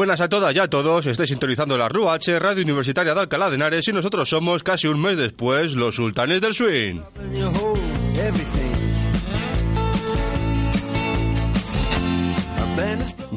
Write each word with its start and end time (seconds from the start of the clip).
buenas 0.00 0.22
a 0.22 0.30
todas 0.30 0.56
y 0.56 0.58
a 0.58 0.66
todos. 0.66 1.04
Estáis 1.04 1.28
sintonizando 1.28 1.76
la 1.76 1.86
RUH, 1.86 2.38
Radio 2.38 2.62
Universitaria 2.62 3.12
de 3.12 3.20
Alcalá 3.20 3.50
de 3.50 3.56
Henares, 3.56 3.86
y 3.86 3.92
nosotros 3.92 4.30
somos, 4.30 4.62
casi 4.62 4.86
un 4.86 4.98
mes 4.98 5.18
después, 5.18 5.74
los 5.74 5.96
sultanes 5.96 6.40
del 6.40 6.54
swing. 6.54 7.00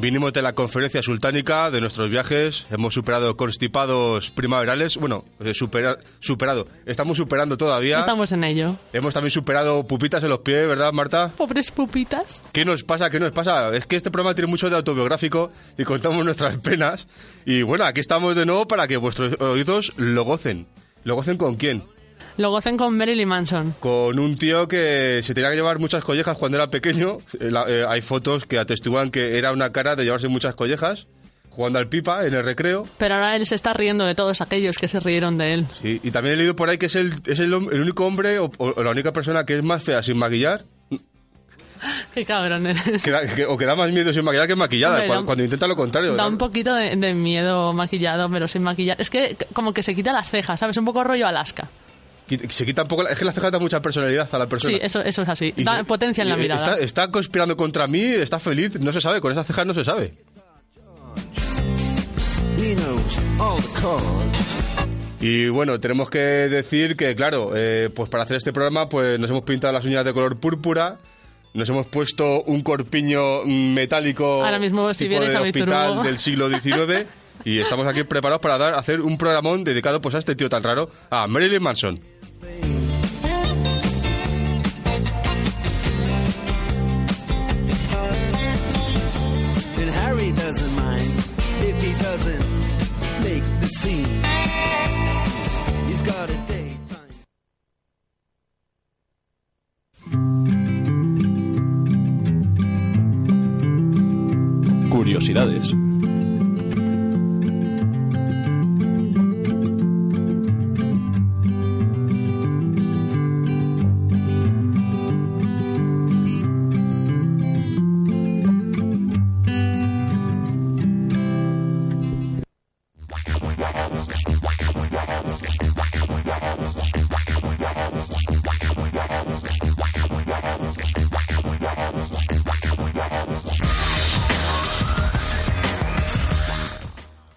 Vinimos 0.04 0.34
de 0.34 0.42
la 0.42 0.52
conferencia 0.52 1.02
sultánica, 1.02 1.70
de 1.70 1.80
nuestros 1.80 2.10
viajes, 2.10 2.66
hemos 2.70 2.92
superado 2.92 3.38
constipados 3.38 4.30
primaverales, 4.32 4.98
bueno, 4.98 5.24
eh, 5.40 5.54
supera- 5.54 5.96
superado, 6.20 6.68
estamos 6.84 7.16
superando 7.16 7.56
todavía. 7.56 8.00
Estamos 8.00 8.30
en 8.32 8.44
ello. 8.44 8.76
Hemos 8.92 9.14
también 9.14 9.30
superado 9.30 9.82
pupitas 9.86 10.22
en 10.22 10.28
los 10.28 10.40
pies, 10.40 10.68
¿verdad, 10.68 10.92
Marta? 10.92 11.32
Pobres 11.38 11.70
pupitas. 11.70 12.42
¿Qué 12.52 12.66
nos 12.66 12.84
pasa? 12.84 13.08
¿Qué 13.08 13.18
nos 13.18 13.32
pasa? 13.32 13.74
Es 13.74 13.86
que 13.86 13.96
este 13.96 14.10
programa 14.10 14.34
tiene 14.34 14.50
mucho 14.50 14.68
de 14.68 14.76
autobiográfico 14.76 15.50
y 15.78 15.84
contamos 15.84 16.22
nuestras 16.22 16.58
penas. 16.58 17.06
Y 17.46 17.62
bueno, 17.62 17.86
aquí 17.86 18.00
estamos 18.00 18.36
de 18.36 18.44
nuevo 18.44 18.68
para 18.68 18.86
que 18.86 18.98
vuestros 18.98 19.40
oídos 19.40 19.94
lo 19.96 20.24
gocen. 20.24 20.66
¿Lo 21.04 21.14
gocen 21.14 21.38
con 21.38 21.54
quién? 21.54 21.82
Lo 22.36 22.50
gocen 22.50 22.76
con 22.76 22.96
Marilyn 22.96 23.28
Manson. 23.28 23.74
Con 23.78 24.18
un 24.18 24.36
tío 24.36 24.66
que 24.66 25.20
se 25.22 25.34
tenía 25.34 25.50
que 25.50 25.56
llevar 25.56 25.78
muchas 25.78 26.02
collejas 26.02 26.36
cuando 26.36 26.58
era 26.58 26.68
pequeño. 26.68 27.18
Eh, 27.38 27.50
la- 27.50 27.64
eh, 27.68 27.84
hay 27.88 28.00
fotos 28.02 28.44
que 28.44 28.58
atestiguan 28.58 29.10
que 29.10 29.38
era 29.38 29.52
una 29.52 29.70
cara 29.70 29.94
de 29.94 30.04
llevarse 30.04 30.26
muchas 30.26 30.54
collejas, 30.56 31.06
jugando 31.50 31.78
al 31.78 31.88
pipa 31.88 32.26
en 32.26 32.34
el 32.34 32.42
recreo. 32.44 32.86
Pero 32.98 33.14
ahora 33.14 33.36
él 33.36 33.46
se 33.46 33.54
está 33.54 33.72
riendo 33.72 34.04
de 34.04 34.16
todos 34.16 34.40
aquellos 34.40 34.78
que 34.78 34.88
se 34.88 34.98
rieron 34.98 35.38
de 35.38 35.54
él. 35.54 35.66
Sí, 35.80 36.00
y 36.02 36.10
también 36.10 36.34
he 36.34 36.36
leído 36.38 36.56
por 36.56 36.68
ahí 36.68 36.76
que 36.76 36.86
es 36.86 36.96
el, 36.96 37.12
es 37.26 37.38
el, 37.38 37.52
el 37.52 37.80
único 37.80 38.04
hombre 38.04 38.40
o, 38.40 38.50
o 38.58 38.82
la 38.82 38.90
única 38.90 39.12
persona 39.12 39.46
que 39.46 39.56
es 39.56 39.62
más 39.62 39.84
fea 39.84 40.02
sin 40.02 40.18
maquillar 40.18 40.64
Qué 42.14 42.24
cabrón 42.24 42.66
eres. 42.66 43.02
que 43.02 43.10
da- 43.10 43.26
que- 43.32 43.44
o 43.46 43.56
que 43.56 43.66
da 43.66 43.74
más 43.76 43.92
miedo 43.92 44.12
sin 44.12 44.24
maquillar 44.24 44.46
que 44.48 44.56
maquillada, 44.56 44.94
Hombre, 44.94 45.06
cuando, 45.06 45.22
da- 45.22 45.26
cuando 45.26 45.44
intenta 45.44 45.66
lo 45.68 45.76
contrario. 45.76 46.14
Da 46.16 46.22
¿no? 46.24 46.28
un 46.30 46.38
poquito 46.38 46.74
de, 46.74 46.96
de 46.96 47.14
miedo 47.14 47.72
maquillado, 47.74 48.28
pero 48.30 48.48
sin 48.48 48.62
maquillar. 48.62 49.00
Es 49.00 49.10
que 49.10 49.36
como 49.52 49.72
que 49.72 49.82
se 49.84 49.94
quita 49.94 50.12
las 50.12 50.30
cejas, 50.30 50.58
¿sabes? 50.58 50.76
Un 50.78 50.84
poco 50.84 51.04
rollo 51.04 51.26
Alaska. 51.28 51.68
Se 52.48 52.64
quita 52.64 52.82
un 52.82 52.88
poco... 52.88 53.02
la- 53.02 53.10
Es 53.10 53.18
que 53.18 53.24
la 53.24 53.32
ceja 53.32 53.50
da 53.50 53.58
mucha 53.58 53.82
personalidad 53.82 54.28
a 54.32 54.38
la 54.38 54.46
persona. 54.46 54.74
Sí, 54.76 54.80
eso, 54.82 55.00
eso 55.02 55.22
es 55.22 55.28
así. 55.28 55.52
Da 55.58 55.84
potencia 55.84 56.22
en 56.22 56.28
la 56.30 56.36
y, 56.38 56.40
mirada. 56.40 56.72
Está, 56.72 56.82
está 56.82 57.10
conspirando 57.10 57.56
contra 57.56 57.86
mí, 57.86 58.00
está 58.02 58.38
feliz, 58.38 58.80
no 58.80 58.92
se 58.92 59.00
sabe, 59.00 59.20
con 59.20 59.30
esas 59.32 59.46
cejas 59.46 59.66
no 59.66 59.74
se 59.74 59.84
sabe. 59.84 60.14
Y 65.20 65.48
bueno, 65.48 65.80
tenemos 65.80 66.10
que 66.10 66.18
decir 66.18 66.96
que, 66.96 67.16
claro, 67.16 67.52
eh, 67.54 67.88
pues 67.94 68.10
para 68.10 68.24
hacer 68.24 68.36
este 68.36 68.52
programa, 68.52 68.88
pues 68.88 69.18
nos 69.18 69.30
hemos 69.30 69.42
pintado 69.42 69.72
las 69.72 69.84
uñas 69.84 70.04
de 70.04 70.12
color 70.12 70.38
púrpura, 70.38 70.98
nos 71.54 71.68
hemos 71.68 71.86
puesto 71.86 72.42
un 72.42 72.60
corpiño 72.62 73.44
metálico 73.44 74.44
Ahora 74.44 74.58
mismo, 74.58 74.92
si 74.92 75.08
tipo 75.08 75.20
de 75.22 75.34
hospital 75.34 75.88
turbo. 75.92 76.02
del 76.02 76.18
siglo 76.18 76.50
XIX 76.50 77.06
y 77.44 77.58
estamos 77.58 77.86
aquí 77.86 78.02
preparados 78.04 78.42
para 78.42 78.58
dar, 78.58 78.74
hacer 78.74 79.00
un 79.00 79.16
programón 79.16 79.64
dedicado 79.64 80.00
pues 80.00 80.14
a 80.14 80.18
este 80.18 80.34
tío 80.36 80.48
tan 80.50 80.62
raro, 80.62 80.90
a 81.10 81.26
Marilyn 81.26 81.62
Manson. 81.62 82.00
And 89.76 89.90
Harry 89.90 90.32
doesn't 90.32 90.76
mind 90.76 91.12
if 91.68 91.82
he 91.82 91.92
doesn't 92.02 92.46
make 93.22 93.44
the 93.60 93.68
scene. 93.68 94.22
He's 95.88 96.02
got 96.02 96.30
a 96.30 96.36
daytime. 96.46 97.14
Curiosidades. 104.90 105.83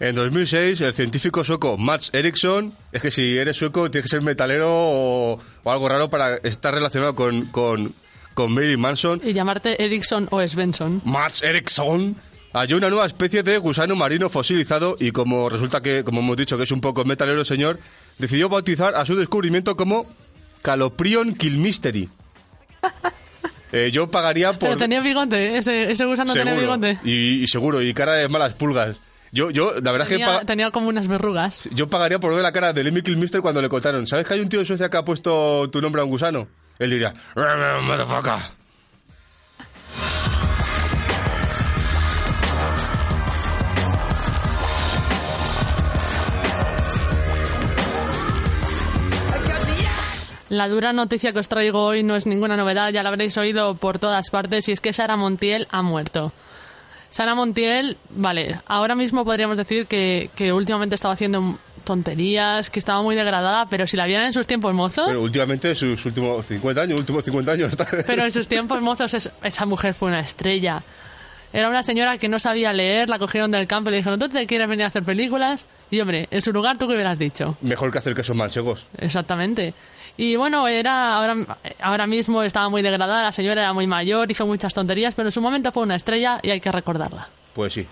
En 0.08 0.16
2006, 0.16 0.80
el 0.80 0.94
científico 0.94 1.44
sueco 1.44 1.78
Mats 1.78 2.12
Eriksson, 2.14 2.74
es 2.94 3.02
que 3.02 3.12
si 3.12 3.38
eres 3.38 3.58
sueco 3.58 3.92
tienes 3.92 4.06
que 4.10 4.16
ser 4.16 4.22
metalero 4.22 4.70
o, 4.70 5.38
o 5.64 5.70
algo 5.72 5.90
raro 5.90 6.10
para 6.10 6.38
estar 6.38 6.74
relacionado 6.74 7.14
con, 7.14 7.48
con, 7.48 7.94
con 8.34 8.54
Marilyn 8.54 8.80
Manson. 8.80 9.20
Y 9.22 9.34
llamarte 9.34 9.84
Erickson 9.84 10.30
o 10.32 10.48
Svensson. 10.48 11.02
Mats 11.04 11.44
Eriksson 11.44 12.16
halló 12.54 12.78
una 12.78 12.90
nueva 12.90 13.06
especie 13.06 13.44
de 13.44 13.58
gusano 13.58 13.98
marino 13.98 14.30
fosilizado 14.30 14.96
y 14.98 15.12
como 15.12 15.50
resulta 15.50 15.82
que, 15.82 16.06
como 16.06 16.22
hemos 16.22 16.38
dicho, 16.38 16.56
que 16.56 16.64
es 16.64 16.72
un 16.72 16.80
poco 16.80 17.04
metalero 17.04 17.42
el 17.42 17.46
señor, 17.46 17.78
decidió 18.18 18.48
bautizar 18.48 18.96
a 18.96 19.06
su 19.06 19.14
descubrimiento 19.18 19.76
como 19.76 20.06
Caloprion 20.62 21.36
Kilmysteri. 21.36 22.08
Eh, 23.74 23.92
yo 23.92 24.10
pagaría 24.10 24.54
por... 24.54 24.70
Pero 24.70 24.78
tenía 24.78 25.02
bigote, 25.02 25.58
ese, 25.58 25.92
ese 25.92 26.06
gusano 26.06 26.32
tenía 26.32 26.54
bigote. 26.54 27.00
y, 27.04 27.44
y 27.44 27.48
seguro, 27.48 27.82
y 27.82 27.94
cara 27.94 28.14
de 28.14 28.30
malas 28.30 28.54
pulgas. 28.54 28.98
Yo, 29.32 29.52
yo, 29.52 29.74
la 29.82 29.92
verdad 29.92 30.12
es 30.12 30.18
que... 30.18 30.46
Tenía, 30.46 30.72
como 30.72 30.90
unas 30.90 31.08
verrugas. 31.08 31.64
Yo 31.72 31.90
pagaría 31.90 32.20
por 32.20 32.34
ver 32.34 32.44
la 32.44 32.52
cara 32.52 32.74
de 32.74 32.84
Lemmy 32.84 33.02
Kilmister 33.02 33.42
cuando 33.42 33.62
le 33.62 33.70
contaron. 33.70 34.08
¿Sabes 34.08 34.28
que 34.28 34.34
hay 34.34 34.40
un 34.40 34.50
tío 34.50 34.60
en 34.60 34.66
Suecia 34.66 34.90
que 34.90 34.98
ha 34.98 35.06
puesto 35.06 35.70
tu 35.70 35.82
nombre 35.82 36.02
a 36.02 36.06
un 36.06 36.12
gusano? 36.12 36.48
Él 36.80 36.90
diría, 36.92 37.14
motherfucker. 37.36 38.58
La 50.50 50.70
dura 50.70 50.94
noticia 50.94 51.34
que 51.34 51.40
os 51.40 51.50
traigo 51.50 51.84
hoy 51.84 52.04
no 52.04 52.16
es 52.16 52.26
ninguna 52.26 52.56
novedad, 52.56 52.94
ya 52.94 53.04
la 53.04 53.10
habréis 53.10 53.38
oído 53.38 53.76
por 53.76 54.00
todas 54.00 54.30
partes, 54.30 54.70
y 54.70 54.72
es 54.72 54.80
que 54.80 54.94
Sara 54.94 55.18
Montiel 55.18 55.68
ha 55.72 55.82
muerto. 55.82 56.32
Sara 57.18 57.34
Montiel, 57.34 57.98
vale, 58.12 58.60
ahora 58.68 58.94
mismo 58.94 59.26
podríamos 59.26 59.58
decir 59.58 59.88
que, 59.88 60.30
que 60.36 60.54
últimamente 60.54 60.94
estaba 60.94 61.16
haciendo 61.16 61.58
tonterías, 61.84 62.70
que 62.70 62.78
estaba 62.78 63.02
muy 63.02 63.16
degradada, 63.16 63.66
pero 63.66 63.88
si 63.88 63.98
la 63.98 64.06
vieran 64.06 64.28
en 64.28 64.34
sus 64.34 64.46
tiempos 64.46 64.72
mozos, 64.76 65.06
Pero 65.08 65.24
últimamente, 65.24 65.74
sus 65.74 66.06
últimos 66.06 66.46
50 66.46 66.80
años, 66.80 67.00
últimos 67.00 67.24
50 67.26 67.52
años... 67.54 67.72
pero 68.06 68.24
en 68.24 68.32
sus 68.32 68.48
tiempos 68.48 68.82
mozos 68.84 69.16
es- 69.16 69.32
esa 69.44 69.66
mujer 69.66 69.96
fue 69.96 70.10
una 70.10 70.20
estrella. 70.20 70.84
Era 71.52 71.70
una 71.70 71.82
señora 71.82 72.20
que 72.20 72.28
no 72.30 72.38
sabía 72.38 72.72
leer, 72.72 73.10
la 73.10 73.18
cogieron 73.18 73.50
del 73.50 73.66
campo 73.66 73.90
y 73.90 73.94
le 73.94 73.98
dijeron, 73.98 74.20
¿tú 74.20 74.30
te 74.30 74.46
quieres 74.46 74.68
venir 74.70 74.86
a 74.86 74.90
hacer 74.90 75.02
películas? 75.02 75.66
Y 75.90 76.00
hombre, 76.02 76.28
en 76.30 76.44
su 76.44 76.54
lugar 76.54 76.78
tú 76.78 76.88
qué 76.88 76.94
hubieras 76.94 77.18
dicho. 77.18 77.58
Mejor 77.62 77.92
que 77.92 77.98
hacer 77.98 78.14
quesos 78.14 78.36
manchegos. 78.36 78.86
Exactamente. 79.00 79.74
Y 80.18 80.36
bueno, 80.36 80.68
era 80.68 81.16
ahora, 81.16 81.36
ahora 81.80 82.08
mismo 82.08 82.42
estaba 82.42 82.70
muy 82.70 82.82
degradada, 82.82 83.24
la 83.24 83.32
señora 83.32 83.62
era 83.62 83.74
muy 83.74 83.86
mayor, 83.86 84.30
hizo 84.32 84.48
muchas 84.48 84.74
tonterías, 84.74 85.14
pero 85.14 85.28
en 85.28 85.32
su 85.32 85.42
momento 85.42 85.72
fue 85.72 85.84
una 85.84 85.96
estrella 85.96 86.40
y 86.42 86.50
hay 86.50 86.60
que 86.60 86.72
recordarla. 86.72 87.30
Pues 87.54 87.74
sí. 87.74 87.88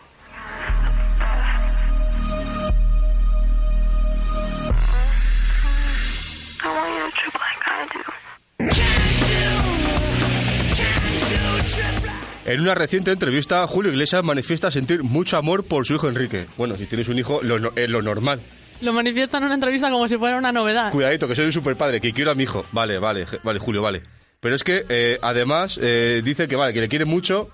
En 12.46 12.61
una 12.61 12.76
reciente 12.76 13.11
entrevista, 13.11 13.66
Julio 13.66 13.91
Iglesias 13.91 14.23
manifiesta 14.23 14.70
sentir 14.70 15.03
mucho 15.03 15.35
amor 15.38 15.64
por 15.64 15.85
su 15.85 15.96
hijo 15.96 16.08
Enrique. 16.08 16.46
Bueno, 16.58 16.76
si 16.76 16.85
tienes 16.85 17.09
un 17.09 17.17
hijo, 17.17 17.41
lo, 17.41 17.76
es 17.76 17.90
lo 17.90 18.02
normal. 18.03 18.40
Lo 18.82 18.94
manifiesta 18.94 19.38
en 19.38 19.46
una 19.46 19.54
entrevista 19.54 19.90
como 19.90 20.08
si 20.08 20.18
fuera 20.18 20.38
una 20.38 20.52
novedad. 20.52 20.92
Cuidadito, 20.92 21.28
que 21.28 21.36
soy 21.36 21.46
un 21.46 21.54
super 21.54 21.76
padre, 21.78 22.02
que 22.02 22.12
quiero 22.14 22.32
a 22.32 22.36
mi 22.36 22.44
hijo. 22.44 22.66
Vale, 22.72 23.00
vale, 23.00 23.26
vale, 23.44 23.60
Julio, 23.60 23.82
vale. 23.82 24.04
Pero 24.40 24.56
es 24.56 24.64
que, 24.64 24.86
eh, 24.90 25.18
además, 25.22 25.80
eh, 25.82 26.22
dice 26.24 26.48
que 26.48 26.56
vale, 26.56 26.74
que 26.74 26.82
le 26.82 26.90
quiere 26.90 27.06
mucho, 27.06 27.50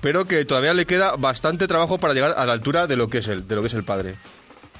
pero 0.00 0.24
que 0.26 0.44
todavía 0.44 0.74
le 0.74 0.86
queda 0.86 1.16
bastante 1.16 1.66
trabajo 1.66 1.98
para 1.98 2.14
llegar 2.14 2.34
a 2.36 2.46
la 2.46 2.52
altura 2.52 2.86
de 2.86 2.96
lo 2.96 3.08
que 3.08 3.18
es 3.18 3.28
él, 3.28 3.46
de 3.46 3.54
lo 3.56 3.62
que 3.62 3.66
es 3.66 3.74
el 3.74 3.84
padre. 3.84 4.14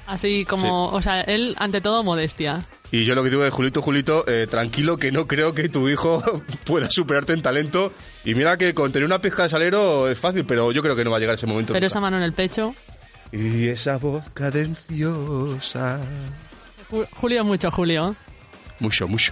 Así 0.07 0.45
como, 0.45 0.87
o 0.87 1.01
sea, 1.01 1.21
él 1.21 1.55
ante 1.59 1.79
todo 1.79 2.03
modestia. 2.03 2.65
Y 2.91 3.05
yo 3.05 3.15
lo 3.15 3.23
que 3.23 3.29
digo 3.29 3.45
es, 3.45 3.53
Julito, 3.53 3.81
Julito, 3.81 4.25
eh, 4.27 4.47
tranquilo 4.49 4.97
que 4.97 5.11
no 5.11 5.25
creo 5.27 5.53
que 5.53 5.69
tu 5.69 5.87
hijo 5.87 6.21
pueda 6.65 6.89
superarte 6.91 7.33
en 7.33 7.41
talento. 7.41 7.93
Y 8.25 8.35
mira 8.35 8.57
que 8.57 8.73
con 8.73 8.91
tener 8.91 9.05
una 9.05 9.21
pizca 9.21 9.43
de 9.43 9.49
salero 9.49 10.09
es 10.09 10.19
fácil, 10.19 10.45
pero 10.45 10.71
yo 10.71 10.81
creo 10.81 10.95
que 10.95 11.03
no 11.03 11.11
va 11.11 11.17
a 11.17 11.19
llegar 11.19 11.35
ese 11.35 11.47
momento. 11.47 11.73
Pero 11.73 11.85
nunca. 11.85 11.87
esa 11.87 11.99
mano 12.01 12.17
en 12.17 12.23
el 12.23 12.33
pecho. 12.33 12.73
Y 13.31 13.67
esa 13.69 13.97
voz 13.97 14.29
cadenciosa. 14.33 15.99
Ju- 16.89 17.07
Julio, 17.15 17.43
mucho 17.45 17.71
Julio. 17.71 18.15
Mucho, 18.79 19.07
mucho. 19.07 19.31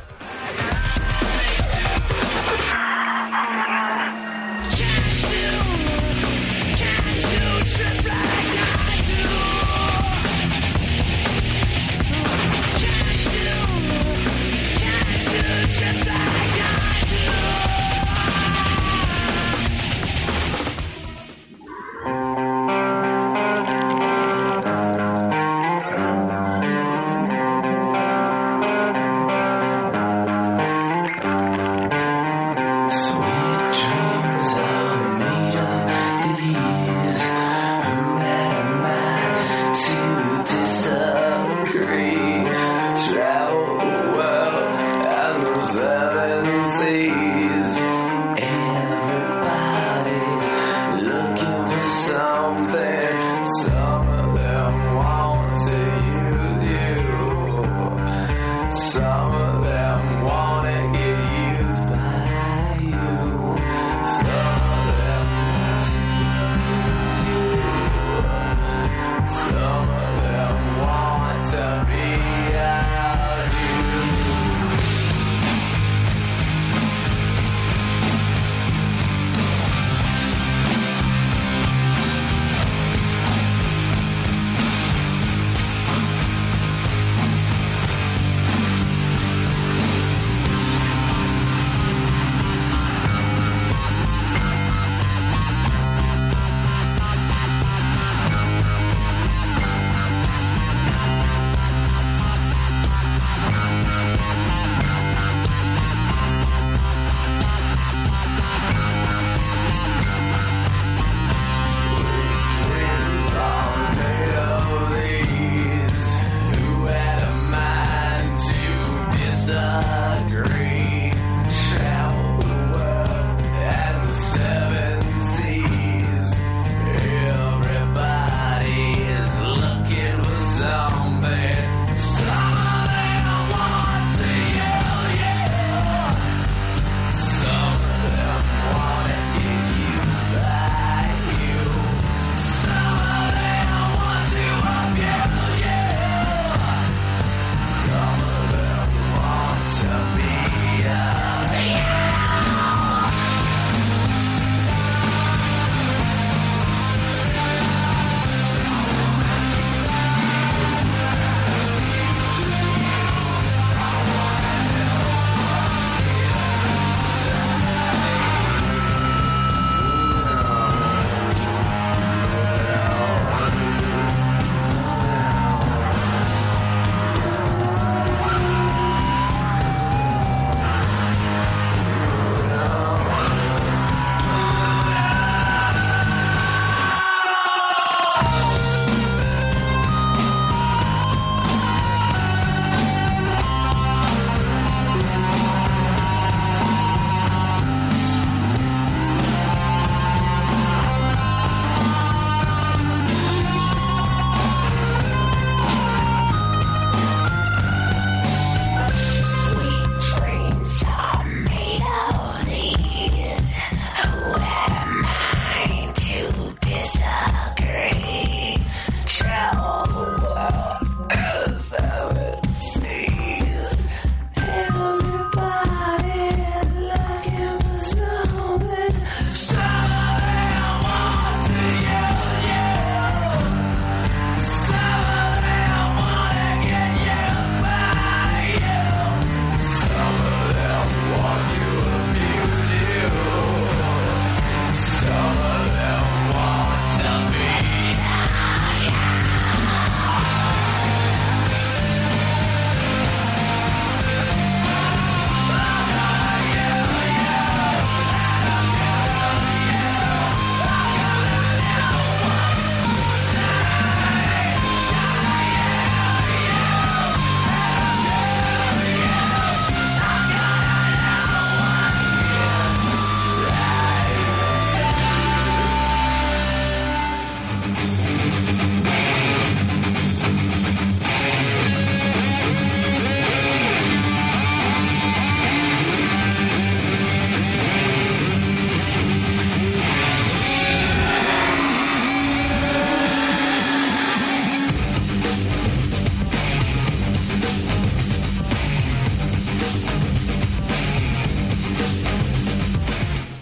days. 47.09 47.98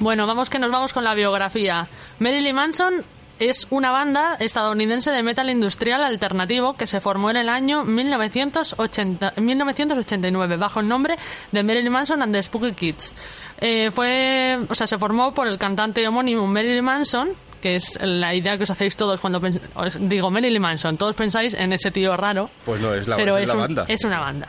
Bueno, 0.08 0.26
vamos 0.26 0.50
que 0.50 0.58
nos 0.58 0.72
vamos 0.72 0.94
con 0.94 1.04
la 1.04 1.14
biografía. 1.16 1.86
Marilyn 2.20 2.56
Manson 2.56 3.04
es 3.40 3.68
una 3.72 3.92
banda 3.92 4.38
estadounidense 4.40 5.12
de 5.12 5.22
metal 5.22 5.50
industrial 5.50 6.02
alternativo 6.02 6.76
que 6.78 6.88
se 6.88 7.02
formó 7.02 7.30
en 7.30 7.36
el 7.36 7.50
año 7.50 7.84
1980 7.84 9.34
1989 9.36 10.56
bajo 10.56 10.80
el 10.80 10.88
nombre 10.88 11.18
de 11.52 11.62
Marilyn 11.62 11.92
Manson 11.92 12.22
and 12.22 12.32
the 12.34 12.42
Spooky 12.42 12.72
Kids. 12.72 13.14
Eh, 13.60 13.92
fue, 13.92 14.58
o 14.70 14.76
sea, 14.76 14.88
se 14.88 14.98
formó 14.98 15.34
por 15.34 15.46
el 15.46 15.58
cantante 15.58 16.08
homónimo 16.08 16.48
Marilyn 16.48 16.86
Manson, 16.86 17.28
que 17.60 17.76
es 17.76 18.00
la 18.02 18.34
idea 18.34 18.56
que 18.56 18.64
os 18.64 18.70
hacéis 18.70 18.96
todos 18.96 19.20
cuando 19.20 19.42
os 19.76 19.98
digo 20.08 20.32
Marilyn 20.32 20.62
Manson, 20.62 20.96
todos 20.96 21.16
pensáis 21.18 21.54
en 21.54 21.74
ese 21.74 21.92
tío 21.92 22.16
raro. 22.16 22.50
Pues 22.64 22.80
no, 22.80 22.94
es 22.94 23.10
la, 23.10 23.18
pero 23.18 23.36
es 23.36 23.44
es, 23.44 23.50
la 23.50 23.56
un- 23.56 23.62
banda. 23.62 23.86
es 23.90 24.06
una 24.06 24.22
banda. 24.22 24.48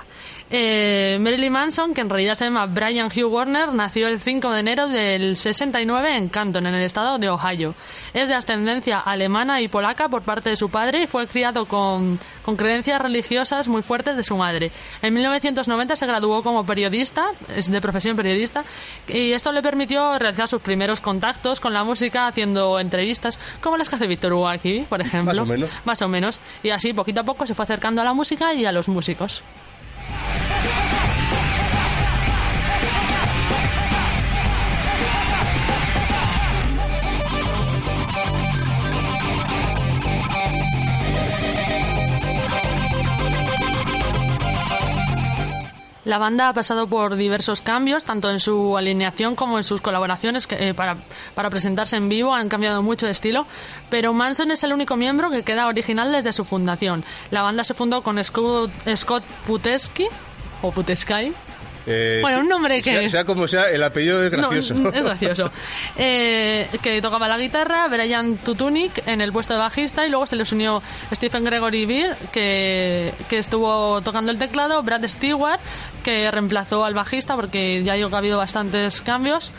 Eh, 0.51 1.19
Marilyn 1.21 1.53
Manson, 1.53 1.93
que 1.93 2.01
en 2.01 2.09
realidad 2.09 2.35
se 2.35 2.47
llama 2.47 2.65
Brian 2.65 3.09
Hugh 3.09 3.31
Warner, 3.31 3.75
nació 3.75 4.09
el 4.09 4.19
5 4.19 4.51
de 4.51 4.61
enero 4.61 4.89
del 4.89 5.37
69 5.37 6.17
en 6.17 6.31
Canton, 6.31 6.67
en 6.67 6.75
el 6.75 6.83
estado 6.83 7.19
de 7.19 7.29
Ohio. 7.29 7.75
Es 8.15 8.29
de 8.29 8.35
ascendencia 8.35 8.99
alemana 8.99 9.61
y 9.61 9.69
polaca 9.69 10.09
por 10.09 10.23
parte 10.23 10.49
de 10.49 10.57
su 10.57 10.71
padre 10.71 11.03
y 11.03 11.07
fue 11.07 11.27
criado 11.27 11.67
con, 11.67 12.19
con 12.43 12.57
creencias 12.57 13.01
religiosas 13.01 13.69
muy 13.69 13.83
fuertes 13.83 14.17
de 14.17 14.23
su 14.23 14.39
madre. 14.39 14.71
En 15.03 15.13
1990 15.13 15.97
se 15.97 16.07
graduó 16.07 16.43
como 16.43 16.65
periodista, 16.65 17.27
es 17.55 17.71
de 17.71 17.81
profesión 17.83 18.17
periodista, 18.17 18.65
y 19.07 19.33
esto 19.33 19.53
le 19.53 19.61
permitió 19.61 20.19
realizar 20.19 20.49
sus 20.49 20.63
primeros 20.63 21.03
contactos 21.03 21.61
con 21.61 21.75
la 21.75 21.85
música 21.85 22.27
haciendo 22.27 22.81
entrevistas, 22.81 23.39
como 23.61 23.77
las 23.77 23.91
que 23.91 23.97
hace 23.97 24.07
Víctor 24.07 24.33
Hugo 24.33 24.49
aquí, 24.49 24.87
por 24.89 25.03
ejemplo. 25.03 25.35
Más 25.35 25.39
o 25.41 25.47
menos. 25.47 25.71
Más 25.85 26.03
o 26.03 26.09
menos. 26.09 26.41
Y 26.63 26.71
así, 26.71 26.95
poquito 26.95 27.21
a 27.21 27.25
poco, 27.25 27.47
se 27.47 27.53
fue 27.53 27.65
acercando 27.65 28.01
a 28.01 28.05
la 28.05 28.15
música 28.15 28.55
y 28.55 28.65
a 28.65 28.73
los 28.73 28.89
músicos. 28.89 29.43
Yeah. 30.11 30.48
La 46.09 46.17
banda 46.17 46.49
ha 46.49 46.55
pasado 46.55 46.87
por 46.87 47.17
diversos 47.17 47.61
cambios, 47.61 48.03
tanto 48.03 48.31
en 48.31 48.41
su 48.41 48.79
alineación 48.79 49.37
como 49.37 49.59
en 49.59 49.63
sus 49.63 49.83
colaboraciones 49.83 50.49
eh, 50.53 50.73
para, 50.73 50.97
presentarse 51.51 51.97
en 51.97 52.09
vivo. 52.09 52.33
Han 52.33 52.49
cambiado 52.49 52.83
mucho 52.83 53.05
de 53.05 53.13
estilo, 53.13 53.47
pero 53.91 54.15
Manson 54.15 54.51
es 54.51 54.65
el 54.65 54.73
único 54.73 54.97
miembro 54.97 55.31
que 55.31 55.43
queda 55.43 55.67
original 55.67 56.11
desde 56.11 56.33
su 56.33 56.47
fundación. 56.47 57.05
La 57.31 57.43
banda 57.43 57.63
se 57.63 57.75
fundó 57.75 58.01
con 58.01 58.25
Scott, 58.25 58.71
Scott 58.97 59.23
o 60.63 60.73
Putesky, 60.73 61.35
Eh, 61.89 62.19
Bueno, 62.21 62.41
un 62.41 62.49
nombre 62.49 62.83
que- 62.83 62.99
Sea, 63.01 63.09
sea 63.11 63.25
como 63.25 63.49
sea, 63.49 63.71
el 63.71 63.83
apellido 63.83 64.23
es 64.23 64.31
gracioso. 64.31 64.75
no, 64.75 64.89
es 64.95 65.03
gracioso. 65.05 65.51
Eh, 65.97 66.69
que 66.83 67.01
tocaba 67.01 67.27
la 67.29 67.39
guitarra, 67.39 67.89
Brian 67.89 68.37
Tutunik 68.37 69.03
en 69.07 69.21
el 69.21 69.33
puesto 69.33 69.55
de 69.55 69.61
bajista 69.61 70.07
y 70.07 70.11
luego 70.11 70.27
se 70.27 70.37
les 70.37 70.53
unió 70.53 70.83
Stephen 71.15 71.45
Gregory 71.45 71.87
Beer, 71.87 72.17
que, 72.33 73.13
que 73.29 73.39
estuvo 73.39 74.01
tocando 74.03 74.31
el 74.31 74.39
teclado, 74.39 74.83
Brad 74.83 75.07
Stewart, 75.09 75.61
que 76.05 76.31
reemplazó 76.31 76.85
al 76.85 76.95
bajista 76.95 77.35
porque 77.37 77.83
ya 77.83 77.95
digo 77.95 78.09
que 78.11 78.15
ha 78.15 78.19
habido 78.19 78.39
bastantes 78.39 79.01
cambios. 79.01 79.51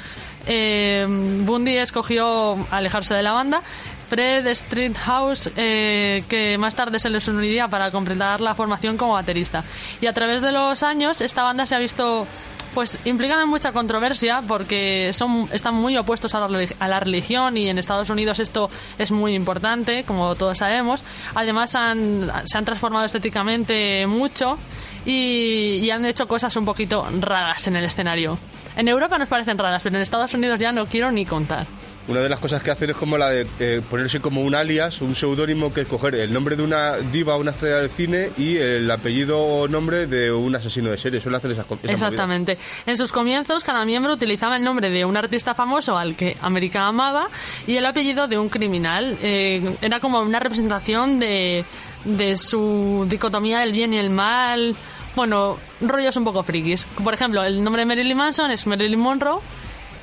Eh, 0.47 1.05
Bundy 1.07 1.77
escogió 1.77 2.55
alejarse 2.71 3.13
de 3.13 3.23
la 3.23 3.33
banda. 3.33 3.61
Fred 4.09 4.47
Streethouse, 4.55 5.51
eh, 5.55 6.23
que 6.27 6.57
más 6.57 6.73
tarde 6.73 6.97
se 6.99 7.09
les 7.09 7.27
uniría 7.27 7.67
para 7.67 7.91
completar 7.91 8.41
la 8.41 8.55
formación 8.55 8.97
como 8.97 9.13
baterista. 9.13 9.63
Y 10.01 10.07
a 10.07 10.13
través 10.13 10.41
de 10.41 10.51
los 10.51 10.81
años, 10.81 11.21
esta 11.21 11.43
banda 11.43 11.65
se 11.67 11.75
ha 11.75 11.79
visto 11.79 12.25
pues 12.73 12.99
implicada 13.05 13.43
en 13.43 13.49
mucha 13.49 13.71
controversia 13.71 14.43
porque 14.47 15.11
son 15.13 15.49
están 15.51 15.73
muy 15.73 15.97
opuestos 15.97 16.35
a 16.35 16.47
la, 16.47 16.99
religión 16.99 17.57
y 17.57 17.67
en 17.67 17.79
Estados 17.79 18.11
Unidos 18.11 18.39
esto 18.39 18.69
es 18.97 19.11
muy 19.11 19.33
importante, 19.33 20.03
como 20.03 20.35
todos 20.35 20.57
sabemos. 20.57 21.03
Además 21.35 21.71
se 21.71 21.77
han 21.77 22.65
transformado 22.65 23.05
estéticamente 23.05 24.05
mucho 24.07 24.57
y, 25.05 25.79
y 25.81 25.91
han 25.91 26.05
hecho 26.05 26.27
cosas 26.27 26.55
un 26.55 26.65
poquito 26.65 27.07
raras 27.19 27.67
en 27.67 27.75
el 27.75 27.85
escenario. 27.85 28.37
En 28.75 28.87
Europa 28.87 29.17
nos 29.17 29.29
parecen 29.29 29.57
raras, 29.57 29.83
pero 29.83 29.95
en 29.95 30.01
Estados 30.01 30.33
Unidos 30.33 30.59
ya 30.59 30.71
no 30.71 30.85
quiero 30.85 31.11
ni 31.11 31.25
contar. 31.25 31.65
Una 32.09 32.21
de 32.21 32.29
las 32.29 32.39
cosas 32.39 32.63
que 32.63 32.71
hacen 32.71 32.89
es 32.89 32.97
como 32.97 33.17
la 33.19 33.29
de 33.29 33.45
eh, 33.59 33.81
ponerse 33.87 34.19
como 34.19 34.41
un 34.41 34.55
alias, 34.55 34.99
un 35.01 35.13
seudónimo 35.15 35.71
que 35.71 35.81
es 35.81 35.87
coger 35.87 36.15
el 36.15 36.33
nombre 36.33 36.55
de 36.55 36.63
una 36.63 36.97
diva 36.97 37.35
o 37.35 37.39
una 37.39 37.51
estrella 37.51 37.77
del 37.77 37.89
cine 37.91 38.31
y 38.35 38.57
el 38.57 38.89
apellido 38.89 39.39
o 39.39 39.67
nombre 39.67 40.07
de 40.07 40.31
un 40.31 40.55
asesino 40.55 40.89
de 40.89 40.97
serie. 40.97 41.21
Suele 41.21 41.37
hacer 41.37 41.51
esas 41.51 41.65
co- 41.67 41.77
esa 41.83 41.91
Exactamente. 41.93 42.57
En 42.87 42.97
sus 42.97 43.11
comienzos, 43.11 43.63
cada 43.63 43.85
miembro 43.85 44.11
utilizaba 44.13 44.57
el 44.57 44.63
nombre 44.63 44.89
de 44.89 45.05
un 45.05 45.15
artista 45.17 45.53
famoso 45.53 45.97
al 45.97 46.15
que 46.15 46.35
América 46.41 46.87
amaba 46.87 47.29
y 47.67 47.75
el 47.75 47.85
apellido 47.85 48.27
de 48.27 48.39
un 48.39 48.49
criminal. 48.49 49.15
Eh, 49.21 49.75
era 49.81 49.99
como 49.99 50.19
una 50.21 50.39
representación 50.39 51.19
de, 51.19 51.63
de 52.05 52.37
su 52.37 53.05
dicotomía 53.07 53.59
del 53.59 53.71
bien 53.71 53.93
y 53.93 53.97
el 53.97 54.09
mal. 54.09 54.75
Bueno, 55.15 55.57
rollos 55.81 56.15
un 56.17 56.23
poco 56.23 56.41
frikis. 56.41 56.85
Por 57.03 57.13
ejemplo, 57.13 57.43
el 57.43 57.63
nombre 57.63 57.81
de 57.83 57.85
Marilyn 57.85 58.17
Manson 58.17 58.49
es 58.51 58.65
Marilyn 58.65 58.99
Monroe 58.99 59.39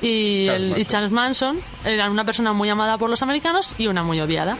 y, 0.01 0.45
Charles 0.45 0.61
el, 0.61 0.67
y 0.67 0.71
Manson. 0.71 0.85
Charles 0.85 1.11
Manson 1.11 1.59
era 1.85 2.09
una 2.09 2.25
persona 2.25 2.53
muy 2.53 2.69
amada 2.69 2.97
por 2.97 3.09
los 3.09 3.21
americanos 3.21 3.73
y 3.77 3.87
una 3.87 4.03
muy 4.03 4.19
odiada. 4.19 4.57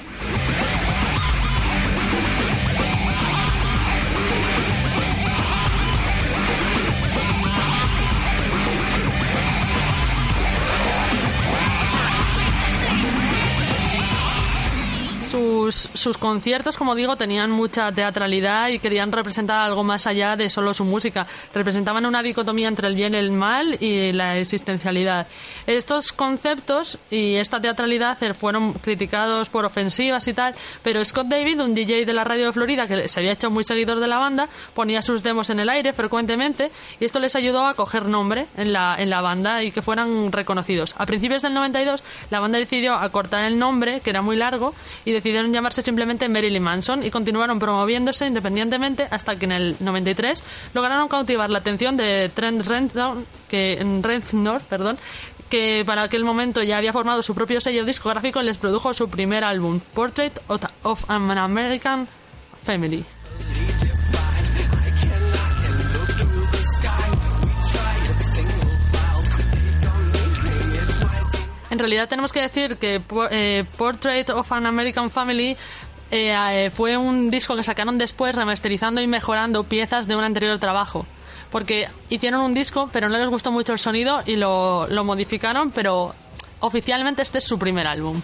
Sus, 15.77 16.17
conciertos, 16.17 16.77
como 16.77 16.95
digo, 16.95 17.15
tenían 17.15 17.51
mucha 17.51 17.91
teatralidad 17.91 18.69
y 18.69 18.79
querían 18.79 19.11
representar 19.11 19.59
algo 19.59 19.83
más 19.83 20.07
allá 20.07 20.35
de 20.35 20.49
solo 20.49 20.73
su 20.73 20.83
música. 20.83 21.27
Representaban 21.53 22.05
una 22.05 22.23
dicotomía 22.23 22.67
entre 22.67 22.87
el 22.87 22.95
bien 22.95 23.13
y 23.13 23.17
el 23.17 23.31
mal 23.31 23.77
y 23.79 24.11
la 24.11 24.37
existencialidad. 24.37 25.27
Estos 25.67 26.11
conceptos 26.11 26.97
y 27.11 27.35
esta 27.35 27.61
teatralidad 27.61 28.17
fueron 28.33 28.73
criticados 28.73 29.49
por 29.49 29.65
ofensivas 29.65 30.27
y 30.27 30.33
tal, 30.33 30.55
pero 30.81 31.03
Scott 31.05 31.27
David, 31.27 31.61
un 31.61 31.75
DJ 31.75 32.05
de 32.05 32.13
la 32.13 32.23
radio 32.23 32.47
de 32.47 32.53
Florida 32.53 32.87
que 32.87 33.07
se 33.07 33.19
había 33.19 33.33
hecho 33.33 33.49
muy 33.49 33.63
seguidor 33.63 33.99
de 33.99 34.07
la 34.07 34.17
banda, 34.17 34.47
ponía 34.73 35.01
sus 35.01 35.23
demos 35.23 35.49
en 35.49 35.59
el 35.59 35.69
aire 35.69 35.93
frecuentemente 35.93 36.71
y 36.99 37.05
esto 37.05 37.19
les 37.19 37.35
ayudó 37.35 37.65
a 37.65 37.75
coger 37.75 38.05
nombre 38.05 38.47
en 38.57 38.73
la, 38.73 38.95
en 38.97 39.09
la 39.09 39.21
banda 39.21 39.63
y 39.63 39.71
que 39.71 39.81
fueran 39.81 40.31
reconocidos. 40.31 40.95
A 40.97 41.05
principios 41.05 41.41
del 41.41 41.53
92, 41.53 42.03
la 42.29 42.39
banda 42.39 42.57
decidió 42.57 42.95
acortar 42.95 43.45
el 43.45 43.59
nombre, 43.59 44.01
que 44.01 44.09
era 44.09 44.21
muy 44.21 44.35
largo, 44.35 44.73
y 45.05 45.11
decidieron 45.11 45.51
llamarse 45.67 45.81
simplemente 45.81 46.29
Marilyn 46.29 46.63
Manson 46.63 47.03
y 47.03 47.11
continuaron 47.11 47.59
promoviéndose 47.59 48.25
independientemente 48.25 49.05
hasta 49.11 49.35
que 49.35 49.43
en 49.45 49.51
el 49.51 49.75
93 49.81 50.41
lograron 50.73 51.09
cautivar 51.09 51.49
la 51.49 51.57
atención 51.57 51.97
de 51.97 52.31
Trent 52.33 52.65
Reznor, 52.65 54.61
perdón, 54.61 54.97
que 55.49 55.83
para 55.85 56.03
aquel 56.03 56.23
momento 56.23 56.63
ya 56.63 56.77
había 56.77 56.93
formado 56.93 57.21
su 57.21 57.35
propio 57.35 57.59
sello 57.59 57.83
discográfico 57.83 58.41
y 58.41 58.45
les 58.45 58.57
produjo 58.57 58.93
su 58.93 59.09
primer 59.09 59.43
álbum, 59.43 59.81
Portrait 59.93 60.39
of 60.47 61.03
an 61.09 61.37
American 61.37 62.07
Family. 62.63 63.03
En 71.69 71.79
realidad 71.79 72.07
tenemos 72.07 72.31
que 72.31 72.41
decir 72.41 72.77
que 72.77 73.01
eh, 73.31 73.65
Portrait 73.77 74.29
of 74.29 74.51
an 74.51 74.65
American 74.65 75.09
Family 75.09 75.57
eh, 76.11 76.33
eh, 76.33 76.69
fue 76.69 76.97
un 76.97 77.29
disco 77.29 77.55
que 77.55 77.63
sacaron 77.63 77.97
después 77.97 78.35
remasterizando 78.35 79.01
y 79.01 79.07
mejorando 79.07 79.63
piezas 79.63 80.07
de 80.07 80.15
un 80.15 80.23
anterior 80.23 80.57
trabajo. 80.59 81.05
Porque 81.51 81.87
hicieron 82.09 82.41
un 82.41 82.53
disco, 82.53 82.89
pero 82.91 83.09
no 83.09 83.17
les 83.17 83.29
gustó 83.29 83.51
mucho 83.51 83.73
el 83.73 83.79
sonido 83.79 84.21
y 84.25 84.35
lo, 84.35 84.87
lo 84.87 85.03
modificaron, 85.03 85.71
pero 85.71 86.13
oficialmente 86.59 87.21
este 87.21 87.37
es 87.37 87.45
su 87.45 87.57
primer 87.57 87.87
álbum. 87.87 88.21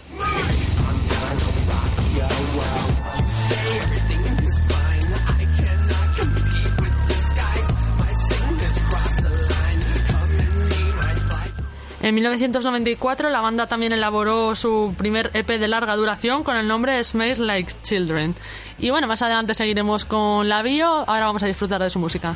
En 12.03 12.13
1994 12.15 13.29
la 13.29 13.39
banda 13.39 13.67
también 13.67 13.93
elaboró 13.93 14.55
su 14.55 14.93
primer 14.97 15.31
EP 15.33 15.47
de 15.47 15.69
larga 15.69 15.95
duración 15.95 16.43
con 16.43 16.57
el 16.57 16.67
nombre 16.67 17.01
Smells 17.01 17.39
Like 17.39 17.71
Children. 17.81 18.35
Y 18.77 18.89
bueno, 18.89 19.07
más 19.07 19.21
adelante 19.21 19.53
seguiremos 19.53 20.03
con 20.03 20.49
la 20.49 20.61
bio, 20.63 20.85
ahora 20.85 21.27
vamos 21.27 21.43
a 21.43 21.47
disfrutar 21.47 21.81
de 21.81 21.89
su 21.89 21.99
música. 21.99 22.35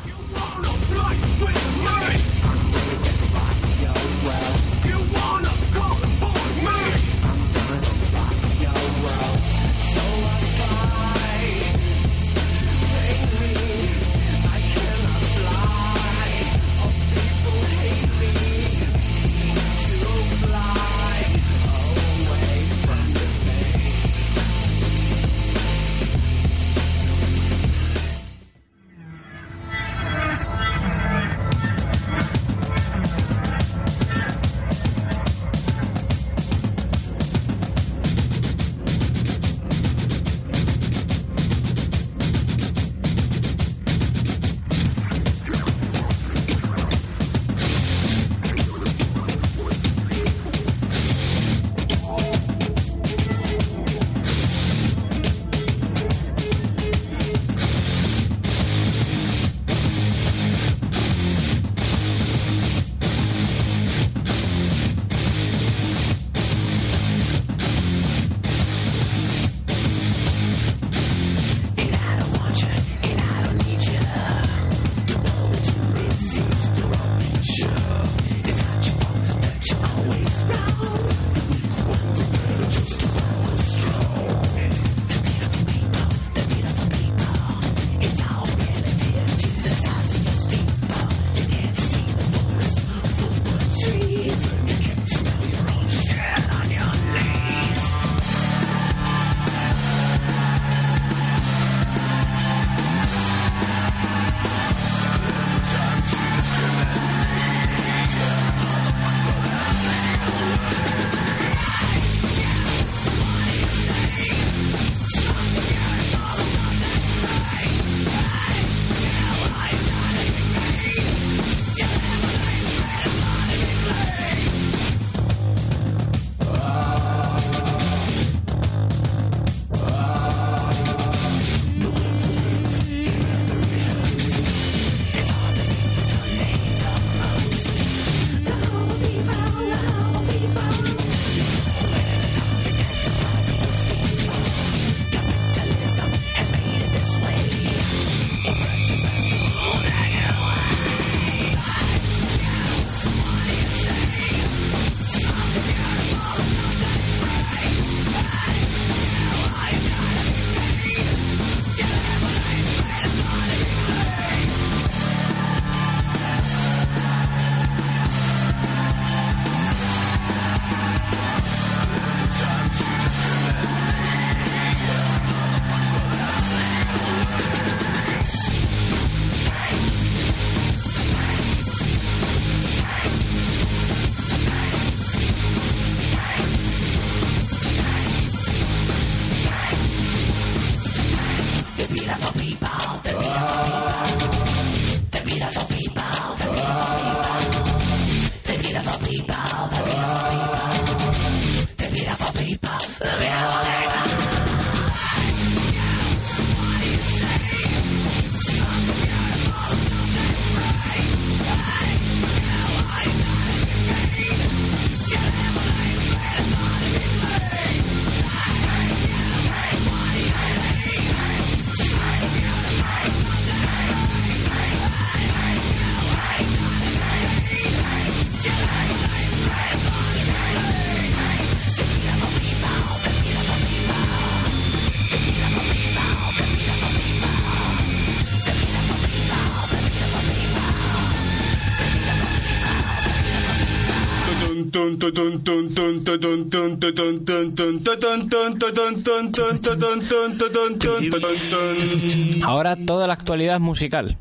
Ahora 252.42 252.76
toda 252.76 253.06
la 253.06 253.12
actualidad 253.12 253.60
musical. 253.60 254.18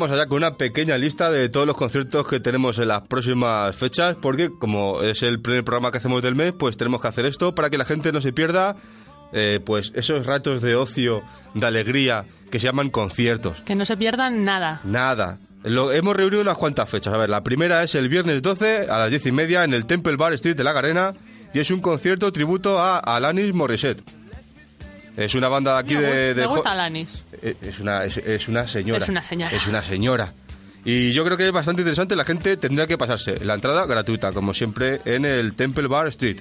Vamos 0.00 0.16
allá 0.16 0.28
con 0.28 0.38
una 0.38 0.54
pequeña 0.54 0.96
lista 0.96 1.30
de 1.30 1.50
todos 1.50 1.66
los 1.66 1.76
conciertos 1.76 2.26
que 2.26 2.40
tenemos 2.40 2.78
en 2.78 2.88
las 2.88 3.02
próximas 3.02 3.76
fechas, 3.76 4.16
porque 4.18 4.48
como 4.48 5.02
es 5.02 5.22
el 5.22 5.40
primer 5.42 5.62
programa 5.62 5.92
que 5.92 5.98
hacemos 5.98 6.22
del 6.22 6.34
mes, 6.34 6.54
pues 6.58 6.78
tenemos 6.78 7.02
que 7.02 7.08
hacer 7.08 7.26
esto 7.26 7.54
para 7.54 7.68
que 7.68 7.76
la 7.76 7.84
gente 7.84 8.10
no 8.10 8.22
se 8.22 8.32
pierda 8.32 8.76
eh, 9.34 9.60
pues 9.62 9.92
esos 9.94 10.24
ratos 10.24 10.62
de 10.62 10.74
ocio, 10.74 11.22
de 11.52 11.66
alegría, 11.66 12.24
que 12.50 12.58
se 12.58 12.64
llaman 12.68 12.88
conciertos. 12.88 13.60
Que 13.60 13.74
no 13.74 13.84
se 13.84 13.98
pierdan 13.98 14.42
nada. 14.42 14.80
Nada. 14.84 15.38
Lo, 15.64 15.92
hemos 15.92 16.16
reunido 16.16 16.40
unas 16.40 16.56
cuantas 16.56 16.88
fechas. 16.88 17.12
A 17.12 17.18
ver, 17.18 17.28
la 17.28 17.44
primera 17.44 17.82
es 17.82 17.94
el 17.94 18.08
viernes 18.08 18.40
12 18.40 18.86
a 18.88 19.00
las 19.00 19.10
10 19.10 19.26
y 19.26 19.32
media 19.32 19.64
en 19.64 19.74
el 19.74 19.84
Temple 19.84 20.16
Bar 20.16 20.32
Street 20.32 20.56
de 20.56 20.64
La 20.64 20.72
Garena 20.72 21.12
y 21.52 21.58
es 21.58 21.70
un 21.70 21.82
concierto 21.82 22.32
tributo 22.32 22.78
a 22.78 23.00
Alanis 23.00 23.52
Morissette. 23.52 24.02
Es 25.16 25.34
una 25.34 25.48
banda 25.48 25.74
de 25.74 25.78
aquí 25.80 25.94
me, 25.96 26.02
de... 26.02 26.08
gusta, 26.08 26.34
de 26.34 26.34
me 26.42 26.46
jo- 26.46 26.54
gusta 26.54 26.72
Alanis. 26.72 27.22
Eh, 27.42 27.54
Es 27.62 27.80
una, 27.80 28.04
es, 28.04 28.16
es 28.18 28.48
una 28.48 28.66
señora. 28.66 29.02
Es 29.02 29.08
una 29.08 29.22
señora. 29.22 29.56
Es 29.56 29.66
una 29.66 29.82
señora. 29.82 30.32
Y 30.84 31.12
yo 31.12 31.24
creo 31.24 31.36
que 31.36 31.46
es 31.46 31.52
bastante 31.52 31.82
interesante. 31.82 32.16
La 32.16 32.24
gente 32.24 32.56
tendría 32.56 32.86
que 32.86 32.96
pasarse. 32.96 33.44
La 33.44 33.54
entrada 33.54 33.84
gratuita, 33.86 34.32
como 34.32 34.54
siempre, 34.54 35.00
en 35.04 35.24
el 35.26 35.54
Temple 35.54 35.88
Bar 35.88 36.08
Street. 36.08 36.40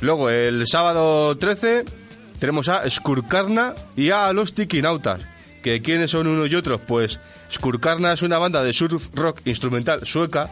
Luego, 0.00 0.30
el 0.30 0.66
sábado 0.66 1.36
13, 1.36 1.84
tenemos 2.38 2.68
a 2.68 2.88
Skurkarna 2.88 3.74
y 3.96 4.10
a 4.10 4.32
los 4.32 4.54
Tikinautas. 4.54 5.20
¿Que 5.62 5.82
¿Quiénes 5.82 6.10
son 6.10 6.26
unos 6.26 6.50
y 6.50 6.54
otros? 6.54 6.80
Pues 6.86 7.20
Skurkarna 7.52 8.14
es 8.14 8.22
una 8.22 8.38
banda 8.38 8.62
de 8.62 8.72
surf 8.72 9.08
rock 9.12 9.42
instrumental 9.44 10.06
sueca. 10.06 10.48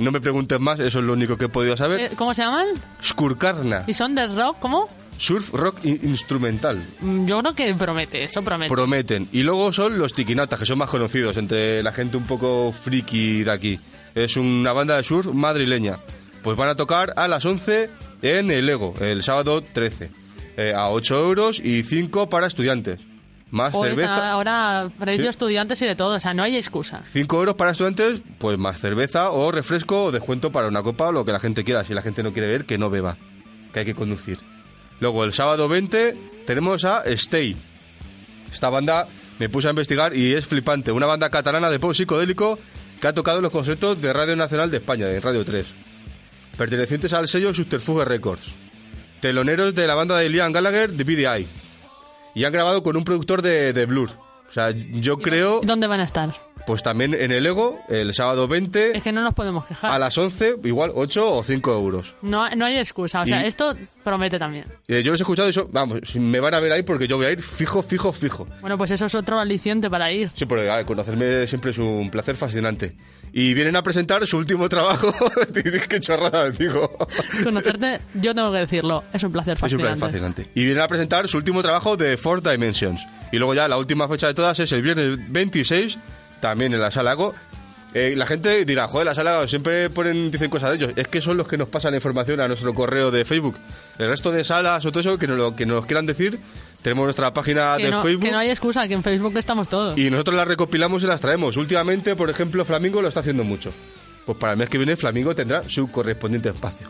No 0.00 0.10
me 0.10 0.20
preguntes 0.20 0.58
más, 0.58 0.80
eso 0.80 0.98
es 0.98 1.04
lo 1.04 1.12
único 1.12 1.36
que 1.36 1.44
he 1.44 1.48
podido 1.48 1.76
saber. 1.76 2.00
Eh, 2.00 2.10
¿Cómo 2.16 2.34
se 2.34 2.42
llaman? 2.42 2.66
Skurkarna, 3.04 3.84
¿Y 3.86 3.94
son 3.94 4.14
de 4.16 4.26
rock? 4.26 4.56
¿Cómo? 4.58 4.88
Surf 5.20 5.52
rock 5.52 5.84
in- 5.84 6.00
instrumental. 6.02 6.82
Mm, 7.00 7.26
Yo 7.26 7.40
creo 7.40 7.52
que 7.54 7.74
promete, 7.74 8.24
eso 8.24 8.42
promete. 8.42 8.72
Prometen. 8.74 9.28
Y 9.32 9.42
luego 9.42 9.70
son 9.72 9.98
los 9.98 10.14
Tiquinatas, 10.14 10.58
que 10.58 10.64
son 10.66 10.78
más 10.78 10.88
conocidos 10.88 11.36
entre 11.36 11.82
la 11.82 11.92
gente 11.92 12.16
un 12.16 12.24
poco 12.26 12.72
friki 12.72 13.42
de 13.44 13.50
aquí. 13.50 13.78
Es 14.14 14.36
una 14.36 14.72
banda 14.72 14.96
de 14.96 15.04
surf 15.04 15.26
madrileña. 15.26 15.98
Pues 16.42 16.56
van 16.56 16.70
a 16.70 16.74
tocar 16.74 17.12
a 17.16 17.28
las 17.28 17.44
11 17.44 17.90
en 18.22 18.50
el 18.50 18.68
Ego, 18.68 18.94
el 19.00 19.22
sábado 19.22 19.62
13. 19.62 20.10
Eh, 20.56 20.72
a 20.74 20.88
8 20.90 21.18
euros 21.18 21.60
y 21.62 21.82
5 21.82 22.28
para 22.30 22.46
estudiantes. 22.46 23.00
Más 23.50 23.74
Hoy 23.74 23.90
cerveza. 23.90 24.30
ahora 24.30 24.88
precio 24.98 25.24
Sí. 25.24 25.28
estudiantes 25.28 25.82
y 25.82 25.86
de 25.86 25.96
todo, 25.96 26.14
o 26.16 26.20
sea, 26.20 26.32
no 26.34 26.42
hay 26.44 26.56
excusa. 26.56 27.02
5 27.10 27.36
euros 27.38 27.56
para 27.56 27.72
estudiantes, 27.72 28.22
pues 28.38 28.56
más 28.58 28.80
cerveza 28.80 29.30
o 29.32 29.50
refresco 29.52 30.04
o 30.04 30.12
descuento 30.12 30.50
para 30.52 30.68
una 30.68 30.82
copa 30.82 31.08
o 31.08 31.12
lo 31.12 31.24
que 31.24 31.32
la 31.32 31.40
gente 31.40 31.62
quiera. 31.64 31.84
Si 31.84 31.92
la 31.92 32.00
gente 32.02 32.22
no 32.22 32.32
quiere 32.32 32.48
ver, 32.48 32.64
que 32.64 32.78
no 32.78 32.88
beba. 32.90 33.16
Que 33.72 33.80
hay 33.80 33.84
que 33.84 33.94
conducir. 33.94 34.38
Luego, 35.00 35.24
el 35.24 35.32
sábado 35.32 35.68
20, 35.68 36.16
tenemos 36.46 36.84
a 36.84 37.02
Stay. 37.04 37.56
Esta 38.52 38.68
banda 38.68 39.08
me 39.38 39.48
puse 39.48 39.68
a 39.68 39.70
investigar 39.70 40.14
y 40.16 40.34
es 40.34 40.46
flipante. 40.46 40.92
Una 40.92 41.06
banda 41.06 41.30
catalana 41.30 41.70
de 41.70 41.80
pop 41.80 41.94
psicodélico 41.94 42.58
que 43.00 43.08
ha 43.08 43.14
tocado 43.14 43.38
en 43.38 43.44
los 43.44 43.52
conciertos 43.52 44.00
de 44.02 44.12
Radio 44.12 44.36
Nacional 44.36 44.70
de 44.70 44.76
España, 44.76 45.06
de 45.06 45.20
Radio 45.20 45.44
3. 45.44 45.66
Pertenecientes 46.58 47.12
al 47.14 47.28
sello 47.28 47.54
Subterfuge 47.54 48.04
Records. 48.04 48.42
Teloneros 49.20 49.74
de 49.74 49.86
la 49.86 49.94
banda 49.94 50.18
de 50.18 50.28
Liam 50.28 50.52
Gallagher, 50.52 50.90
de 50.92 51.04
BDI. 51.04 51.46
Y 52.34 52.44
han 52.44 52.52
grabado 52.52 52.82
con 52.82 52.96
un 52.96 53.04
productor 53.04 53.40
de, 53.42 53.72
de 53.72 53.86
Blur. 53.86 54.10
O 54.48 54.52
sea, 54.52 54.70
yo 54.70 55.18
creo, 55.18 55.60
¿Dónde 55.62 55.86
van 55.86 56.00
a 56.00 56.04
estar? 56.04 56.34
Pues 56.70 56.84
también 56.84 57.14
en 57.14 57.32
el 57.32 57.44
Ego, 57.44 57.80
el 57.88 58.14
sábado 58.14 58.46
20, 58.46 58.96
Es 58.96 59.02
que 59.02 59.10
no 59.10 59.22
nos 59.22 59.34
podemos 59.34 59.66
quejar. 59.66 59.90
a 59.90 59.98
las 59.98 60.16
11, 60.16 60.54
igual 60.62 60.92
8 60.94 61.28
o 61.32 61.42
5 61.42 61.72
euros. 61.72 62.14
No, 62.22 62.48
no 62.50 62.64
hay 62.64 62.78
excusa, 62.78 63.22
o 63.22 63.26
sea, 63.26 63.42
Y- 63.42 63.46
esto 63.48 63.74
promete 64.04 64.38
también. 64.38 64.66
Eh, 64.86 65.02
yo 65.02 65.10
los 65.10 65.18
he 65.18 65.24
escuchado 65.24 65.48
y 65.48 65.50
eso, 65.50 65.68
vamos, 65.72 65.98
me 66.14 66.38
van 66.38 66.54
a 66.54 66.60
ver 66.60 66.70
ahí 66.70 66.84
porque 66.84 67.08
yo 67.08 67.16
voy 67.16 67.26
a 67.26 67.32
ir 67.32 67.42
fijo, 67.42 67.82
fijo, 67.82 68.12
fijo. 68.12 68.46
Bueno, 68.60 68.78
pues 68.78 68.92
eso 68.92 69.06
es 69.06 69.14
otro 69.16 69.40
aliciente 69.40 69.90
para 69.90 70.12
ir. 70.12 70.30
Sí, 70.34 70.46
porque 70.46 70.70
a 70.70 70.76
ver, 70.76 70.86
conocerme 70.86 71.44
siempre 71.48 71.72
es 71.72 71.78
un 71.78 72.08
placer 72.08 72.36
fascinante. 72.36 72.94
Y 73.32 73.52
vienen 73.54 73.74
a 73.74 73.82
presentar 73.82 74.24
su 74.28 74.36
último 74.38 74.68
trabajo. 74.68 75.12
Qué 75.88 75.98
chorrada, 76.00 76.50
digo. 76.50 76.96
Conocerte, 77.44 77.98
yo 78.14 78.34
tengo 78.34 78.52
que 78.52 78.58
decirlo, 78.58 79.04
es 79.12 79.22
un 79.22 79.32
placer 79.32 79.52
Es 79.54 79.58
un 79.62 79.68
fascinante. 79.68 79.98
placer 79.98 80.10
fascinante. 80.20 80.50
Y 80.54 80.64
vienen 80.64 80.82
a 80.82 80.88
presentar 80.88 81.28
su 81.28 81.36
último 81.36 81.62
trabajo 81.62 81.96
de 81.96 82.16
Four 82.16 82.42
Dimensions. 82.42 83.00
Y 83.32 83.36
luego 83.38 83.54
ya 83.54 83.68
la 83.68 83.78
última 83.78 84.08
fecha 84.08 84.26
de 84.26 84.34
todas 84.34 84.58
es 84.58 84.72
el 84.72 84.82
viernes 84.82 85.18
26, 85.32 85.96
también 86.40 86.72
en 86.74 86.80
la 86.80 86.90
sala 86.90 87.14
Go. 87.14 87.34
Eh, 87.92 88.14
la 88.16 88.24
gente 88.24 88.64
dirá, 88.64 88.86
joder, 88.86 89.04
la 89.06 89.14
sala 89.16 89.48
siempre 89.48 89.90
ponen, 89.90 90.30
dicen 90.30 90.48
cosas 90.48 90.70
de 90.70 90.76
ellos. 90.76 90.92
Es 90.94 91.08
que 91.08 91.20
son 91.20 91.36
los 91.36 91.48
que 91.48 91.56
nos 91.56 91.68
pasan 91.68 91.90
la 91.90 91.96
información 91.96 92.38
a 92.40 92.46
nuestro 92.46 92.72
correo 92.72 93.10
de 93.10 93.24
Facebook. 93.24 93.56
El 93.98 94.08
resto 94.08 94.30
de 94.30 94.44
salas 94.44 94.84
o 94.86 94.90
todo 94.92 95.00
eso 95.00 95.18
que 95.18 95.26
nos 95.26 95.36
lo 95.36 95.56
que 95.56 95.66
nos 95.66 95.86
quieran 95.86 96.06
decir, 96.06 96.38
tenemos 96.82 97.04
nuestra 97.04 97.32
página 97.34 97.74
Que 97.78 97.86
de 97.86 97.90
no, 97.90 98.02
Facebook. 98.02 98.24
que 98.26 98.30
no 98.30 98.38
hay 98.38 98.50
excusa, 98.50 98.86
que 98.86 98.94
en 98.94 99.02
Facebook 99.02 99.36
estamos 99.36 99.68
todos. 99.68 99.98
Y 99.98 100.08
nosotros 100.08 100.36
las 100.36 100.46
recopilamos 100.46 101.02
y 101.02 101.06
las 101.06 101.20
traemos. 101.20 101.56
Últimamente, 101.56 102.14
por 102.14 102.30
ejemplo, 102.30 102.64
Flamingo 102.64 103.02
lo 103.02 103.08
está 103.08 103.20
haciendo 103.20 103.42
mucho. 103.42 103.72
Pues 104.24 104.38
para 104.38 104.52
el 104.52 104.58
mes 104.60 104.68
que 104.68 104.78
viene, 104.78 104.96
Flamingo 104.96 105.34
tendrá 105.34 105.68
su 105.68 105.90
correspondiente 105.90 106.50
espacio. 106.50 106.86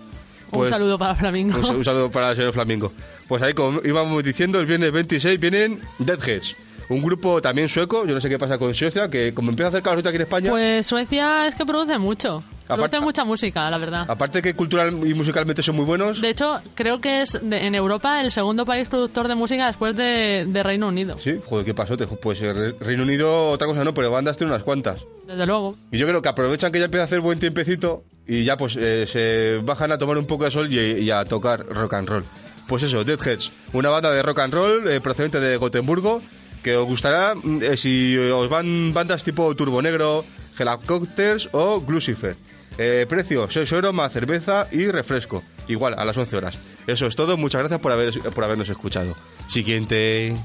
un 0.52 0.58
Pues- 0.58 0.70
saludo 0.70 0.98
para 0.98 1.14
Flamingo. 1.14 1.58
un, 1.66 1.76
un 1.76 1.84
saludo 1.84 2.10
para 2.10 2.30
el 2.32 2.36
señor 2.36 2.52
Flamingo. 2.52 2.92
Pues 3.26 3.40
ahí, 3.42 3.54
como 3.54 3.80
íbamos 3.84 4.22
diciendo, 4.22 4.60
el 4.60 4.66
viernes 4.66 4.92
26 4.92 5.40
vienen 5.40 5.80
Deadheads. 5.98 6.56
Un 6.90 7.00
grupo 7.02 7.40
también 7.40 7.68
sueco, 7.68 8.04
yo 8.04 8.14
no 8.14 8.20
sé 8.20 8.28
qué 8.28 8.38
pasa 8.38 8.58
con 8.58 8.74
Suecia, 8.74 9.08
que 9.08 9.32
como 9.32 9.50
empieza 9.50 9.68
a 9.68 9.70
hacer 9.70 9.82
calor 9.82 10.00
aquí 10.06 10.16
en 10.16 10.22
España, 10.22 10.50
Pues 10.50 10.86
Suecia 10.86 11.46
es 11.46 11.54
que 11.54 11.64
produce 11.64 11.96
mucho. 11.98 12.42
Aparte- 12.68 12.90
Produce 12.98 13.00
mucha 13.00 13.24
música, 13.24 13.68
la 13.70 13.78
verdad. 13.78 14.04
aparte 14.08 14.42
que 14.42 14.54
cultural 14.54 15.00
y 15.04 15.14
musicalmente 15.14 15.62
son 15.62 15.76
muy 15.76 15.84
buenos, 15.84 16.20
De 16.20 16.28
hecho, 16.30 16.60
creo 16.74 17.00
que 17.00 17.22
es 17.22 17.38
de- 17.42 17.66
en 17.66 17.74
Europa 17.74 18.20
el 18.20 18.30
segundo 18.30 18.64
país 18.66 18.88
productor 18.88 19.26
de 19.28 19.34
música 19.34 19.66
después 19.66 19.96
de, 19.96 20.44
de 20.48 20.62
Reino 20.62 20.88
Unido. 20.88 21.16
sí, 21.18 21.40
joder, 21.46 21.64
qué 21.64 21.74
pasó, 21.74 21.96
pues 21.96 22.40
Re- 22.40 22.74
Reino 22.80 23.02
Unido 23.04 23.50
otra 23.50 23.66
cosa 23.66 23.82
no, 23.84 23.94
pero 23.94 24.10
bandas 24.10 24.36
tienen 24.36 24.52
unas 24.52 24.62
cuantas. 24.64 25.00
Desde 25.26 25.46
luego. 25.46 25.76
Y 25.92 25.98
yo 25.98 26.06
creo 26.08 26.22
que 26.22 26.28
aprovechan 26.28 26.70
que 26.72 26.78
ya 26.80 26.86
empieza 26.86 27.02
a 27.02 27.06
hacer 27.06 27.20
buen 27.20 27.38
tiempecito 27.38 28.02
y 28.26 28.42
ya 28.44 28.56
pues 28.56 28.76
eh, 28.76 29.04
se 29.06 29.60
bajan 29.64 29.92
a 29.92 29.98
tomar 29.98 30.18
un 30.18 30.26
poco 30.26 30.44
de 30.44 30.50
sol 30.50 30.72
y, 30.72 30.78
y 30.78 31.10
a 31.12 31.24
tocar 31.24 31.64
rock 31.66 31.94
and 31.94 32.08
roll. 32.08 32.24
Pues 32.68 32.82
eso, 32.84 33.02
Deadheads, 33.04 33.50
una 33.72 33.90
banda 33.90 34.10
de 34.12 34.22
rock 34.22 34.38
and 34.40 34.54
roll 34.54 34.88
eh, 34.90 35.00
procedente 35.00 35.40
de 35.40 35.56
Gotemburgo 35.56 36.22
que 36.62 36.76
os 36.76 36.86
gustará 36.86 37.34
mm, 37.34 37.62
eh, 37.62 37.76
si 37.76 38.16
os 38.18 38.48
van 38.48 38.92
bandas 38.92 39.24
tipo 39.24 39.54
Turbo 39.54 39.82
Negro, 39.82 40.24
Helicopters 40.58 41.48
o 41.52 41.80
Glucifer. 41.80 42.36
Eh, 42.78 43.06
precio, 43.08 43.50
6 43.50 43.72
euros 43.72 43.94
más 43.94 44.12
cerveza 44.12 44.66
y 44.70 44.90
refresco. 44.90 45.42
Igual, 45.68 45.94
a 45.98 46.04
las 46.04 46.16
11 46.16 46.36
horas. 46.36 46.58
Eso 46.86 47.06
es 47.06 47.16
todo. 47.16 47.36
Muchas 47.36 47.60
gracias 47.60 47.80
por, 47.80 47.92
haber, 47.92 48.12
por 48.20 48.44
habernos 48.44 48.68
escuchado. 48.68 49.14
Siguiente. 49.46 50.36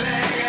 say 0.00 0.39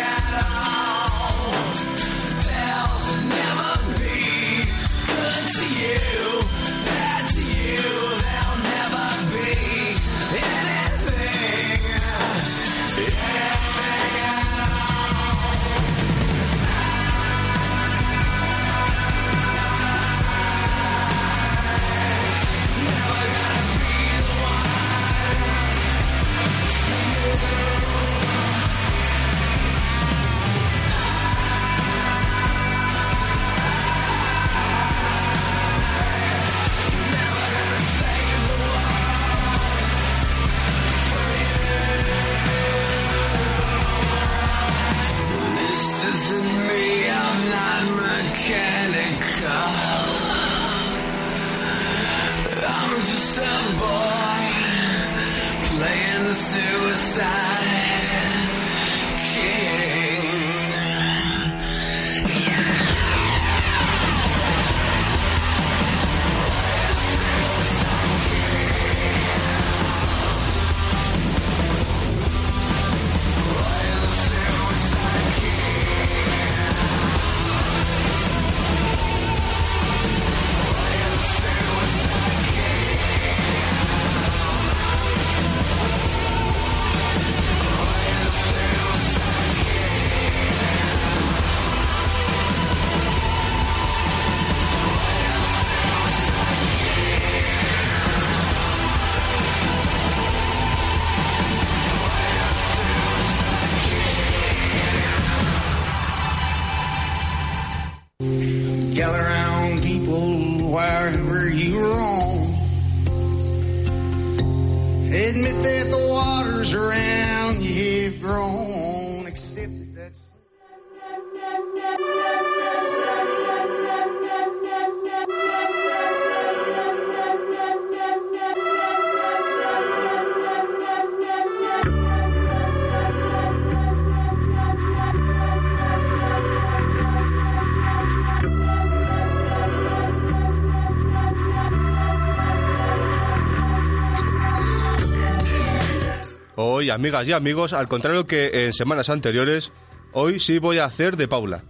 Hoy, 146.82 146.90
amigas 146.90 147.28
y 147.28 147.32
amigos, 147.32 147.72
al 147.74 147.86
contrario 147.86 148.26
que 148.26 148.66
en 148.66 148.72
semanas 148.72 149.08
anteriores, 149.08 149.70
hoy 150.10 150.40
sí 150.40 150.58
voy 150.58 150.78
a 150.78 150.84
hacer 150.84 151.16
de 151.16 151.28
Paula. 151.28 151.62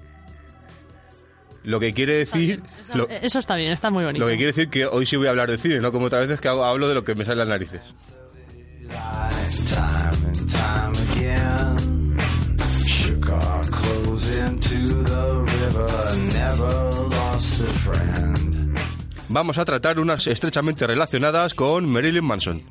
Lo 1.64 1.79
que 1.81 1.92
quiere 1.92 2.14
decir... 2.14 2.62
Eso, 2.83 2.96
Lo, 2.96 3.09
eso 3.11 3.38
está 3.38 3.57
bien, 3.57 3.72
está 3.72 3.90
muy 3.90 4.05
bonito. 4.05 4.25
lo 4.25 4.31
que 4.31 4.37
quiere 4.38 4.53
decir 4.53 4.70
que 4.70 4.87
hoy 4.87 5.05
sí 5.05 5.16
voy 5.16 5.27
a 5.27 5.31
hablar 5.31 5.51
de 5.51 5.59
cine, 5.59 5.81
no 5.81 5.92
como 5.92 6.07
otras 6.07 6.27
veces 6.27 6.40
que 6.40 6.48
hago- 6.48 6.64
hablo 6.64 6.88
de 6.88 6.94
lo 6.94 7.05
que 7.05 7.14
me 7.14 7.27
sale 7.27 7.37
las 7.44 7.48
narices. 7.48 7.83
Vamos 19.29 19.59
a 19.59 19.64
tratar 19.64 19.98
unas 19.98 20.27
estrechamente 20.27 20.87
relacionadas 20.87 21.55
con 21.55 21.88
Marilyn 21.90 22.25
Manson. 22.25 22.62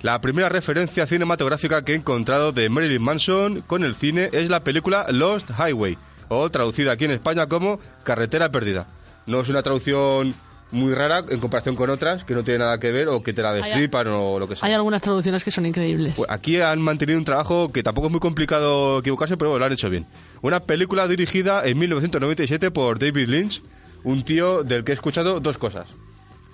La 0.00 0.20
primera 0.20 0.48
referencia 0.48 1.06
cinematográfica 1.06 1.84
que 1.84 1.92
he 1.92 1.96
encontrado 1.96 2.52
de 2.52 2.68
Marilyn 2.68 3.02
Manson 3.02 3.60
con 3.62 3.84
el 3.84 3.94
cine 3.94 4.30
es 4.32 4.48
la 4.48 4.62
película 4.62 5.06
Lost 5.10 5.50
Highway, 5.50 5.98
o 6.28 6.48
traducida 6.50 6.92
aquí 6.92 7.04
en 7.04 7.10
España 7.10 7.46
como 7.46 7.80
Carretera 8.04 8.48
Perdida. 8.50 8.86
No 9.26 9.40
es 9.40 9.48
una 9.48 9.62
traducción 9.62 10.34
muy 10.70 10.94
rara 10.94 11.24
en 11.28 11.40
comparación 11.40 11.74
con 11.74 11.90
otras 11.90 12.24
que 12.24 12.34
no 12.34 12.42
tiene 12.42 12.58
nada 12.58 12.78
que 12.78 12.92
ver 12.92 13.08
o 13.08 13.22
que 13.22 13.32
te 13.32 13.42
la 13.42 13.52
destripan 13.52 14.06
o 14.08 14.38
lo 14.38 14.48
que 14.48 14.56
sea. 14.56 14.68
Hay 14.68 14.74
algunas 14.74 15.02
traducciones 15.02 15.42
que 15.42 15.50
son 15.50 15.66
increíbles. 15.66 16.14
Pues 16.16 16.30
aquí 16.30 16.60
han 16.60 16.80
mantenido 16.80 17.18
un 17.18 17.24
trabajo 17.24 17.72
que 17.72 17.82
tampoco 17.82 18.08
es 18.08 18.10
muy 18.10 18.20
complicado 18.20 18.98
equivocarse, 18.98 19.36
pero 19.36 19.50
bueno, 19.50 19.60
lo 19.60 19.66
han 19.66 19.72
hecho 19.72 19.90
bien. 19.90 20.06
Una 20.42 20.60
película 20.60 21.08
dirigida 21.08 21.66
en 21.66 21.78
1997 21.78 22.70
por 22.70 22.98
David 22.98 23.28
Lynch, 23.28 23.62
un 24.04 24.22
tío 24.22 24.62
del 24.64 24.84
que 24.84 24.92
he 24.92 24.94
escuchado 24.94 25.40
dos 25.40 25.58
cosas. 25.58 25.86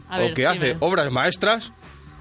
A 0.08 0.18
ver, 0.18 0.32
o 0.32 0.34
que 0.34 0.46
hace 0.46 0.76
obras 0.80 1.10
maestras 1.10 1.72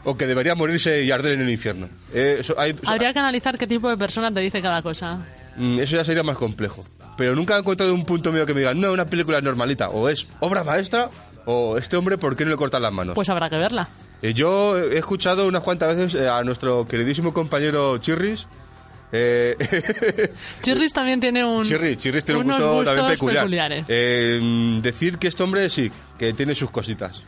o 0.05 0.17
que 0.17 0.27
debería 0.27 0.55
morirse 0.55 1.03
y 1.03 1.11
arder 1.11 1.33
en 1.33 1.41
el 1.41 1.49
infierno. 1.49 1.87
Eh, 2.13 2.37
eso, 2.39 2.55
hay- 2.59 2.75
Habría 2.85 3.13
que 3.13 3.19
analizar 3.19 3.57
qué 3.57 3.67
tipo 3.67 3.89
de 3.89 3.97
persona 3.97 4.31
te 4.31 4.39
dice 4.41 4.61
cada 4.61 4.81
cosa. 4.81 5.19
Mm, 5.55 5.79
eso 5.79 5.95
ya 5.97 6.03
sería 6.05 6.23
más 6.23 6.37
complejo. 6.37 6.83
Pero 7.15 7.35
nunca 7.35 7.55
he 7.55 7.59
encontrado 7.59 7.93
un 7.93 8.05
punto 8.05 8.31
medio 8.31 8.45
que 8.45 8.53
me 8.53 8.61
digan, 8.61 8.79
no, 8.81 8.91
una 8.91 9.05
película 9.05 9.39
normalita. 9.39 9.89
O 9.89 10.09
es 10.09 10.27
obra 10.39 10.63
maestra, 10.63 11.09
o 11.45 11.77
este 11.77 11.95
hombre, 11.95 12.17
¿por 12.17 12.35
qué 12.35 12.43
no 12.43 12.51
le 12.51 12.57
cortan 12.57 12.81
las 12.81 12.91
manos? 12.91 13.13
Pues 13.15 13.29
habrá 13.29 13.49
que 13.49 13.57
verla. 13.57 13.87
Eh, 14.21 14.33
yo 14.33 14.77
he 14.79 14.97
escuchado 14.97 15.45
unas 15.47 15.61
cuantas 15.61 15.95
veces 15.95 16.19
eh, 16.19 16.27
a 16.27 16.43
nuestro 16.43 16.87
queridísimo 16.87 17.33
compañero 17.33 17.97
Chirris. 17.99 18.47
Eh, 19.15 19.55
Chirris 20.63 20.91
también 20.91 21.19
tiene 21.19 21.45
un. 21.45 21.63
Chirris, 21.63 21.97
Chirris 21.99 22.25
tiene 22.25 22.41
un 22.41 22.47
gusto 22.47 22.83
también 22.83 23.07
peculiar. 23.07 23.43
peculiares. 23.43 23.85
Eh, 23.87 24.79
decir 24.81 25.19
que 25.19 25.27
este 25.27 25.43
hombre 25.43 25.69
sí, 25.69 25.91
que 26.17 26.33
tiene 26.33 26.55
sus 26.55 26.71
cositas. 26.71 27.23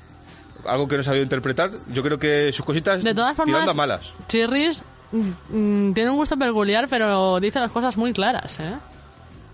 Algo 0.65 0.87
que 0.87 0.95
no 0.95 1.01
he 1.01 1.05
sabido 1.05 1.21
interpretar. 1.21 1.69
Yo 1.93 2.01
creo 2.01 2.17
que 2.17 2.51
sus 2.51 2.65
cositas 2.65 3.03
De 3.03 3.13
todas 3.13 3.37
formas, 3.37 3.53
tirando 3.53 3.71
a 3.71 3.75
malas. 3.75 4.13
Chirris 4.27 4.81
mm, 5.11 5.89
mm, 5.89 5.93
tiene 5.93 6.09
un 6.09 6.17
gusto 6.17 6.35
peculiar, 6.37 6.87
pero 6.89 7.39
dice 7.39 7.59
las 7.59 7.71
cosas 7.71 7.95
muy 7.97 8.13
claras, 8.13 8.59
¿eh? 8.59 8.73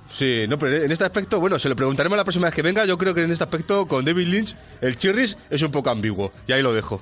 Sí, 0.10 0.46
no, 0.48 0.58
pero 0.58 0.84
en 0.84 0.91
este 0.91 1.06
aspecto, 1.06 1.39
bueno, 1.39 1.58
se 1.60 1.70
lo 1.70 1.76
preguntaremos 1.76 2.17
la 2.17 2.24
próxima 2.24 2.48
vez 2.48 2.56
que 2.56 2.62
venga. 2.62 2.86
Yo 2.86 2.98
creo 2.98 3.13
que 3.13 3.24
en 3.24 3.32
este 3.32 3.44
aspecto, 3.44 3.86
con 3.86 4.06
David 4.06 4.28
Lynch, 4.28 4.56
el 4.80 4.98
Chirris 4.98 5.38
es 5.50 5.62
un 5.62 5.72
poco 5.72 5.89
ambiguo. 5.89 6.32
Y 6.48 6.54
ahí 6.54 6.62
lo 6.62 6.74
dejo. 6.74 7.02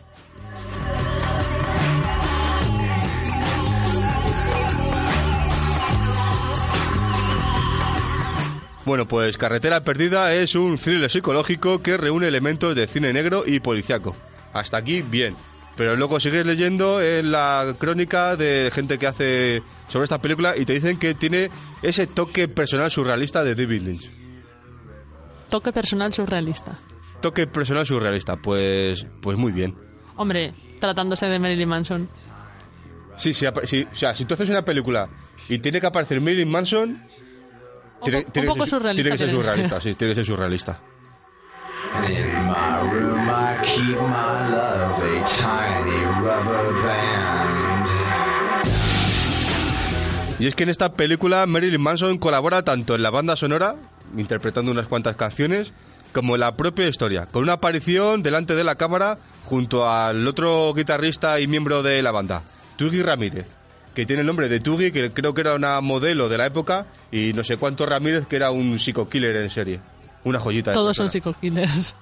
Bueno, 8.85 9.07
pues 9.07 9.37
Carretera 9.37 9.83
Perdida 9.83 10.33
es 10.33 10.55
un 10.55 10.77
thriller 10.77 11.09
psicológico 11.09 11.81
que 11.81 11.97
reúne 11.97 12.27
elementos 12.27 12.75
de 12.75 12.87
cine 12.87 13.13
negro 13.13 13.43
y 13.45 13.59
policiaco. 13.59 14.15
Hasta 14.53 14.77
aquí, 14.77 15.01
bien. 15.01 15.35
Pero 15.75 15.95
luego 15.95 16.19
sigues 16.19 16.45
leyendo 16.45 17.01
en 17.01 17.31
la 17.31 17.75
crónica 17.77 18.35
de 18.35 18.69
gente 18.73 18.97
que 18.97 19.07
hace 19.07 19.63
sobre 19.87 20.03
esta 20.03 20.21
película 20.21 20.57
y 20.57 20.65
te 20.65 20.73
dicen 20.73 20.97
que 20.97 21.13
tiene 21.13 21.49
ese 21.81 22.07
toque 22.07 22.47
personal 22.47 22.91
surrealista 22.91 23.43
de 23.43 23.55
David 23.55 23.81
Lynch. 23.83 24.11
Toque 25.49 25.71
personal 25.71 26.13
surrealista. 26.13 26.73
Toque 27.21 27.47
personal 27.47 27.85
surrealista, 27.85 28.35
pues, 28.37 29.05
pues 29.21 29.37
muy 29.37 29.51
bien. 29.51 29.75
Hombre, 30.15 30.53
tratándose 30.79 31.27
de 31.27 31.39
Marilyn 31.39 31.69
Manson. 31.69 32.09
Sí, 33.17 33.33
sí, 33.33 33.45
sí, 33.65 33.87
o 33.91 33.95
sea, 33.95 34.15
si 34.15 34.25
tú 34.25 34.33
haces 34.33 34.49
una 34.49 34.63
película 34.63 35.09
y 35.47 35.59
tiene 35.59 35.79
que 35.79 35.87
aparecer 35.87 36.21
Marilyn 36.21 36.49
Manson, 36.49 37.03
tiene, 38.03 38.19
un 38.19 38.31
que 38.31 38.43
poco 38.43 38.65
ser, 38.65 38.69
surrealista. 38.69 39.03
tiene 39.03 39.11
que 39.11 39.17
ser 39.17 39.27
que 39.27 39.35
surrealista, 39.35 39.81
sí, 39.81 39.95
tiene 39.95 40.11
que 40.11 40.15
ser 40.15 40.25
surrealista. 40.25 40.81
In 42.07 42.47
my 42.47 42.91
room, 42.91 43.29
I 43.29 43.57
keep 43.63 43.97
my 43.97 44.49
love 44.51 45.01
a 45.01 45.25
tiny 45.25 46.05
rubber 46.21 46.73
band. 46.83 47.87
Y 50.39 50.47
es 50.47 50.55
que 50.55 50.63
en 50.63 50.69
esta 50.69 50.93
película 50.93 51.45
Marilyn 51.45 51.81
Manson 51.81 52.17
colabora 52.17 52.63
tanto 52.63 52.95
en 52.95 53.03
la 53.03 53.09
banda 53.09 53.35
sonora, 53.35 53.75
interpretando 54.15 54.71
unas 54.71 54.87
cuantas 54.87 55.17
canciones, 55.17 55.73
como 56.13 56.35
en 56.35 56.41
la 56.41 56.55
propia 56.55 56.87
historia, 56.87 57.25
con 57.25 57.43
una 57.43 57.53
aparición 57.53 58.23
delante 58.23 58.55
de 58.55 58.63
la 58.63 58.75
cámara 58.75 59.17
junto 59.43 59.89
al 59.89 60.25
otro 60.27 60.73
guitarrista 60.73 61.39
y 61.39 61.47
miembro 61.47 61.83
de 61.83 62.01
la 62.01 62.11
banda, 62.11 62.43
Tuggy 62.77 63.01
Ramírez, 63.01 63.47
que 63.93 64.05
tiene 64.05 64.21
el 64.21 64.27
nombre 64.27 64.49
de 64.49 64.59
Tuggy, 64.59 64.91
que 64.91 65.11
creo 65.11 65.33
que 65.33 65.41
era 65.41 65.55
una 65.55 65.81
modelo 65.81 66.29
de 66.29 66.37
la 66.37 66.45
época, 66.45 66.85
y 67.11 67.33
no 67.33 67.43
sé 67.43 67.57
cuánto 67.57 67.85
Ramírez, 67.85 68.27
que 68.27 68.35
era 68.35 68.51
un 68.51 68.79
psico-killer 68.79 69.35
en 69.35 69.49
serie. 69.49 69.79
Una 70.23 70.39
joyita. 70.39 70.73
Todos 70.73 70.95
son 70.95 71.11
psico-killers. 71.11 71.95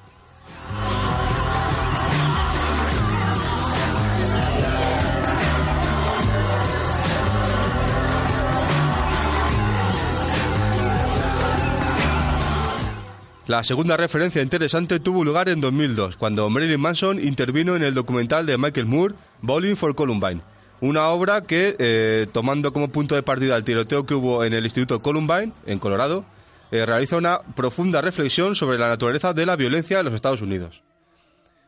La 13.48 13.64
segunda 13.64 13.96
referencia 13.96 14.42
interesante 14.42 15.00
tuvo 15.00 15.24
lugar 15.24 15.48
en 15.48 15.62
2002, 15.62 16.18
cuando 16.18 16.50
Marilyn 16.50 16.82
Manson 16.82 17.26
intervino 17.26 17.78
en 17.78 17.84
el 17.84 17.94
documental 17.94 18.46
de 18.46 18.58
Michael 18.58 18.88
Moore, 18.88 19.16
Bowling 19.42 19.78
for 19.78 19.96
Columbine, 19.96 20.42
una 20.82 21.08
obra 21.10 21.42
que, 21.42 21.76
eh, 21.80 22.28
tomando 22.32 22.72
como 22.74 22.90
punto 22.90 23.16
de 23.16 23.24
partida 23.24 23.56
el 23.58 23.64
tiroteo 23.64 24.06
que 24.06 24.14
hubo 24.14 24.44
en 24.44 24.54
el 24.54 24.64
Instituto 24.64 25.02
Columbine, 25.02 25.52
en 25.66 25.80
Colorado, 25.80 26.24
eh, 26.72 26.86
realiza 26.86 27.18
una 27.18 27.40
profunda 27.56 28.02
reflexión 28.02 28.56
sobre 28.56 28.78
la 28.78 28.88
naturaleza 28.88 29.34
de 29.34 29.46
la 29.46 29.56
violencia 29.56 30.00
en 30.00 30.06
los 30.06 30.14
Estados 30.14 30.42
Unidos. 30.42 30.82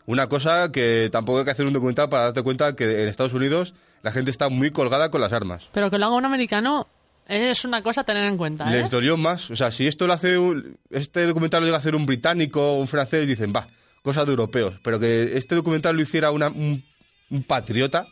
Una 0.06 0.28
cosa 0.28 0.72
que 0.72 1.10
tampoco 1.12 1.40
hay 1.40 1.46
que 1.46 1.52
hacer 1.52 1.66
un 1.68 1.74
documental 1.74 2.10
para 2.10 2.24
darte 2.24 2.42
cuenta 2.42 2.76
que 2.76 3.04
en 3.04 3.08
Estados 3.08 3.34
Unidos 3.34 3.74
la 4.02 4.12
gente 4.12 4.32
está 4.32 4.50
muy 4.50 4.72
colgada 4.72 5.12
con 5.12 5.22
las 5.22 5.34
armas. 5.34 5.70
Pero 5.72 5.90
que 5.90 5.98
lo 6.00 6.06
haga 6.08 6.16
un 6.16 6.26
americano 6.26 6.88
es 7.28 7.64
una 7.64 7.84
cosa 7.84 8.02
a 8.02 8.04
tener 8.04 8.24
en 8.24 8.38
cuenta, 8.38 8.68
¿eh? 8.74 8.82
Les 8.82 8.90
dolió 8.90 9.18
más. 9.18 9.52
O 9.52 9.56
sea, 9.56 9.72
si 9.72 9.86
esto 9.88 10.08
lo 10.08 10.14
hace 10.14 10.38
un- 10.40 10.78
este 10.90 11.26
documental 11.28 11.62
lo 11.62 11.68
llega 11.68 11.78
a 11.78 11.80
hacer 11.80 11.96
un 11.96 12.08
británico 12.08 12.74
o 12.74 12.80
un 12.80 12.88
francés, 12.88 13.28
dicen, 13.28 13.54
va, 13.56 13.68
cosa 14.02 14.26
de 14.26 14.32
europeos. 14.32 14.76
Pero 14.84 15.00
que 15.00 15.38
este 15.38 15.54
documental 15.54 15.96
lo 15.96 16.02
hiciera 16.02 16.32
una- 16.32 16.48
un, 16.50 16.84
un 17.30 17.44
patriota, 17.44 18.08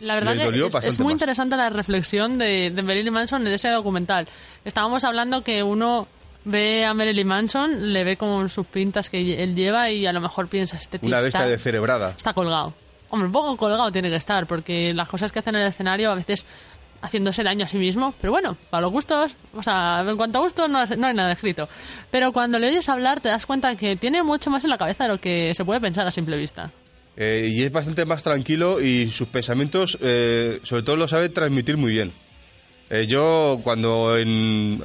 La 0.00 0.14
verdad 0.14 0.34
que 0.36 0.88
es, 0.88 0.98
muy 0.98 1.06
más. 1.06 1.12
interesante 1.12 1.56
la 1.56 1.70
reflexión 1.70 2.36
de, 2.36 2.70
de 2.70 2.82
Marilyn 2.82 3.12
Manson 3.12 3.46
en 3.46 3.52
ese 3.52 3.68
documental. 3.68 4.26
Estábamos 4.64 5.04
hablando 5.04 5.42
que 5.42 5.62
uno 5.62 6.08
ve 6.44 6.84
a 6.84 6.94
Marilyn 6.94 7.26
Manson, 7.26 7.92
le 7.92 8.04
ve 8.04 8.16
con 8.16 8.48
sus 8.48 8.66
pintas 8.66 9.08
que 9.08 9.42
él 9.42 9.54
lleva 9.54 9.90
y 9.90 10.06
a 10.06 10.12
lo 10.12 10.20
mejor 10.20 10.48
piensa, 10.48 10.76
este 10.76 10.98
tío 10.98 11.08
una 11.08 11.18
está, 11.18 11.26
bestia 11.26 11.46
de 11.46 11.58
cerebrada. 11.58 12.14
está 12.16 12.32
colgado. 12.32 12.74
Hombre, 13.10 13.26
un 13.26 13.32
poco 13.32 13.56
colgado 13.56 13.92
tiene 13.92 14.10
que 14.10 14.16
estar, 14.16 14.46
porque 14.46 14.92
las 14.92 15.08
cosas 15.08 15.30
que 15.30 15.38
hace 15.38 15.50
en 15.50 15.56
el 15.56 15.68
escenario 15.68 16.10
a 16.10 16.16
veces 16.16 16.44
haciéndose 17.00 17.42
daño 17.42 17.64
a 17.64 17.68
sí 17.68 17.76
mismo. 17.76 18.14
Pero 18.20 18.32
bueno, 18.32 18.56
para 18.70 18.82
los 18.82 18.92
gustos, 18.92 19.36
o 19.54 19.62
sea, 19.62 20.04
en 20.06 20.16
cuanto 20.16 20.38
a 20.38 20.40
gustos 20.40 20.68
no, 20.68 20.84
no 20.84 21.06
hay 21.06 21.14
nada 21.14 21.32
escrito. 21.32 21.68
Pero 22.10 22.32
cuando 22.32 22.58
le 22.58 22.68
oyes 22.68 22.88
hablar 22.88 23.20
te 23.20 23.28
das 23.28 23.46
cuenta 23.46 23.76
que 23.76 23.96
tiene 23.96 24.22
mucho 24.22 24.50
más 24.50 24.64
en 24.64 24.70
la 24.70 24.78
cabeza 24.78 25.04
de 25.04 25.10
lo 25.10 25.18
que 25.18 25.54
se 25.54 25.64
puede 25.64 25.80
pensar 25.80 26.06
a 26.06 26.10
simple 26.10 26.36
vista. 26.36 26.70
Eh, 27.16 27.48
y 27.52 27.62
es 27.62 27.70
bastante 27.70 28.04
más 28.04 28.22
tranquilo 28.22 28.80
y 28.80 29.08
sus 29.08 29.28
pensamientos, 29.28 29.96
eh, 30.00 30.60
sobre 30.62 30.82
todo, 30.82 30.96
lo 30.96 31.06
sabe 31.06 31.28
transmitir 31.28 31.76
muy 31.76 31.92
bien. 31.92 32.10
Eh, 32.90 33.06
yo, 33.06 33.60
cuando 33.62 34.18
en, 34.18 34.82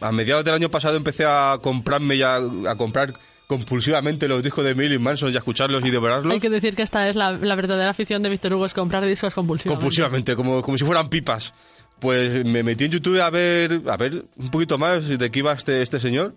a 0.00 0.12
mediados 0.12 0.44
del 0.44 0.54
año 0.54 0.70
pasado 0.70 0.96
empecé 0.96 1.24
a 1.26 1.58
comprarme 1.60 2.16
ya, 2.16 2.36
a 2.36 2.76
comprar 2.76 3.14
compulsivamente 3.46 4.28
los 4.28 4.42
discos 4.42 4.64
de 4.64 4.74
Marilyn 4.74 5.02
Manson 5.02 5.30
y 5.32 5.34
a 5.34 5.38
escucharlos 5.38 5.84
y 5.84 5.90
devorarlos, 5.90 6.32
Hay 6.32 6.40
que 6.40 6.48
decir 6.48 6.74
que 6.74 6.82
esta 6.82 7.08
es 7.08 7.16
la, 7.16 7.32
la 7.32 7.54
verdadera 7.54 7.90
afición 7.90 8.22
de 8.22 8.30
Víctor 8.30 8.54
Hugo, 8.54 8.64
es 8.64 8.74
comprar 8.74 9.04
discos 9.04 9.34
compulsivamente. 9.34 9.80
compulsivamente, 9.80 10.36
como, 10.36 10.62
como 10.62 10.78
si 10.78 10.84
fueran 10.84 11.08
pipas. 11.08 11.52
Pues 11.98 12.44
me 12.44 12.62
metí 12.62 12.86
en 12.86 12.92
YouTube 12.92 13.20
a 13.20 13.30
ver, 13.30 13.82
a 13.86 13.96
ver 13.96 14.24
un 14.36 14.50
poquito 14.50 14.78
más 14.78 15.06
de 15.06 15.30
qué 15.30 15.38
iba 15.40 15.52
este, 15.52 15.82
este 15.82 16.00
señor 16.00 16.34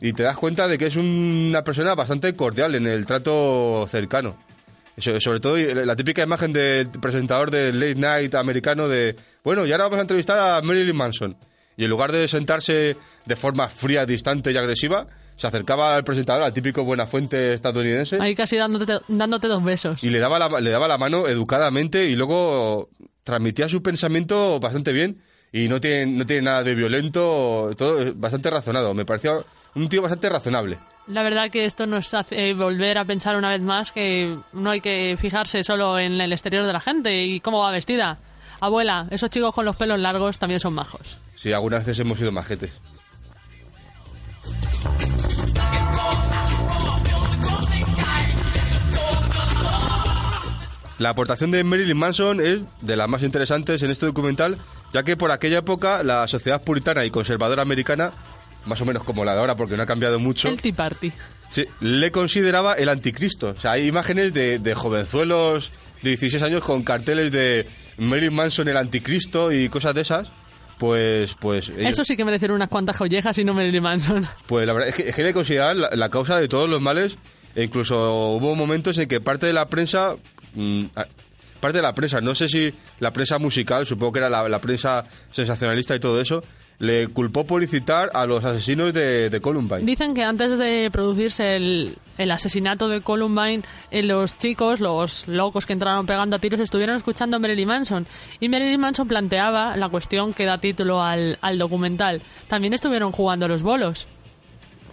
y 0.00 0.12
te 0.12 0.22
das 0.22 0.36
cuenta 0.36 0.68
de 0.68 0.76
que 0.76 0.86
es 0.86 0.96
una 0.96 1.64
persona 1.64 1.94
bastante 1.94 2.34
cordial 2.34 2.74
en 2.74 2.86
el 2.86 3.06
trato 3.06 3.86
cercano. 3.88 4.36
So- 4.98 5.20
Sobre 5.20 5.40
todo 5.40 5.56
la 5.56 5.94
típica 5.96 6.22
imagen 6.22 6.52
del 6.52 6.88
presentador 6.90 7.50
del 7.50 7.78
late 7.78 7.94
night 7.96 8.34
americano 8.34 8.88
de, 8.88 9.14
bueno, 9.44 9.66
y 9.66 9.72
ahora 9.72 9.84
vamos 9.84 9.98
a 9.98 10.02
entrevistar 10.02 10.38
a 10.38 10.62
Marilyn 10.62 10.96
Manson. 10.96 11.36
Y 11.76 11.84
en 11.84 11.90
lugar 11.90 12.10
de 12.12 12.26
sentarse 12.28 12.96
de 13.26 13.36
forma 13.36 13.68
fría, 13.68 14.06
distante 14.06 14.50
y 14.52 14.56
agresiva, 14.56 15.06
se 15.36 15.46
acercaba 15.46 15.94
al 15.96 16.04
presentador, 16.04 16.42
al 16.44 16.52
típico 16.54 16.82
buena 16.84 17.06
fuente 17.06 17.52
estadounidense, 17.52 18.16
Ahí 18.20 18.34
casi 18.34 18.56
dándote, 18.56 19.00
dándote 19.08 19.48
dos 19.48 19.62
besos. 19.62 20.02
y 20.02 20.08
le 20.08 20.18
daba, 20.18 20.38
la, 20.38 20.60
le 20.60 20.70
daba 20.70 20.88
la 20.88 20.96
mano 20.96 21.28
educadamente 21.28 22.06
y 22.06 22.16
luego 22.16 22.88
transmitía 23.22 23.68
su 23.68 23.82
pensamiento 23.82 24.58
bastante 24.60 24.92
bien 24.94 25.20
y 25.52 25.68
no 25.68 25.78
tiene, 25.78 26.06
no 26.06 26.24
tiene 26.24 26.42
nada 26.42 26.62
de 26.62 26.74
violento, 26.74 27.70
todo 27.76 28.14
bastante 28.14 28.48
razonado. 28.48 28.94
Me 28.94 29.04
parecía 29.04 29.34
un 29.76 29.88
tío 29.88 30.02
bastante 30.02 30.28
razonable. 30.28 30.78
La 31.06 31.22
verdad 31.22 31.50
que 31.50 31.66
esto 31.66 31.86
nos 31.86 32.12
hace 32.14 32.52
volver 32.54 32.98
a 32.98 33.04
pensar 33.04 33.36
una 33.36 33.50
vez 33.50 33.62
más 33.62 33.92
que 33.92 34.36
no 34.52 34.70
hay 34.70 34.80
que 34.80 35.16
fijarse 35.20 35.62
solo 35.62 35.98
en 35.98 36.20
el 36.20 36.32
exterior 36.32 36.66
de 36.66 36.72
la 36.72 36.80
gente 36.80 37.24
y 37.24 37.38
cómo 37.38 37.60
va 37.60 37.70
vestida. 37.70 38.18
Abuela, 38.58 39.06
esos 39.10 39.30
chicos 39.30 39.54
con 39.54 39.64
los 39.64 39.76
pelos 39.76 40.00
largos 40.00 40.38
también 40.38 40.58
son 40.58 40.74
majos. 40.74 41.18
Sí, 41.36 41.52
algunas 41.52 41.86
veces 41.86 42.00
hemos 42.00 42.18
sido 42.18 42.32
majetes. 42.32 42.72
La 50.98 51.10
aportación 51.10 51.50
de 51.50 51.62
Marilyn 51.62 51.98
Manson 51.98 52.40
es 52.40 52.60
de 52.80 52.96
las 52.96 53.06
más 53.06 53.22
interesantes 53.22 53.82
en 53.82 53.90
este 53.90 54.06
documental, 54.06 54.56
ya 54.94 55.02
que 55.02 55.18
por 55.18 55.30
aquella 55.30 55.58
época 55.58 56.02
la 56.02 56.26
sociedad 56.26 56.62
puritana 56.62 57.04
y 57.04 57.10
conservadora 57.10 57.60
americana, 57.60 58.12
más 58.66 58.80
o 58.80 58.84
menos 58.84 59.02
como 59.04 59.24
la 59.24 59.32
de 59.34 59.40
ahora, 59.40 59.56
porque 59.56 59.76
no 59.76 59.82
ha 59.82 59.86
cambiado 59.86 60.18
mucho, 60.18 60.48
El 60.48 60.60
Tea 60.60 60.74
Party. 60.74 61.12
sí, 61.50 61.64
le 61.80 62.10
consideraba 62.12 62.74
el 62.74 62.88
anticristo. 62.88 63.54
O 63.56 63.60
sea, 63.60 63.72
hay 63.72 63.86
imágenes 63.88 64.32
de, 64.34 64.58
de 64.58 64.74
jovenzuelos 64.74 65.72
de 66.02 66.10
16 66.10 66.42
años 66.42 66.62
con 66.62 66.82
carteles 66.82 67.32
de 67.32 67.66
Marilyn 67.98 68.34
Manson 68.34 68.68
el 68.68 68.76
anticristo 68.76 69.50
y 69.52 69.68
cosas 69.68 69.94
de 69.94 70.02
esas. 70.02 70.30
Pues, 70.78 71.34
pues, 71.40 71.70
ellos- 71.70 71.92
Eso 71.94 72.04
sí 72.04 72.16
que 72.16 72.24
merecen 72.24 72.50
unas 72.50 72.68
cuantas 72.68 72.96
collejas 72.96 73.38
y 73.38 73.44
no 73.44 73.54
Marilyn 73.54 73.82
Manson. 73.82 74.26
pues 74.46 74.66
la 74.66 74.72
verdad 74.74 74.90
es 74.90 74.94
que, 74.94 75.08
es 75.08 75.14
que 75.14 75.22
le 75.22 75.32
consideraban 75.32 75.80
la, 75.80 75.90
la 75.94 76.10
causa 76.10 76.38
de 76.38 76.48
todos 76.48 76.68
los 76.68 76.80
males. 76.82 77.16
E 77.54 77.64
incluso 77.64 78.32
hubo 78.36 78.54
momentos 78.54 78.98
en 78.98 79.08
que 79.08 79.18
parte 79.22 79.46
de 79.46 79.54
la 79.54 79.68
prensa, 79.70 80.16
mm, 80.54 80.82
a- 80.96 81.06
parte 81.60 81.78
de 81.78 81.82
la 81.82 81.94
prensa, 81.94 82.20
no 82.20 82.34
sé 82.34 82.48
si 82.48 82.74
la 83.00 83.14
prensa 83.14 83.38
musical, 83.38 83.86
supongo 83.86 84.12
que 84.12 84.18
era 84.18 84.28
la, 84.28 84.46
la 84.46 84.58
prensa 84.58 85.04
sensacionalista 85.30 85.96
y 85.96 86.00
todo 86.00 86.20
eso, 86.20 86.42
le 86.78 87.08
culpó 87.08 87.46
por 87.46 87.62
incitar 87.62 88.10
a 88.12 88.26
los 88.26 88.44
asesinos 88.44 88.92
de, 88.92 89.30
de 89.30 89.40
Columbine. 89.40 89.80
Dicen 89.82 90.14
que 90.14 90.22
antes 90.24 90.58
de 90.58 90.90
producirse 90.92 91.56
el, 91.56 91.96
el 92.18 92.30
asesinato 92.30 92.88
de 92.88 93.00
Columbine, 93.00 93.62
eh, 93.90 94.02
los 94.02 94.36
chicos, 94.36 94.80
los 94.80 95.26
locos 95.26 95.64
que 95.64 95.72
entraron 95.72 96.04
pegando 96.06 96.36
a 96.36 96.38
tiros, 96.38 96.60
estuvieron 96.60 96.96
escuchando 96.96 97.36
a 97.36 97.40
Marilyn 97.40 97.68
Manson. 97.68 98.06
Y 98.40 98.48
Marilyn 98.50 98.80
Manson 98.80 99.08
planteaba 99.08 99.76
la 99.76 99.88
cuestión 99.88 100.34
que 100.34 100.44
da 100.44 100.58
título 100.58 101.02
al, 101.02 101.38
al 101.40 101.56
documental. 101.58 102.20
También 102.48 102.74
estuvieron 102.74 103.10
jugando 103.12 103.46
a 103.46 103.48
los 103.48 103.62
bolos. 103.62 104.06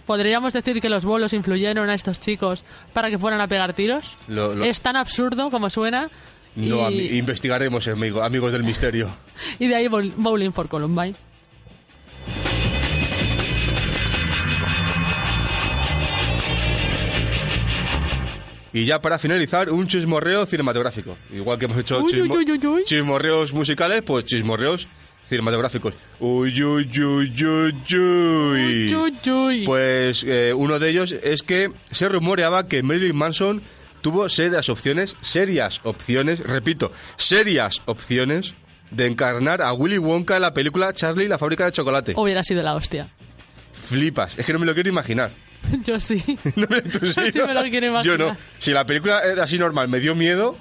¿Podríamos 0.06 0.52
decir 0.52 0.80
que 0.82 0.88
los 0.90 1.04
bolos 1.04 1.32
influyeron 1.32 1.88
a 1.88 1.94
estos 1.94 2.20
chicos 2.20 2.62
para 2.92 3.08
que 3.10 3.18
fueran 3.18 3.40
a 3.40 3.48
pegar 3.48 3.72
tiros? 3.72 4.04
Lo- 4.28 4.54
lo- 4.54 4.64
Es 4.64 4.80
tan 4.80 4.96
absurdo 4.96 5.50
como 5.50 5.70
suena. 5.70 6.10
No, 6.56 6.90
y, 6.90 7.16
investigaremos, 7.18 7.88
amigo- 7.88 8.22
amigos 8.22 8.52
del 8.52 8.62
misterio. 8.64 9.08
y 9.58 9.66
de 9.66 9.74
ahí 9.76 9.88
Bowl- 9.88 10.12
Bowling 10.16 10.50
for 10.52 10.68
Columbine. 10.68 11.14
Y 18.74 18.84
ya 18.84 19.00
para 19.00 19.18
finalizar, 19.18 19.70
un 19.70 19.86
chismorreo 19.86 20.44
cinematográfico. 20.44 21.16
Igual 21.32 21.58
que 21.58 21.64
hemos 21.66 21.78
hecho 21.78 22.00
Uy, 22.02 22.12
chismo- 22.12 22.34
uy, 22.34 22.66
uy, 22.66 22.84
chismorreos 22.84 23.52
musicales, 23.54 24.02
pues 24.02 24.24
chismorreos 24.26 24.88
cinematográficos. 25.24 25.94
Uy, 26.18 26.62
uy, 26.62 26.90
uy, 27.00 27.32
uy, 27.46 27.74
uy. 27.96 28.94
Uy, 28.94 29.30
uy. 29.30 29.62
Pues 29.64 30.24
eh, 30.26 30.52
uno 30.54 30.78
de 30.78 30.90
ellos 30.90 31.12
es 31.12 31.42
que 31.42 31.70
se 31.90 32.08
rumoreaba 32.08 32.66
que 32.68 32.82
Marilyn 32.82 33.16
Manson 33.16 33.62
tuvo 34.02 34.28
serias 34.28 34.68
opciones, 34.68 35.16
serias 35.22 35.80
opciones, 35.84 36.40
repito, 36.40 36.90
serias 37.16 37.80
opciones 37.86 38.54
de 38.90 39.06
encarnar 39.06 39.62
a 39.62 39.72
Willy 39.72 39.98
Wonka 39.98 40.36
en 40.36 40.42
la 40.42 40.52
película 40.52 40.92
Charlie 40.92 41.24
y 41.24 41.28
la 41.28 41.38
fábrica 41.38 41.64
de 41.64 41.72
chocolate. 41.72 42.12
Hubiera 42.16 42.42
sido 42.42 42.62
la 42.62 42.74
hostia. 42.74 43.08
Flipas, 43.72 44.36
es 44.38 44.44
que 44.46 44.52
no 44.52 44.58
me 44.58 44.66
lo 44.66 44.74
quiero 44.74 44.88
imaginar. 44.88 45.30
Yo 45.84 45.98
sí. 46.00 46.22
No 46.56 46.66
me, 46.68 46.82
tú 46.82 47.06
sí, 47.06 47.32
Sí 47.32 47.38
¿no? 47.38 47.46
me 47.46 47.54
lo 47.54 47.62
quiero 47.62 48.02
Yo 48.02 48.16
no. 48.18 48.24
imaginar. 48.26 48.36
Si 48.58 48.70
la 48.72 48.84
película 48.86 49.20
era 49.22 49.44
así 49.44 49.58
normal 49.58 49.88
me 49.88 50.00
dio 50.00 50.14
miedo, 50.14 50.56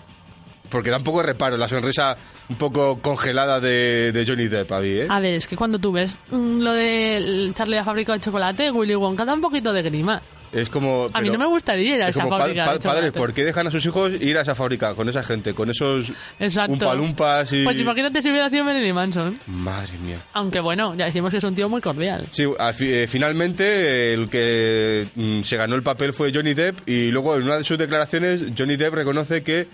porque 0.70 0.90
da 0.90 0.98
un 0.98 1.04
poco 1.04 1.20
de 1.20 1.28
reparo, 1.28 1.58
la 1.58 1.68
sonrisa 1.68 2.18
un 2.50 2.56
poco 2.56 3.00
congelada 3.00 3.60
de, 3.60 4.12
de 4.12 4.26
Johnny 4.26 4.48
Depp 4.48 4.72
a 4.72 4.80
mí, 4.80 4.90
¿eh? 4.90 5.08
A 5.10 5.20
ver, 5.20 5.34
es 5.36 5.48
que 5.48 5.56
cuando 5.56 5.80
tú 5.80 5.92
ves 5.92 6.18
mm, 6.32 6.60
lo 6.62 6.74
de 6.74 7.52
Charlie 7.56 7.76
la 7.76 7.86
fábrica 7.86 8.14
de 8.14 8.20
chocolate, 8.20 8.72
Willy 8.72 8.96
Wonka 8.96 9.26
da 9.26 9.34
un 9.34 9.42
poquito 9.42 9.72
de 9.74 9.82
grima. 9.84 10.22
Es 10.54 10.70
como... 10.70 11.10
A 11.12 11.20
mí 11.22 11.30
no 11.30 11.38
me 11.40 11.48
gustaría 11.48 11.96
ir 11.96 12.02
a 12.04 12.08
es 12.10 12.16
esa 12.16 12.24
como, 12.26 12.38
fábrica 12.38 12.66
pa- 12.66 12.74
de 12.74 12.80
padres, 12.80 13.12
¿por 13.12 13.34
qué 13.34 13.44
dejan 13.44 13.66
a 13.68 13.72
sus 13.72 13.84
hijos 13.86 14.12
ir 14.22 14.38
a 14.38 14.42
esa 14.42 14.54
fábrica 14.54 14.94
con 14.94 15.10
esa 15.10 15.24
gente, 15.24 15.54
con 15.56 15.70
esos 15.72 16.12
Exacto. 16.40 16.74
umpalumpas 16.74 17.52
y... 17.54 17.64
Pues 17.64 17.80
imagínate 17.80 18.22
si 18.22 18.30
hubiera 18.30 18.50
sido 18.50 18.64
Marilyn 18.64 18.94
Manson. 18.94 19.40
Madre 19.48 19.98
mía. 19.98 20.18
Aunque 20.34 20.60
bueno, 20.60 20.94
ya 20.96 21.06
decimos 21.06 21.32
que 21.32 21.38
es 21.38 21.44
un 21.44 21.56
tío 21.56 21.70
muy 21.70 21.82
cordial. 21.82 22.28
Sí, 22.32 22.44
al 22.60 22.74
fi- 22.76 22.94
eh, 22.94 23.08
finalmente 23.08 24.14
el 24.14 24.30
que 24.30 25.08
mm, 25.16 25.42
se 25.42 25.58
ganó 25.58 25.76
el 25.76 25.84
papel 25.84 26.14
fue 26.14 26.32
Johnny 26.34 26.54
Depp 26.54 26.88
y 26.88 27.10
luego 27.12 27.36
en 27.36 27.44
una 27.44 27.58
de 27.58 27.64
sus 27.64 27.78
declaraciones 27.78 28.44
Johnny 28.58 28.76
Depp 28.76 28.94
reconoce 28.94 29.42
que 29.44 29.68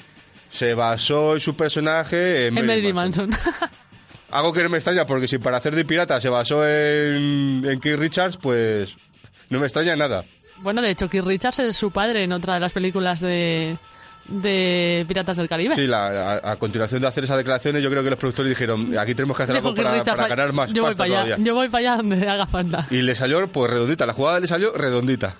se 0.49 0.73
basó 0.73 1.33
en 1.33 1.41
su 1.41 1.55
personaje 1.55 2.47
en 2.47 2.57
En 2.57 2.65
Marilyn. 2.65 2.95
Manson. 2.95 3.29
Algo 4.31 4.53
que 4.53 4.61
no 4.63 4.69
me 4.69 4.77
extraña, 4.77 5.05
porque 5.05 5.27
si 5.27 5.39
para 5.39 5.57
hacer 5.57 5.75
de 5.75 5.85
pirata 5.85 6.21
se 6.21 6.29
basó 6.29 6.63
en, 6.67 7.63
en 7.65 7.79
Keith 7.79 7.97
Richards, 7.97 8.37
pues 8.37 8.95
no 9.49 9.59
me 9.59 9.65
extraña 9.65 9.95
nada. 9.95 10.23
Bueno, 10.61 10.81
de 10.81 10.91
hecho, 10.91 11.09
Keith 11.09 11.25
Richards 11.25 11.59
es 11.59 11.77
su 11.77 11.91
padre 11.91 12.23
en 12.23 12.31
otra 12.33 12.55
de 12.55 12.59
las 12.59 12.73
películas 12.73 13.19
de, 13.19 13.77
de 14.27 15.05
Piratas 15.07 15.37
del 15.37 15.47
Caribe. 15.49 15.75
Sí, 15.75 15.87
la- 15.87 16.33
a, 16.33 16.51
a 16.51 16.55
continuación 16.57 17.01
de 17.01 17.07
hacer 17.07 17.23
esas 17.23 17.37
declaraciones, 17.37 17.81
yo 17.83 17.89
creo 17.89 18.03
que 18.03 18.09
los 18.11 18.19
productores 18.19 18.49
dijeron, 18.49 18.97
aquí 18.97 19.15
tenemos 19.15 19.35
que 19.37 19.43
hacer 19.43 19.55
Dijo 19.55 19.69
algo 19.69 19.81
para, 19.81 20.27
ganar 20.27 20.53
más 20.53 20.71
yo 20.73 20.83
voy 20.83 20.93
para 20.93 21.05
allá, 21.05 21.15
todavía. 21.25 21.45
Yo 21.45 21.53
voy 21.55 21.69
para 21.69 21.79
allá 21.79 21.97
donde 21.97 22.27
haga 22.29 22.45
falta. 22.45 22.87
Y 22.89 23.01
le 23.01 23.15
salió, 23.15 23.47
pues 23.51 23.71
redondita, 23.71 24.05
la 24.05 24.13
jugada 24.13 24.39
le 24.39 24.47
salió 24.47 24.73
redondita. 24.73 25.35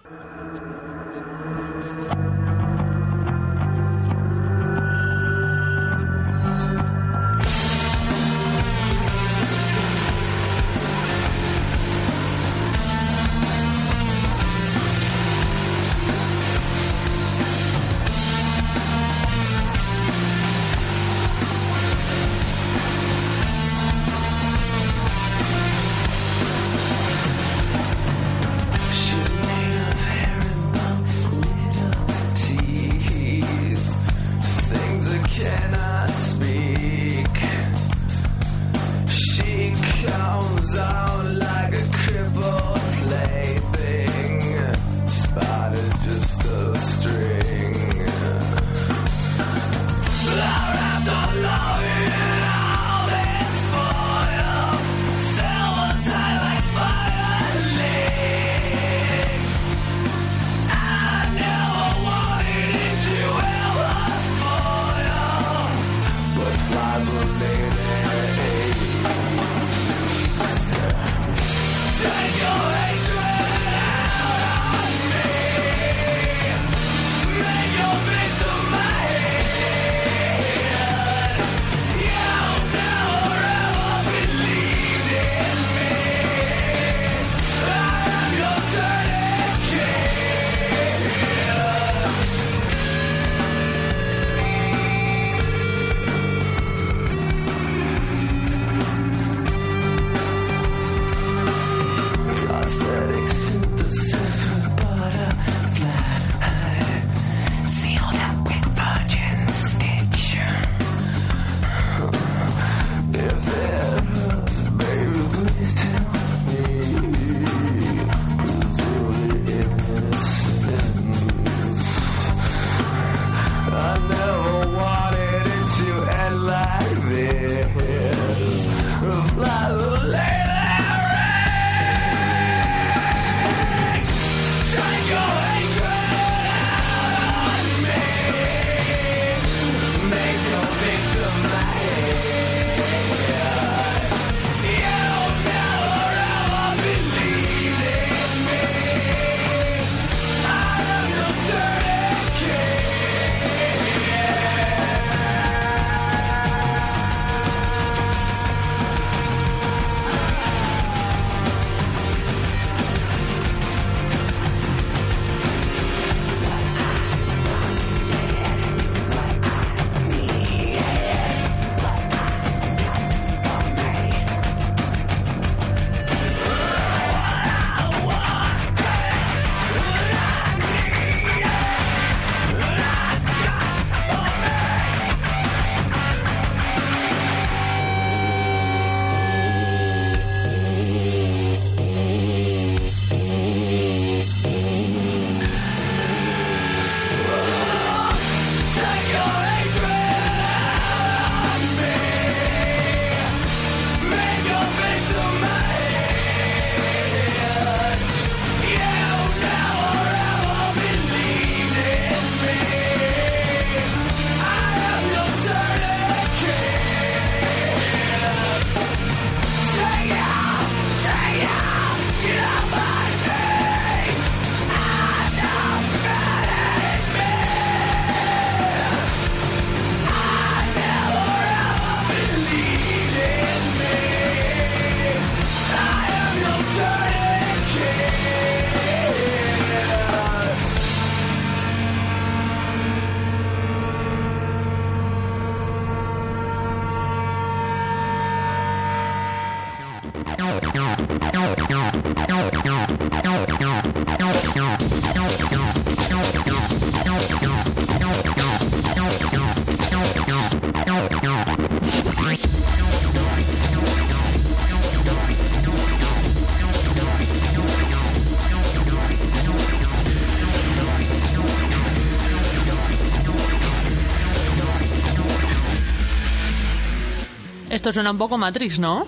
Esto 277.90 278.02
suena 278.02 278.12
un 278.12 278.20
poco 278.20 278.38
Matrix, 278.38 278.78
¿no? 278.78 279.08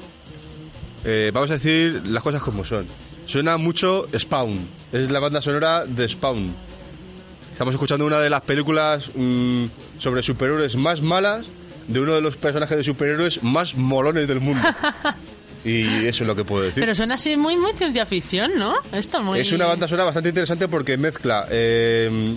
Eh, 1.05 1.29
vamos 1.32 1.51
a 1.51 1.53
decir 1.53 2.01
las 2.07 2.23
cosas 2.23 2.41
como 2.41 2.65
son. 2.65 2.88
Suena 3.27 3.57
mucho 3.57 4.07
Spawn. 4.17 4.57
Es 4.91 5.11
la 5.11 5.19
banda 5.19 5.39
sonora 5.39 5.86
de 5.86 6.09
Spawn. 6.09 6.51
Estamos 7.51 7.75
escuchando 7.75 8.07
una 8.07 8.19
de 8.19 8.32
las 8.32 8.41
películas 8.41 9.11
mm, 9.13 9.65
sobre 9.99 10.23
superhéroes 10.23 10.77
más 10.77 10.99
malas 11.03 11.45
de 11.88 11.99
uno 11.99 12.15
de 12.15 12.21
los 12.21 12.38
personajes 12.38 12.75
de 12.75 12.84
superhéroes 12.84 13.43
más 13.43 13.75
molones 13.75 14.27
del 14.27 14.39
mundo. 14.39 14.67
y 15.63 16.07
eso 16.07 16.23
es 16.23 16.27
lo 16.27 16.36
que 16.36 16.43
puedo 16.43 16.63
decir. 16.63 16.82
Pero 16.82 16.95
suena 16.95 17.13
así 17.13 17.38
muy, 17.38 17.57
muy 17.57 17.73
ciencia 17.73 18.07
ficción, 18.07 18.57
¿no? 18.57 18.73
Esto 18.93 19.21
muy... 19.21 19.41
Es 19.41 19.51
una 19.51 19.67
banda 19.67 19.88
sonora 19.88 20.05
bastante 20.05 20.29
interesante 20.29 20.67
porque 20.67 20.97
mezcla 20.97 21.45
eh, 21.51 22.36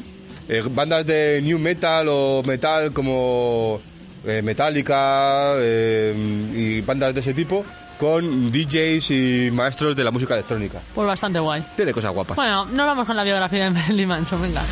eh, 0.51 0.63
bandas 0.71 1.07
de 1.07 1.41
new 1.43 1.59
metal 1.59 2.07
o 2.11 2.43
metal 2.45 2.93
como 2.93 3.81
eh, 4.27 4.43
Metallica 4.43 5.55
eh, 5.59 6.15
y 6.55 6.81
bandas 6.81 7.15
de 7.15 7.21
ese 7.21 7.35
tipo 7.35 7.65
con 7.99 8.51
DJs 8.51 9.11
y 9.11 9.51
maestros 9.53 9.95
de 9.95 10.05
la 10.05 10.11
música 10.11 10.35
electrónica. 10.35 10.81
Pues 10.95 11.07
bastante 11.07 11.39
guay. 11.39 11.65
Tiene 11.77 11.93
cosas 11.93 12.13
guapas. 12.13 12.37
Bueno, 12.37 12.65
nos 12.67 12.87
vamos 12.87 13.07
con 13.07 13.17
la 13.17 13.25
biografía 13.25 13.65
de 13.65 13.71
Marilyn 13.71 14.09
Manson, 14.09 14.43
venga. 14.43 14.63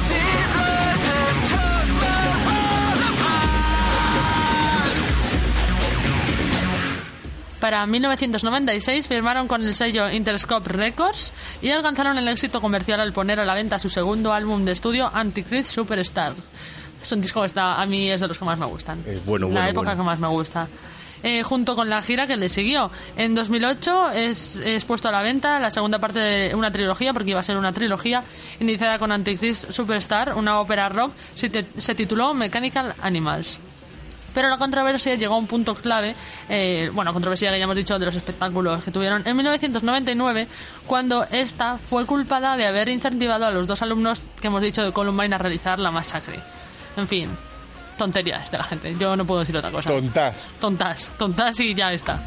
Para 7.63 7.87
1996 7.87 9.07
firmaron 9.07 9.47
con 9.47 9.63
el 9.63 9.73
sello 9.77 10.11
Interscope 10.11 10.69
Records 10.69 11.33
y 11.63 11.71
alcanzaron 11.71 12.19
el 12.19 12.27
éxito 12.27 12.61
comercial 12.61 12.99
al 12.99 13.13
poner 13.13 13.39
a 13.39 13.45
la 13.45 13.55
venta 13.55 13.79
su 13.79 13.89
segundo 13.89 14.33
álbum 14.33 14.65
de 14.65 14.73
estudio, 14.73 15.09
Antichrist 15.15 15.71
Superstar. 15.71 16.33
Es 17.03 17.11
un 17.13 17.21
disco 17.21 17.41
que 17.41 17.47
está, 17.47 17.81
a 17.81 17.87
mí 17.87 18.11
es 18.11 18.21
de 18.21 18.29
los 18.29 18.39
que 18.39 18.45
más 18.45 18.59
me 18.59 18.67
gustan. 18.67 19.03
Es 19.07 19.25
bueno, 19.25 19.47
La 19.49 19.53
bueno, 19.55 19.69
época 19.69 19.87
bueno. 19.95 20.03
que 20.03 20.07
más 20.07 20.19
me 20.19 20.29
gusta. 20.29 20.69
Eh, 21.25 21.43
junto 21.45 21.77
con 21.77 21.89
la 21.89 22.03
gira 22.03 22.27
que 22.27 22.37
le 22.37 22.49
siguió. 22.49 22.91
En 23.17 23.35
2008 23.37 24.11
es, 24.11 24.57
es 24.57 24.85
puesto 24.85 25.09
a 25.09 25.13
la 25.13 25.23
venta 25.23 25.61
la 25.61 25.71
segunda 25.71 25.99
parte 26.01 26.19
de 26.19 26.55
una 26.55 26.73
trilogía, 26.73 27.13
porque 27.13 27.31
iba 27.31 27.39
a 27.39 27.45
ser 27.45 27.57
una 27.57 27.73
trilogía, 27.73 28.25
iniciada 28.59 28.99
con 28.99 29.13
Antichrist 29.13 29.71
Superstar, 29.71 30.35
una 30.35 30.59
ópera 30.61 30.89
rock, 30.89 31.13
se, 31.37 31.49
te- 31.49 31.65
se 31.81 31.95
tituló 31.95 32.35
Mechanical 32.35 32.93
Animals. 33.03 33.61
Pero 34.35 34.49
la 34.49 34.57
controversia 34.57 35.15
llegó 35.15 35.35
a 35.35 35.39
un 35.39 35.47
punto 35.47 35.75
clave, 35.77 36.15
eh, 36.49 36.91
bueno, 36.93 37.13
controversia 37.13 37.53
que 37.53 37.59
ya 37.59 37.65
hemos 37.65 37.77
dicho 37.77 37.99
de 37.99 38.07
los 38.07 38.17
espectáculos 38.17 38.83
que 38.83 38.91
tuvieron 38.91 39.23
en 39.25 39.37
1999, 39.37 40.49
cuando 40.87 41.25
esta 41.31 41.77
fue 41.79 42.05
culpada 42.07 42.57
de 42.57 42.67
haber 42.67 42.89
incentivado 42.89 43.45
a 43.47 43.51
los 43.53 43.67
dos 43.69 43.81
alumnos 43.83 44.23
que 44.41 44.47
hemos 44.49 44.63
dicho 44.63 44.83
de 44.85 44.91
Columbine 44.91 45.35
a 45.35 45.39
realizar 45.39 45.79
la 45.79 45.91
masacre. 45.93 46.41
En 46.97 47.09
fin, 47.09 47.29
tonterías 47.97 48.51
de 48.51 48.59
la 48.59 48.65
gente. 48.65 48.95
Yo 48.99 49.17
no 49.17 49.25
puedo 49.25 49.41
decir 49.41 49.57
otra 49.57 49.71
cosa. 49.71 49.89
Tontas. 49.91 50.35
tontas, 50.61 51.11
tontas 51.19 51.61
y 51.61 51.75
ya 51.75 51.93
está. 51.93 52.21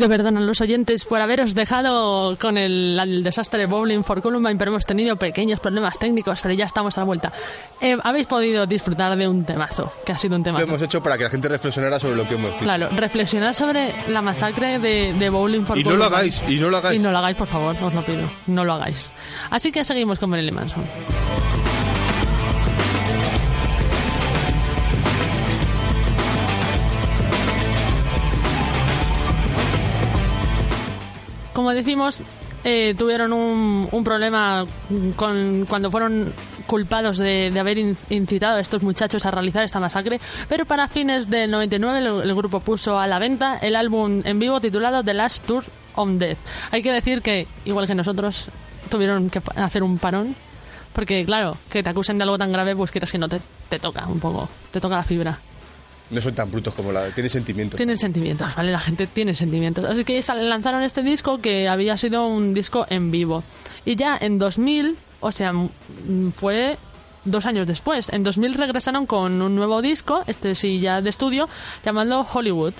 Pido 0.00 0.08
perdón 0.08 0.38
a 0.38 0.40
los 0.40 0.58
oyentes 0.62 1.04
por 1.04 1.20
haberos 1.20 1.54
dejado 1.54 2.34
con 2.40 2.56
el, 2.56 2.98
el 2.98 3.22
desastre 3.22 3.66
Bowling 3.66 4.02
for 4.02 4.22
Columbine, 4.22 4.56
pero 4.56 4.70
hemos 4.70 4.86
tenido 4.86 5.16
pequeños 5.16 5.60
problemas 5.60 5.98
técnicos, 5.98 6.40
pero 6.40 6.54
ya 6.54 6.64
estamos 6.64 6.96
a 6.96 7.02
la 7.02 7.04
vuelta. 7.04 7.30
Eh, 7.82 7.98
habéis 8.02 8.26
podido 8.26 8.64
disfrutar 8.64 9.14
de 9.14 9.28
un 9.28 9.44
temazo, 9.44 9.92
que 10.06 10.12
ha 10.12 10.16
sido 10.16 10.36
un 10.36 10.40
Lo 10.40 10.44
temazo. 10.44 10.64
hemos 10.64 10.80
hecho 10.80 11.02
para 11.02 11.18
que 11.18 11.24
la 11.24 11.28
gente 11.28 11.48
reflexionara 11.48 12.00
sobre 12.00 12.16
lo 12.16 12.26
que 12.26 12.36
hemos 12.36 12.50
dicho. 12.52 12.64
Claro, 12.64 12.88
reflexionar 12.96 13.54
sobre 13.54 13.92
la 14.08 14.22
masacre 14.22 14.78
de, 14.78 15.12
de 15.12 15.28
Bowling 15.28 15.64
for 15.66 15.76
Y 15.76 15.84
no 15.84 15.90
lo 15.90 15.96
Columbine. 15.98 16.16
hagáis, 16.16 16.42
y 16.48 16.58
no 16.58 16.70
lo 16.70 16.78
hagáis. 16.78 16.98
Y 16.98 17.02
no 17.02 17.10
lo 17.12 17.18
hagáis, 17.18 17.36
por 17.36 17.46
favor, 17.46 17.76
os 17.82 17.92
lo 17.92 18.02
pido. 18.02 18.22
No 18.46 18.64
lo 18.64 18.72
hagáis. 18.72 19.10
Así 19.50 19.70
que 19.70 19.84
seguimos 19.84 20.18
con 20.18 20.30
Marilyn 20.30 20.54
Manson. 20.54 20.82
Como 31.70 31.78
decimos, 31.78 32.20
eh, 32.64 32.96
tuvieron 32.98 33.32
un, 33.32 34.02
problema 34.02 34.66
con, 35.14 35.66
cuando 35.68 35.88
fueron 35.88 36.32
culpados 36.66 37.16
de, 37.18 37.52
de 37.52 37.60
haber 37.60 37.78
in- 37.78 37.96
incitado 38.08 38.56
a 38.56 38.60
estos 38.60 38.82
muchachos 38.82 39.24
a 39.24 39.30
realizar 39.30 39.62
esta 39.62 39.78
masacre, 39.78 40.18
pero 40.48 40.64
para 40.66 40.88
fines 40.88 41.30
del 41.30 41.48
99 41.52 41.98
el, 42.00 42.06
el 42.28 42.34
grupo 42.34 42.58
puso 42.58 42.98
a 42.98 43.06
la 43.06 43.20
venta 43.20 43.56
el 43.62 43.76
álbum 43.76 44.20
en 44.24 44.40
vivo 44.40 44.60
titulado 44.60 45.04
The 45.04 45.14
Last 45.14 45.46
Tour 45.46 45.62
on 45.94 46.18
Death. 46.18 46.38
Hay 46.72 46.82
que 46.82 46.90
decir 46.90 47.22
que, 47.22 47.46
igual 47.66 47.86
que 47.86 47.94
nosotros, 47.94 48.48
tuvieron 48.90 49.30
que 49.30 49.40
hacer 49.54 49.84
un 49.84 49.96
parón, 49.98 50.34
porque 50.92 51.24
claro, 51.24 51.56
que 51.70 51.84
te 51.84 51.90
acusen 51.90 52.18
de 52.18 52.24
algo 52.24 52.36
tan 52.36 52.50
grave, 52.50 52.74
pues 52.74 52.90
quieras 52.90 53.12
que 53.12 53.18
no 53.18 53.28
te 53.28 53.78
toca 53.78 54.08
un 54.08 54.18
poco, 54.18 54.48
te 54.72 54.80
toca 54.80 54.96
la 54.96 55.04
fibra. 55.04 55.38
No 56.10 56.20
son 56.20 56.34
tan 56.34 56.50
brutos 56.50 56.74
como 56.74 56.90
la... 56.90 57.10
Tienen 57.10 57.30
sentimientos. 57.30 57.76
Tienen 57.76 57.96
sentimientos, 57.96 58.54
¿vale? 58.56 58.72
La 58.72 58.80
gente 58.80 59.06
tiene 59.06 59.34
sentimientos. 59.34 59.84
Así 59.84 60.04
que 60.04 60.22
lanzaron 60.22 60.82
este 60.82 61.02
disco 61.02 61.38
que 61.38 61.68
había 61.68 61.96
sido 61.96 62.26
un 62.26 62.52
disco 62.52 62.84
en 62.90 63.10
vivo. 63.10 63.44
Y 63.84 63.96
ya 63.96 64.16
en 64.20 64.38
2000, 64.38 64.96
o 65.20 65.32
sea, 65.32 65.52
fue 66.32 66.78
dos 67.24 67.46
años 67.46 67.66
después, 67.66 68.08
en 68.12 68.22
2000 68.22 68.54
regresaron 68.54 69.06
con 69.06 69.40
un 69.42 69.54
nuevo 69.54 69.82
disco, 69.82 70.22
este 70.26 70.54
sí 70.54 70.80
ya 70.80 71.00
de 71.00 71.10
estudio, 71.10 71.48
llamado 71.84 72.26
Hollywood. 72.32 72.74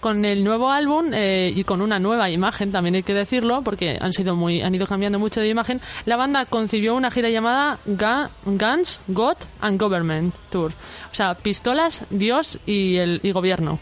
Con 0.00 0.24
el 0.24 0.44
nuevo 0.44 0.70
álbum 0.70 1.12
eh, 1.12 1.52
y 1.54 1.64
con 1.64 1.80
una 1.80 1.98
nueva 1.98 2.30
imagen, 2.30 2.70
también 2.70 2.96
hay 2.96 3.02
que 3.02 3.14
decirlo, 3.14 3.62
porque 3.62 3.98
han 4.00 4.12
sido 4.12 4.36
muy, 4.36 4.62
han 4.62 4.74
ido 4.74 4.86
cambiando 4.86 5.18
mucho 5.18 5.40
de 5.40 5.48
imagen. 5.48 5.80
La 6.04 6.16
banda 6.16 6.44
concibió 6.46 6.94
una 6.94 7.10
gira 7.10 7.28
llamada 7.30 7.78
Guns, 7.86 9.00
God 9.08 9.36
and 9.60 9.80
Government 9.80 10.34
Tour, 10.50 10.72
o 11.10 11.14
sea, 11.14 11.34
pistolas, 11.34 12.04
Dios 12.10 12.58
y 12.66 12.96
el 12.96 13.20
y 13.22 13.32
gobierno. 13.32 13.78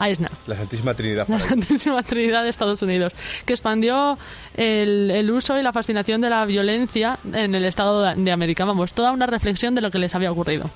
Está. 0.00 0.30
La 0.46 0.56
Santísima 0.56 0.94
Trinidad. 0.94 1.28
La. 1.28 1.38
Santísima 1.38 2.02
Trinidad 2.02 2.42
de 2.42 2.48
Estados 2.48 2.82
Unidos, 2.82 3.12
que 3.44 3.52
expandió 3.52 4.18
el, 4.54 5.10
el 5.10 5.30
uso 5.30 5.56
y 5.56 5.62
la 5.62 5.72
fascinación 5.72 6.20
de 6.20 6.30
la 6.30 6.44
violencia 6.44 7.18
en 7.32 7.54
el 7.54 7.64
Estado 7.64 8.14
de 8.14 8.32
América. 8.32 8.64
Vamos, 8.64 8.92
toda 8.92 9.12
una 9.12 9.26
reflexión 9.26 9.74
de 9.74 9.80
lo 9.80 9.90
que 9.90 9.98
les 9.98 10.14
había 10.14 10.32
ocurrido. 10.32 10.70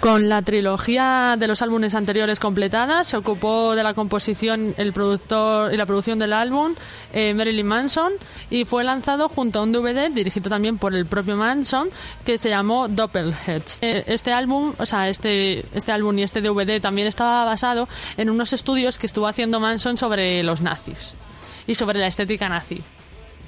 Con 0.00 0.30
la 0.30 0.40
trilogía 0.40 1.36
de 1.38 1.46
los 1.46 1.60
álbumes 1.60 1.94
anteriores 1.94 2.40
completada, 2.40 3.04
se 3.04 3.18
ocupó 3.18 3.74
de 3.74 3.82
la 3.82 3.92
composición 3.92 4.74
el 4.78 4.94
productor 4.94 5.74
y 5.74 5.76
la 5.76 5.84
producción 5.84 6.18
del 6.18 6.32
álbum 6.32 6.74
eh, 7.12 7.34
Marilyn 7.34 7.66
Manson 7.66 8.14
y 8.48 8.64
fue 8.64 8.82
lanzado 8.82 9.28
junto 9.28 9.58
a 9.58 9.62
un 9.62 9.72
DVD 9.72 10.10
dirigido 10.10 10.48
también 10.48 10.78
por 10.78 10.94
el 10.94 11.04
propio 11.04 11.36
Manson 11.36 11.90
que 12.24 12.38
se 12.38 12.48
llamó 12.48 12.88
Doppelheads. 12.88 13.80
Eh, 13.82 14.04
este 14.06 14.32
álbum, 14.32 14.72
o 14.78 14.86
sea, 14.86 15.06
este 15.06 15.66
este 15.74 15.92
álbum 15.92 16.18
y 16.18 16.22
este 16.22 16.40
DVD 16.40 16.80
también 16.80 17.06
estaba 17.06 17.44
basado 17.44 17.86
en 18.16 18.30
unos 18.30 18.54
estudios 18.54 18.96
que 18.96 19.06
estuvo 19.06 19.26
haciendo 19.26 19.60
Manson 19.60 19.98
sobre 19.98 20.42
los 20.42 20.62
nazis 20.62 21.12
y 21.66 21.74
sobre 21.74 21.98
la 21.98 22.06
estética 22.06 22.48
nazi. 22.48 22.82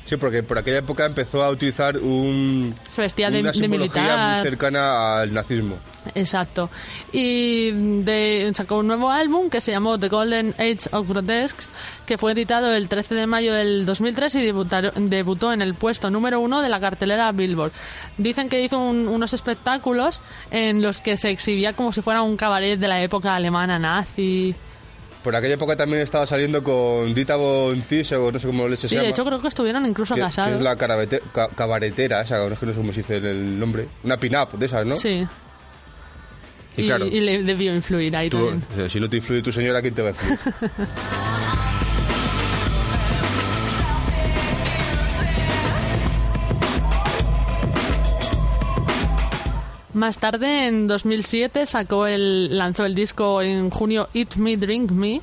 Sí, 0.05 0.17
porque 0.17 0.43
por 0.43 0.59
aquella 0.59 0.79
época 0.79 1.07
empezó 1.07 1.43
a 1.43 1.51
utilizar 1.51 1.97
un, 1.97 2.75
Se 2.89 3.01
vestía 3.03 3.31
de, 3.31 3.41
una 3.41 3.53
de 3.53 3.59
simbología 3.59 4.03
militar. 4.03 4.35
muy 4.37 4.43
cercana 4.43 5.21
al 5.21 5.33
nazismo. 5.33 5.77
Exacto. 6.15 6.69
Y 7.13 7.71
de, 8.03 8.51
sacó 8.55 8.79
un 8.79 8.89
nuevo 8.89 9.11
álbum 9.11 9.49
que 9.49 9.61
se 9.61 9.71
llamó 9.71 9.99
The 9.99 10.09
Golden 10.09 10.55
Age 10.59 10.89
of 10.91 11.09
Grotesque, 11.09 11.63
que 12.05 12.19
fue 12.19 12.33
editado 12.33 12.73
el 12.75 12.89
13 12.89 13.15
de 13.15 13.27
mayo 13.27 13.55
del 13.55 13.87
2003 13.87 14.35
y 14.35 14.41
debutar- 14.43 14.93
debutó 14.93 15.53
en 15.53 15.63
el 15.63 15.75
puesto 15.75 16.11
número 16.11 16.41
uno 16.41 16.61
de 16.61 16.69
la 16.69 16.81
cartelera 16.81 17.31
Billboard. 17.33 17.73
Dicen 18.19 18.49
que 18.49 18.63
hizo 18.63 18.79
un- 18.79 19.07
unos 19.09 19.33
espectáculos 19.35 20.21
en 20.51 20.83
los 20.83 21.01
que 21.01 21.17
se 21.17 21.31
exhibía 21.31 21.73
como 21.75 21.93
si 21.93 22.01
fuera 22.03 22.23
un 22.23 22.37
cabaret 22.37 22.79
de 22.79 22.89
la 22.89 23.01
época 23.03 23.35
alemana 23.37 23.79
nazi. 23.79 24.55
Por 25.23 25.37
aquella 25.37 25.55
época 25.55 25.77
también 25.77 26.03
estaba 26.03 26.27
saliendo 26.27 26.63
con 26.65 27.15
Dita 27.15 27.37
Von 27.37 27.81
Teese, 27.83 28.17
o 28.17 28.33
no 28.33 28.39
sé 28.41 28.47
cómo 28.49 28.67
leche 28.67 28.83
Sí, 28.83 28.89
se 28.89 28.95
de 28.97 29.03
llama. 29.03 29.11
hecho 29.11 29.25
creo 29.25 29.41
que 29.41 29.49
estuvieron 29.49 29.87
incluso 29.87 30.15
que, 30.15 30.21
que 30.21 30.25
casados. 30.27 30.57
es 30.57 30.61
la 30.63 30.77
carabete- 30.77 31.21
ca- 31.33 31.49
cabaretera, 31.49 32.23
esa, 32.23 32.39
no 32.49 32.57
sé 32.57 32.67
cómo 32.73 32.93
se 32.93 33.01
dice 33.03 33.17
el 33.17 33.59
nombre. 33.59 33.87
Una 34.03 34.17
pin-up 34.17 34.53
de 34.59 34.67
esas, 34.67 34.85
¿no? 34.85 34.97
Sí. 34.97 35.27
Y 36.77 36.83
Y, 36.83 36.87
claro, 36.87 37.07
y 37.07 37.21
le 37.21 37.43
debió 37.45 37.75
influir 37.75 38.17
ahí 38.17 38.31
tú- 38.31 38.49
también. 38.49 38.91
si 38.91 38.99
no 38.99 39.09
te 39.09 39.19
influye 39.19 39.43
tu 39.43 39.53
señora, 39.53 39.81
¿quién 39.83 39.95
te 39.95 40.03
va 40.03 40.09
a 40.09 40.13
influir? 40.13 40.39
Más 50.03 50.19
tarde, 50.19 50.67
en 50.67 50.89
2007, 50.89 51.65
sacó 51.65 52.09
el, 52.09 52.59
lanzó 52.59 52.85
el 52.85 52.93
disco 52.97 53.41
en 53.41 53.71
junio 53.71 54.09
Eat 54.15 54.35
Me, 54.35 54.57
Drink 54.57 54.91
Me. 54.91 55.21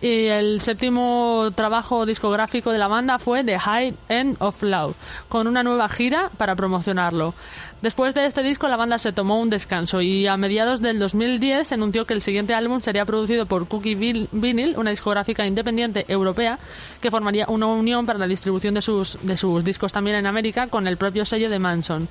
Y 0.00 0.24
el 0.24 0.60
séptimo 0.60 1.50
trabajo 1.54 2.04
discográfico 2.04 2.72
de 2.72 2.78
la 2.78 2.88
banda 2.88 3.20
fue 3.20 3.44
The 3.44 3.56
High 3.56 3.94
End 4.08 4.36
of 4.40 4.64
Love, 4.64 4.96
con 5.28 5.46
una 5.46 5.62
nueva 5.62 5.88
gira 5.88 6.28
para 6.38 6.56
promocionarlo. 6.56 7.34
Después 7.82 8.16
de 8.16 8.26
este 8.26 8.42
disco, 8.42 8.66
la 8.66 8.76
banda 8.76 8.98
se 8.98 9.12
tomó 9.12 9.40
un 9.40 9.48
descanso 9.48 10.00
y 10.00 10.26
a 10.26 10.36
mediados 10.36 10.82
del 10.82 10.98
2010 10.98 11.68
se 11.68 11.74
anunció 11.74 12.04
que 12.04 12.14
el 12.14 12.20
siguiente 12.20 12.52
álbum 12.52 12.80
sería 12.80 13.04
producido 13.04 13.46
por 13.46 13.68
Cookie 13.68 13.94
Vinyl, 13.94 14.74
una 14.76 14.90
discográfica 14.90 15.46
independiente 15.46 16.04
europea 16.08 16.58
que 17.00 17.12
formaría 17.12 17.46
una 17.48 17.66
unión 17.66 18.06
para 18.06 18.18
la 18.18 18.26
distribución 18.26 18.74
de 18.74 18.82
sus, 18.82 19.20
de 19.22 19.36
sus 19.36 19.64
discos 19.64 19.92
también 19.92 20.16
en 20.16 20.26
América 20.26 20.66
con 20.66 20.88
el 20.88 20.96
propio 20.96 21.24
sello 21.24 21.48
de 21.48 21.60
Manson. 21.60 22.08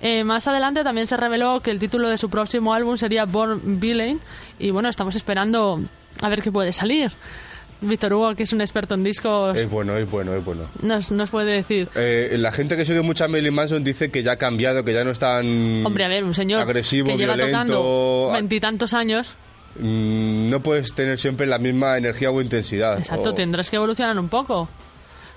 Eh, 0.00 0.22
más 0.24 0.46
adelante 0.46 0.84
también 0.84 1.06
se 1.06 1.16
reveló 1.16 1.60
que 1.60 1.70
el 1.70 1.78
título 1.78 2.08
de 2.08 2.18
su 2.18 2.30
próximo 2.30 2.72
álbum 2.72 2.96
sería 2.96 3.24
Born 3.24 3.80
Villain 3.80 4.20
y 4.58 4.70
bueno, 4.70 4.88
estamos 4.88 5.16
esperando 5.16 5.80
a 6.22 6.28
ver 6.28 6.40
qué 6.42 6.52
puede 6.52 6.72
salir. 6.72 7.10
Víctor 7.80 8.12
Hugo, 8.12 8.34
que 8.34 8.42
es 8.42 8.52
un 8.52 8.60
experto 8.60 8.94
en 8.94 9.04
discos, 9.04 9.56
es 9.56 9.70
bueno, 9.70 9.96
es 9.96 10.10
bueno, 10.10 10.34
es 10.34 10.44
bueno. 10.44 10.62
nos, 10.82 11.12
nos 11.12 11.30
puede 11.30 11.52
decir. 11.52 11.88
Eh, 11.94 12.34
la 12.38 12.50
gente 12.50 12.76
que 12.76 12.84
sigue 12.84 13.02
mucho 13.02 13.24
a 13.24 13.28
Marilyn 13.28 13.54
Manson 13.54 13.84
dice 13.84 14.10
que 14.10 14.24
ya 14.24 14.32
ha 14.32 14.36
cambiado, 14.36 14.82
que 14.84 14.92
ya 14.92 15.04
no 15.04 15.12
es 15.12 15.18
tan 15.20 15.86
Hombre, 15.86 16.04
a 16.04 16.08
ver, 16.08 16.24
un 16.24 16.34
señor 16.34 16.60
agresivo, 16.62 17.06
que 17.06 17.16
lleva 17.16 17.34
violento. 17.36 17.56
tocando 17.58 18.30
veintitantos 18.32 18.94
años. 18.94 19.34
Mm, 19.78 20.50
no 20.50 20.60
puedes 20.60 20.92
tener 20.92 21.18
siempre 21.18 21.46
la 21.46 21.58
misma 21.58 21.96
energía 21.98 22.32
o 22.32 22.40
intensidad. 22.40 22.98
Exacto, 22.98 23.30
O- 23.30 23.34
tendrás 23.34 23.70
que 23.70 23.76
evolucionar 23.76 24.18
un 24.18 24.28
poco. 24.28 24.68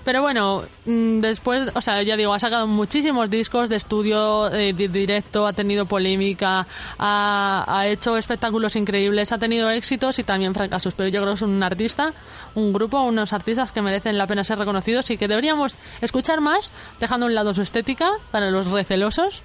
Pero 0.04 0.22
bueno, 0.22 0.64
mm, 0.84 1.20
después, 1.20 1.70
o 1.74 1.80
sea, 1.80 2.02
ya 2.02 2.16
digo, 2.16 2.34
ha 2.34 2.38
sacado 2.38 2.66
muchísimos 2.66 3.30
discos 3.30 3.68
de 3.68 3.76
estudio, 3.76 4.52
eh, 4.52 4.72
de 4.72 4.88
directo, 4.88 5.46
ha 5.46 5.52
tenido 5.52 5.86
polémica, 5.86 6.66
ha, 6.98 7.64
ha 7.68 7.86
hecho 7.88 8.16
espectáculos 8.16 8.76
increíbles, 8.76 9.32
ha 9.32 9.38
tenido 9.38 9.70
éxitos 9.70 10.18
y 10.18 10.24
también 10.24 10.54
fracasos. 10.54 10.94
Pero 10.94 11.08
yo 11.08 11.20
creo 11.20 11.32
que 11.32 11.36
es 11.36 11.42
un 11.42 11.62
artista, 11.62 12.12
un 12.54 12.72
grupo, 12.72 13.02
unos 13.02 13.32
artistas 13.32 13.72
que 13.72 13.82
merecen 13.82 14.18
la 14.18 14.26
pena 14.26 14.44
ser 14.44 14.58
reconocidos 14.58 15.10
y 15.10 15.16
que 15.16 15.28
deberíamos 15.28 15.76
escuchar 16.00 16.40
más, 16.40 16.72
dejando 17.00 17.26
a 17.26 17.28
un 17.28 17.34
lado 17.34 17.54
su 17.54 17.62
estética 17.62 18.10
para 18.30 18.50
los 18.50 18.70
recelosos 18.70 19.42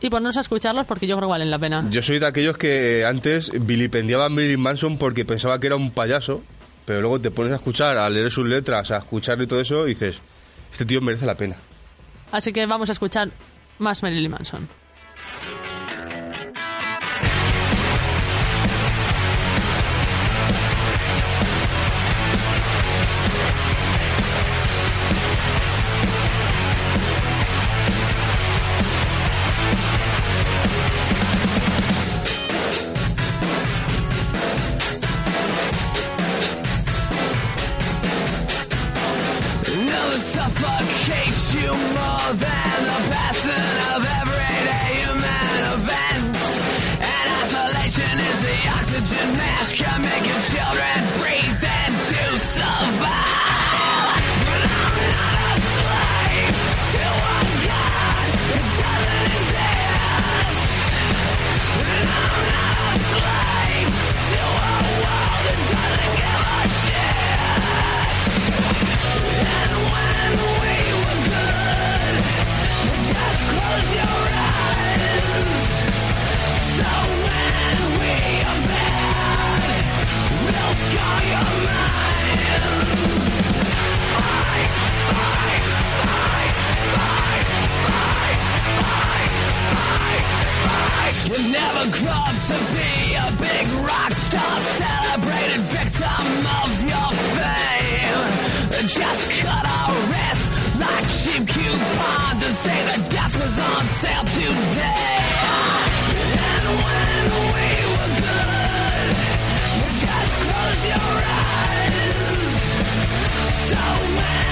y 0.00 0.10
ponernos 0.10 0.36
a 0.36 0.40
escucharlos 0.40 0.84
porque 0.86 1.06
yo 1.06 1.16
creo 1.16 1.28
que 1.28 1.32
valen 1.32 1.50
la 1.50 1.58
pena. 1.58 1.86
Yo 1.90 2.02
soy 2.02 2.18
de 2.18 2.26
aquellos 2.26 2.56
que 2.58 3.04
antes 3.06 3.52
vilipendiaban 3.66 4.26
a 4.26 4.34
Marilyn 4.34 4.60
Manson 4.60 4.98
porque 4.98 5.24
pensaba 5.24 5.60
que 5.60 5.68
era 5.68 5.76
un 5.76 5.92
payaso, 5.92 6.42
pero 6.84 7.00
luego 7.00 7.20
te 7.20 7.30
pones 7.30 7.52
a 7.52 7.56
escuchar, 7.56 7.96
a 7.98 8.08
leer 8.08 8.30
sus 8.30 8.46
letras, 8.46 8.90
a 8.90 8.98
escuchar 8.98 9.40
y 9.40 9.46
todo 9.46 9.60
eso, 9.60 9.86
y 9.86 9.90
dices, 9.90 10.20
este 10.70 10.84
tío 10.84 11.00
merece 11.00 11.26
la 11.26 11.36
pena. 11.36 11.56
Así 12.30 12.52
que 12.52 12.64
vamos 12.66 12.88
a 12.88 12.92
escuchar 12.92 13.30
más 13.78 14.02
Marilyn 14.02 14.30
Manson. 14.30 14.68
To 91.82 91.88
be 91.88 93.14
a 93.14 93.30
big 93.40 93.66
rock 93.82 94.12
star, 94.12 94.60
celebrated 94.60 95.62
victim 95.62 96.46
of 96.62 96.70
your 96.88 97.10
fame. 97.34 98.86
Just 98.86 99.30
cut 99.42 99.66
our 99.66 99.94
wrists 100.10 100.48
like 100.78 101.06
cheap 101.10 101.42
coupons 101.48 102.46
and 102.46 102.54
say 102.54 102.84
that 102.86 103.10
death 103.10 103.34
was 103.34 103.58
on 103.58 103.86
sale 103.86 104.24
today. 104.30 105.18
And 106.38 106.66
when 106.82 107.24
we 107.50 107.68
were 107.90 108.12
good, 108.22 109.16
just 109.98 110.34
close 110.38 110.82
your 110.86 111.14
eyes. 111.42 112.62
So 113.66 113.82
when 114.16 114.51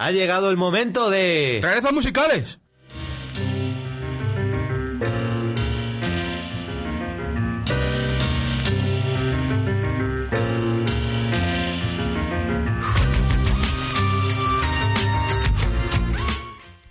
Ha 0.00 0.12
llegado 0.12 0.50
el 0.50 0.56
momento 0.56 1.10
de... 1.10 1.60
¡Rarezas 1.62 1.92
musicales! 1.92 2.59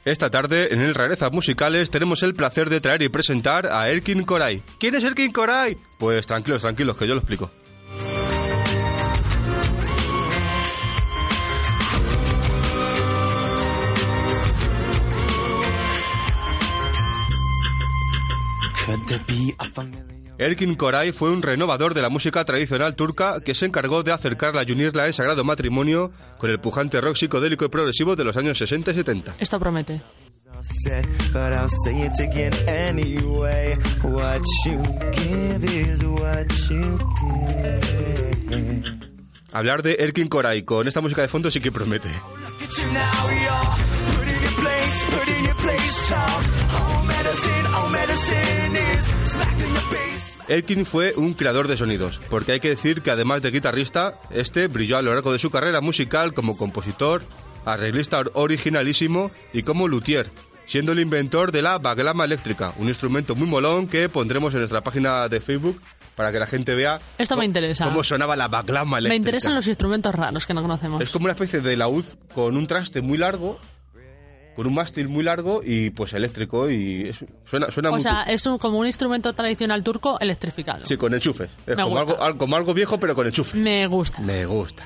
Esta 0.09 0.31
tarde, 0.31 0.73
en 0.73 0.81
el 0.81 0.95
Rarezas 0.95 1.31
Musicales, 1.31 1.91
tenemos 1.91 2.23
el 2.23 2.33
placer 2.33 2.67
de 2.67 2.81
traer 2.81 3.03
y 3.03 3.09
presentar 3.09 3.67
a 3.67 3.91
Erkin 3.91 4.23
Koray. 4.23 4.63
¿Quién 4.79 4.95
es 4.95 5.03
Erkin 5.03 5.31
Koray? 5.31 5.77
Pues 5.99 6.25
tranquilos, 6.25 6.63
tranquilos, 6.63 6.97
que 6.97 7.07
yo 7.07 7.13
lo 7.13 7.19
explico. 7.19 7.51
Erkin 20.39 20.75
Koray 20.75 21.11
fue 21.11 21.31
un 21.31 21.41
renovador 21.41 21.93
de 21.93 22.01
la 22.01 22.07
música 22.07 22.45
tradicional 22.45 22.95
turca 22.95 23.41
que 23.41 23.53
se 23.53 23.65
encargó 23.65 24.03
de 24.03 24.13
acercarla 24.13 24.63
y 24.65 24.71
unirla 24.71 25.05
en 25.05 25.11
sagrado 25.11 25.43
matrimonio 25.43 26.13
con 26.37 26.49
el 26.49 26.61
pujante 26.61 27.01
rock 27.01 27.17
psicodélico 27.17 27.65
y 27.65 27.67
progresivo 27.67 28.15
de 28.15 28.23
los 28.23 28.37
años 28.37 28.57
60 28.57 28.91
y 28.91 28.93
70. 28.93 29.35
Esto 29.37 29.59
promete. 29.59 30.01
Hablar 39.51 39.83
de 39.83 39.97
Erkin 39.99 40.29
Koray 40.29 40.63
con 40.63 40.87
esta 40.87 41.01
música 41.01 41.21
de 41.21 41.27
fondo 41.27 41.51
sí 41.51 41.59
que 41.59 41.73
promete. 41.73 42.07
Look 50.49 50.63
at 50.63 50.69
you 50.69 50.75
now, 50.75 50.79
you're 50.79 50.79
put 50.79 50.79
in 50.79 50.79
your 50.79 50.79
place, 50.79 50.79
put 50.79 50.79
in 50.79 50.79
your 50.79 50.79
place. 50.79 50.79
Medicine, 50.79 50.79
medicine 50.79 50.79
is 50.79 50.79
smacked 50.79 50.79
in 50.79 50.79
the 50.79 50.85
face. 50.85 50.85
Erkin 50.85 50.85
fue 50.85 51.13
un 51.15 51.33
creador 51.33 51.67
de 51.67 51.77
sonidos, 51.77 52.19
porque 52.29 52.51
hay 52.53 52.59
que 52.59 52.69
decir 52.69 53.01
que 53.01 53.11
además 53.11 53.41
de 53.41 53.51
guitarrista, 53.51 54.19
este 54.31 54.67
brilló 54.67 54.97
a 54.97 55.01
lo 55.01 55.13
largo 55.13 55.31
de 55.31 55.39
su 55.39 55.49
carrera 55.49 55.81
musical 55.81 56.33
como 56.33 56.57
compositor, 56.57 57.23
arreglista 57.65 58.21
originalísimo 58.33 59.31
y 59.53 59.63
como 59.63 59.87
luthier, 59.87 60.29
siendo 60.65 60.91
el 60.91 60.99
inventor 60.99 61.51
de 61.51 61.61
la 61.61 61.77
baglama 61.77 62.25
eléctrica, 62.25 62.73
un 62.77 62.87
instrumento 62.87 63.35
muy 63.35 63.47
molón 63.47 63.87
que 63.87 64.09
pondremos 64.09 64.53
en 64.53 64.59
nuestra 64.59 64.81
página 64.81 65.27
de 65.29 65.39
Facebook 65.39 65.79
para 66.15 66.31
que 66.31 66.39
la 66.39 66.47
gente 66.47 66.75
vea 66.75 66.99
Esto 67.17 67.37
me 67.37 67.45
interesa. 67.45 67.85
cómo 67.85 68.03
sonaba 68.03 68.35
la 68.35 68.47
baglama 68.49 68.97
eléctrica. 68.97 69.13
Me 69.13 69.15
interesan 69.15 69.55
los 69.55 69.67
instrumentos 69.67 70.13
raros 70.13 70.45
que 70.45 70.53
no 70.53 70.61
conocemos. 70.61 71.01
Es 71.01 71.09
como 71.11 71.25
una 71.25 71.33
especie 71.33 71.61
de 71.61 71.77
laúd 71.77 72.03
con 72.33 72.57
un 72.57 72.67
traste 72.67 73.01
muy 73.01 73.17
largo, 73.17 73.59
con 74.59 74.67
un 74.67 74.73
mástil 74.73 75.07
muy 75.07 75.23
largo 75.23 75.61
y 75.63 75.89
pues 75.91 76.11
eléctrico 76.11 76.69
y 76.69 77.07
es- 77.07 77.23
suena, 77.45 77.71
suena 77.71 77.91
O 77.91 77.93
muy... 77.93 78.01
sea, 78.01 78.23
es 78.23 78.45
un, 78.45 78.57
como 78.57 78.77
un 78.77 78.85
instrumento 78.87 79.31
tradicional 79.31 79.81
turco 79.85 80.19
electrificado. 80.19 80.85
Sí, 80.85 80.97
con 80.97 81.13
enchufes. 81.13 81.49
Es 81.65 81.77
Me 81.77 81.83
como 81.83 81.95
gusta. 81.95 82.11
algo, 82.11 82.23
al- 82.23 82.37
como 82.37 82.55
algo 82.57 82.73
viejo 82.73 82.99
pero 82.99 83.15
con 83.15 83.25
enchufe. 83.25 83.57
Me 83.57 83.87
gusta. 83.87 84.19
Me 84.19 84.45
gusta. 84.45 84.85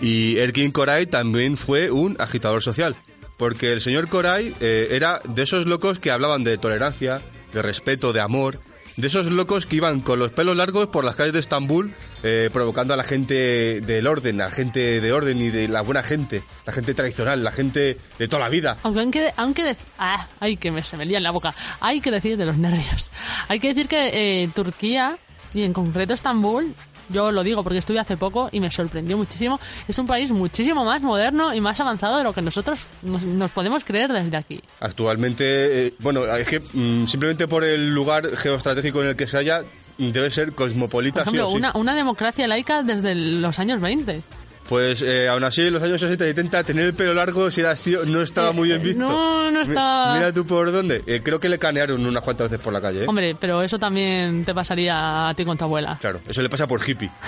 Y 0.00 0.36
Erkin 0.38 0.72
Koray 0.72 1.06
también 1.06 1.56
fue 1.56 1.90
un 1.90 2.16
agitador 2.18 2.62
social, 2.62 2.96
porque 3.36 3.72
el 3.72 3.80
señor 3.80 4.08
Koray 4.08 4.54
eh, 4.60 4.88
era 4.90 5.20
de 5.28 5.42
esos 5.42 5.66
locos 5.66 5.98
que 5.98 6.10
hablaban 6.10 6.42
de 6.44 6.58
tolerancia, 6.58 7.20
de 7.52 7.62
respeto, 7.62 8.12
de 8.12 8.20
amor, 8.20 8.58
de 8.96 9.06
esos 9.06 9.30
locos 9.30 9.66
que 9.66 9.76
iban 9.76 10.00
con 10.00 10.18
los 10.18 10.30
pelos 10.30 10.56
largos 10.56 10.88
por 10.88 11.04
las 11.04 11.14
calles 11.14 11.32
de 11.32 11.40
Estambul 11.40 11.94
eh, 12.22 12.50
provocando 12.52 12.94
a 12.94 12.96
la 12.96 13.04
gente 13.04 13.80
del 13.80 14.06
orden, 14.06 14.40
a 14.40 14.44
la 14.44 14.50
gente 14.50 15.00
de 15.00 15.12
orden 15.12 15.40
y 15.40 15.50
de 15.50 15.68
la 15.68 15.82
buena 15.82 16.02
gente, 16.02 16.42
la 16.66 16.72
gente 16.72 16.94
tradicional, 16.94 17.42
la 17.42 17.52
gente 17.52 17.96
de 18.18 18.28
toda 18.28 18.40
la 18.40 18.48
vida. 18.48 18.76
Aunque, 18.82 19.00
aunque, 19.00 19.32
aunque 19.36 19.76
ah, 19.98 20.26
ay, 20.40 20.56
que 20.56 20.70
me, 20.70 20.82
se 20.82 20.96
me 20.96 21.04
lía 21.04 21.16
en 21.16 21.22
la 21.22 21.30
boca. 21.30 21.54
Hay 21.80 22.00
que 22.00 22.10
decir 22.10 22.36
de 22.36 22.46
los 22.46 22.56
nervios. 22.56 23.10
Hay 23.48 23.60
que 23.60 23.68
decir 23.68 23.88
que 23.88 24.42
eh, 24.42 24.50
Turquía, 24.54 25.16
y 25.54 25.62
en 25.62 25.72
concreto 25.72 26.14
Estambul, 26.14 26.74
yo 27.08 27.30
lo 27.32 27.42
digo 27.42 27.62
porque 27.62 27.78
estuve 27.78 27.98
hace 27.98 28.16
poco 28.16 28.48
y 28.52 28.60
me 28.60 28.70
sorprendió 28.70 29.16
muchísimo, 29.16 29.58
es 29.88 29.98
un 29.98 30.06
país 30.06 30.30
muchísimo 30.30 30.84
más 30.84 31.02
moderno 31.02 31.54
y 31.54 31.60
más 31.60 31.78
avanzado 31.80 32.18
de 32.18 32.24
lo 32.24 32.32
que 32.32 32.42
nosotros 32.42 32.86
nos, 33.02 33.22
nos 33.22 33.52
podemos 33.52 33.84
creer 33.84 34.12
desde 34.12 34.36
aquí. 34.36 34.60
Actualmente, 34.80 35.86
eh, 35.88 35.94
bueno, 35.98 36.24
es 36.26 36.48
que 36.48 36.60
mm, 36.60 37.06
simplemente 37.06 37.48
por 37.48 37.64
el 37.64 37.94
lugar 37.94 38.36
geoestratégico 38.36 39.02
en 39.02 39.08
el 39.08 39.16
que 39.16 39.26
se 39.26 39.36
halla, 39.36 39.62
debe 39.98 40.30
ser 40.30 40.52
cosmopolita, 40.52 41.24
Por 41.24 41.32
sí 41.32 41.36
ejemplo, 41.38 41.46
o 41.48 41.50
sí. 41.50 41.56
una, 41.56 41.72
una 41.76 41.94
democracia 41.94 42.46
laica 42.46 42.82
desde 42.82 43.14
los 43.14 43.58
años 43.58 43.80
20. 43.80 44.22
Pues 44.68 45.02
eh, 45.02 45.28
aún 45.28 45.44
así, 45.44 45.62
en 45.62 45.72
los 45.74 45.82
años 45.82 46.00
60 46.00 46.24
y 46.24 46.28
70, 46.28 46.64
tener 46.64 46.86
el 46.86 46.94
pelo 46.94 47.12
largo, 47.12 47.50
si 47.50 47.60
eras 47.60 47.80
tío, 47.82 48.04
no 48.06 48.22
estaba 48.22 48.50
Eh, 48.50 48.52
muy 48.52 48.68
bien 48.68 48.82
visto. 48.82 49.02
no, 49.02 49.50
no 49.50 49.60
Mi- 49.60 49.66
está- 49.66 50.14
Mira 50.14 50.32
tú 50.32 50.46
por 50.46 50.70
dónde. 50.72 51.02
Eh, 51.06 51.20
creo 51.22 51.38
que 51.40 51.48
le 51.48 51.58
canearon 51.58 52.04
unas 52.06 52.22
cuantas 52.22 52.48
veces 52.50 52.64
por 52.64 52.72
la 52.72 52.80
calle, 52.80 53.02
¿eh? 53.04 53.06
Hombre, 53.08 53.36
pero 53.38 53.60
eso 53.62 53.78
también 53.78 54.44
te 54.44 54.54
pasaría 54.54 55.28
a 55.28 55.34
ti 55.34 55.44
con 55.44 55.58
tu 55.58 55.64
abuela. 55.64 55.98
Claro, 56.00 56.20
eso 56.26 56.40
le 56.40 56.48
pasa 56.48 56.66
por 56.66 56.80
hippie. 56.88 57.10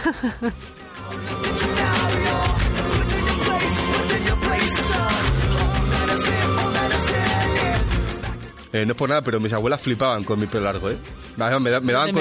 Eh, 8.75 8.85
no 8.85 8.91
es 8.93 8.99
por 8.99 9.09
nada, 9.09 9.23
pero 9.23 9.39
mis 9.39 9.53
abuelas 9.53 9.81
flipaban 9.81 10.25
con 10.25 10.41
mi 10.41 10.47
pelo 10.47 10.65
largo, 10.65 10.91
¿eh? 10.91 10.99
Además, 11.39 11.63
Me, 11.63 11.71
da- 11.71 11.81
me 11.81 11.93
daban, 11.93 12.13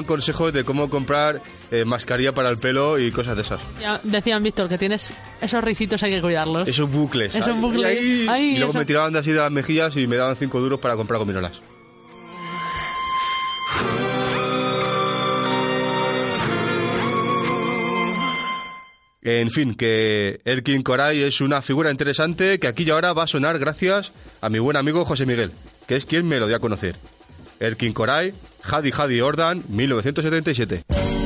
me 0.00 0.06
consejos 0.06 0.52
de 0.52 0.62
cómo 0.62 0.88
comprar 0.88 1.42
eh, 1.72 1.84
mascarilla 1.84 2.32
para 2.32 2.50
el 2.50 2.58
pelo 2.58 3.00
y 3.00 3.10
cosas 3.10 3.34
de 3.34 3.42
esas. 3.42 3.60
Ya 3.80 4.00
decían, 4.04 4.40
Víctor, 4.44 4.68
que 4.68 4.78
tienes 4.78 5.12
esos 5.40 5.64
ricitos, 5.64 6.00
hay 6.04 6.12
que 6.12 6.20
cuidarlos. 6.22 6.68
Esos 6.68 6.88
bucles. 6.88 7.34
Esos 7.34 7.48
ay, 7.56 7.60
bucles. 7.60 7.84
ay, 7.84 8.26
Ay, 8.30 8.44
y 8.50 8.56
luego 8.58 8.70
eso- 8.70 8.78
me 8.78 8.84
tiraban 8.84 9.12
de 9.12 9.18
así 9.18 9.32
de 9.32 9.38
las 9.40 9.50
mejillas 9.50 9.96
y 9.96 10.06
me 10.06 10.16
daban 10.16 10.36
cinco 10.36 10.60
duros 10.60 10.78
para 10.78 10.94
comprar 10.94 11.18
gominolas. 11.18 11.60
En 19.20 19.50
fin, 19.50 19.74
que 19.74 20.40
Erkin 20.44 20.82
Koray 20.82 21.22
es 21.22 21.40
una 21.40 21.60
figura 21.60 21.90
interesante 21.90 22.58
que 22.58 22.66
aquí 22.68 22.84
y 22.84 22.90
ahora 22.90 23.12
va 23.12 23.24
a 23.24 23.26
sonar 23.26 23.58
gracias 23.58 24.12
a 24.40 24.48
mi 24.48 24.58
buen 24.58 24.76
amigo 24.76 25.04
José 25.04 25.26
Miguel, 25.26 25.50
que 25.88 25.96
es 25.96 26.04
quien 26.04 26.28
me 26.28 26.38
lo 26.38 26.46
dio 26.46 26.56
a 26.56 26.60
conocer. 26.60 26.94
Erkin 27.58 27.94
Koray, 27.94 28.32
Hadi 28.62 28.92
Hadi 28.96 29.20
Ordan, 29.22 29.64
1977. 29.68 31.17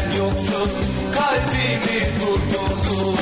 sen 0.00 0.18
yoksun, 0.18 0.70
kalbimi 1.14 2.00
durdurdun. 2.20 3.18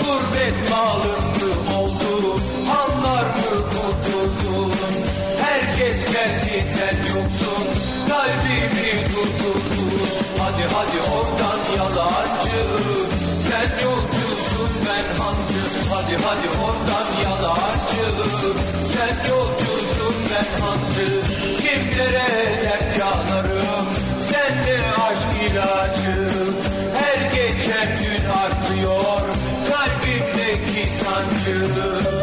Gurbet 0.00 0.70
malın 0.70 1.24
mı 1.38 1.78
oldu, 1.78 2.40
hanlar 2.68 3.24
mı 3.24 3.52
tutuldun? 3.70 4.72
Herkes 5.42 6.04
geldi 6.12 6.64
sen 6.76 6.96
yoksun, 7.02 7.64
kalbimi 8.08 8.92
durdurdun. 9.10 10.00
Hadi 10.38 10.62
hadi 10.74 10.98
oradan 11.14 11.60
yalancı, 11.78 12.60
sen 13.48 13.84
yolcusun 13.84 14.70
ben 14.86 15.06
hancı. 15.18 15.62
Hadi 15.90 16.16
hadi 16.24 16.48
oradan 16.64 17.08
yalancı, 17.24 18.04
sen 18.92 19.30
yolcusun 19.30 20.14
ben 20.30 20.62
hancı. 20.62 21.22
Kimlere 21.62 22.28
dert 22.62 22.98
yanarım, 22.98 23.86
sen 24.20 24.66
de 24.66 24.78
aşk 25.44 25.52
ilacı. 25.52 26.30
Her 26.94 27.30
geçen 27.34 27.98
gün 27.98 28.24
artıyor, 28.30 29.20
kalbimdeki 29.68 30.90
sancı. 30.90 32.13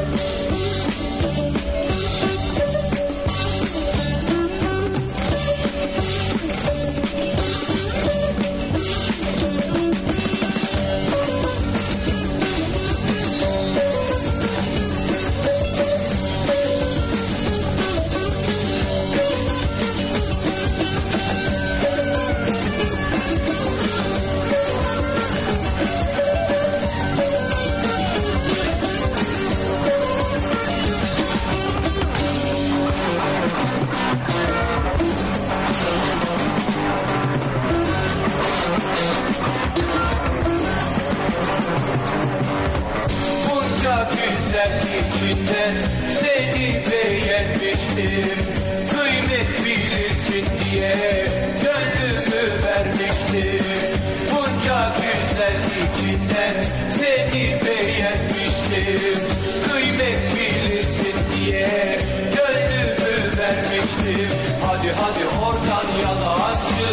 Hadi 65.12 65.28
oradan 65.45 65.88
yalancı. 66.03 66.89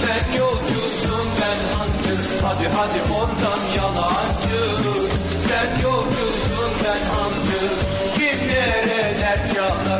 Sen 0.00 0.38
yolcusun 0.38 1.26
ben 1.40 1.58
hancı. 1.78 2.14
Hadi 2.42 2.68
hadi 2.68 3.12
oradan 3.14 3.62
yalancı. 3.76 4.60
Sen 5.48 5.82
yolcusun 5.82 6.70
ben 6.84 7.02
hancı. 7.12 7.60
Kimlere 8.14 9.20
dert 9.20 9.56
yanarım 9.56 9.97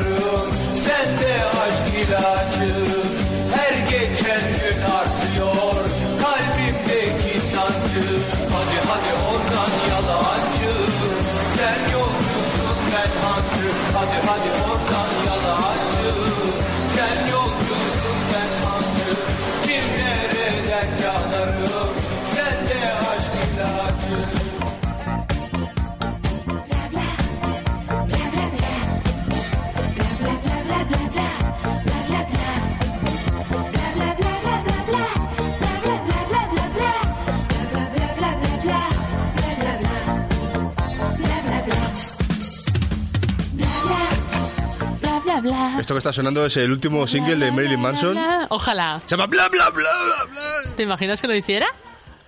esto 45.79 45.95
que 45.95 45.99
está 45.99 46.13
sonando 46.13 46.45
es 46.47 46.57
el 46.57 46.71
último 46.73 47.07
single 47.07 47.37
de 47.37 47.53
Marilyn 47.53 47.81
Manson. 47.81 48.17
Ojalá. 48.51 49.01
Se 49.07 49.09
llama 49.17 49.27
bla 49.27 49.49
bla 49.49 49.71
bla 49.71 49.85
bla 50.05 50.33
bla. 50.33 50.75
¿Te 50.77 50.83
imaginas 50.83 51.21
que 51.21 51.27
lo 51.29 51.35
hiciera? 51.35 51.67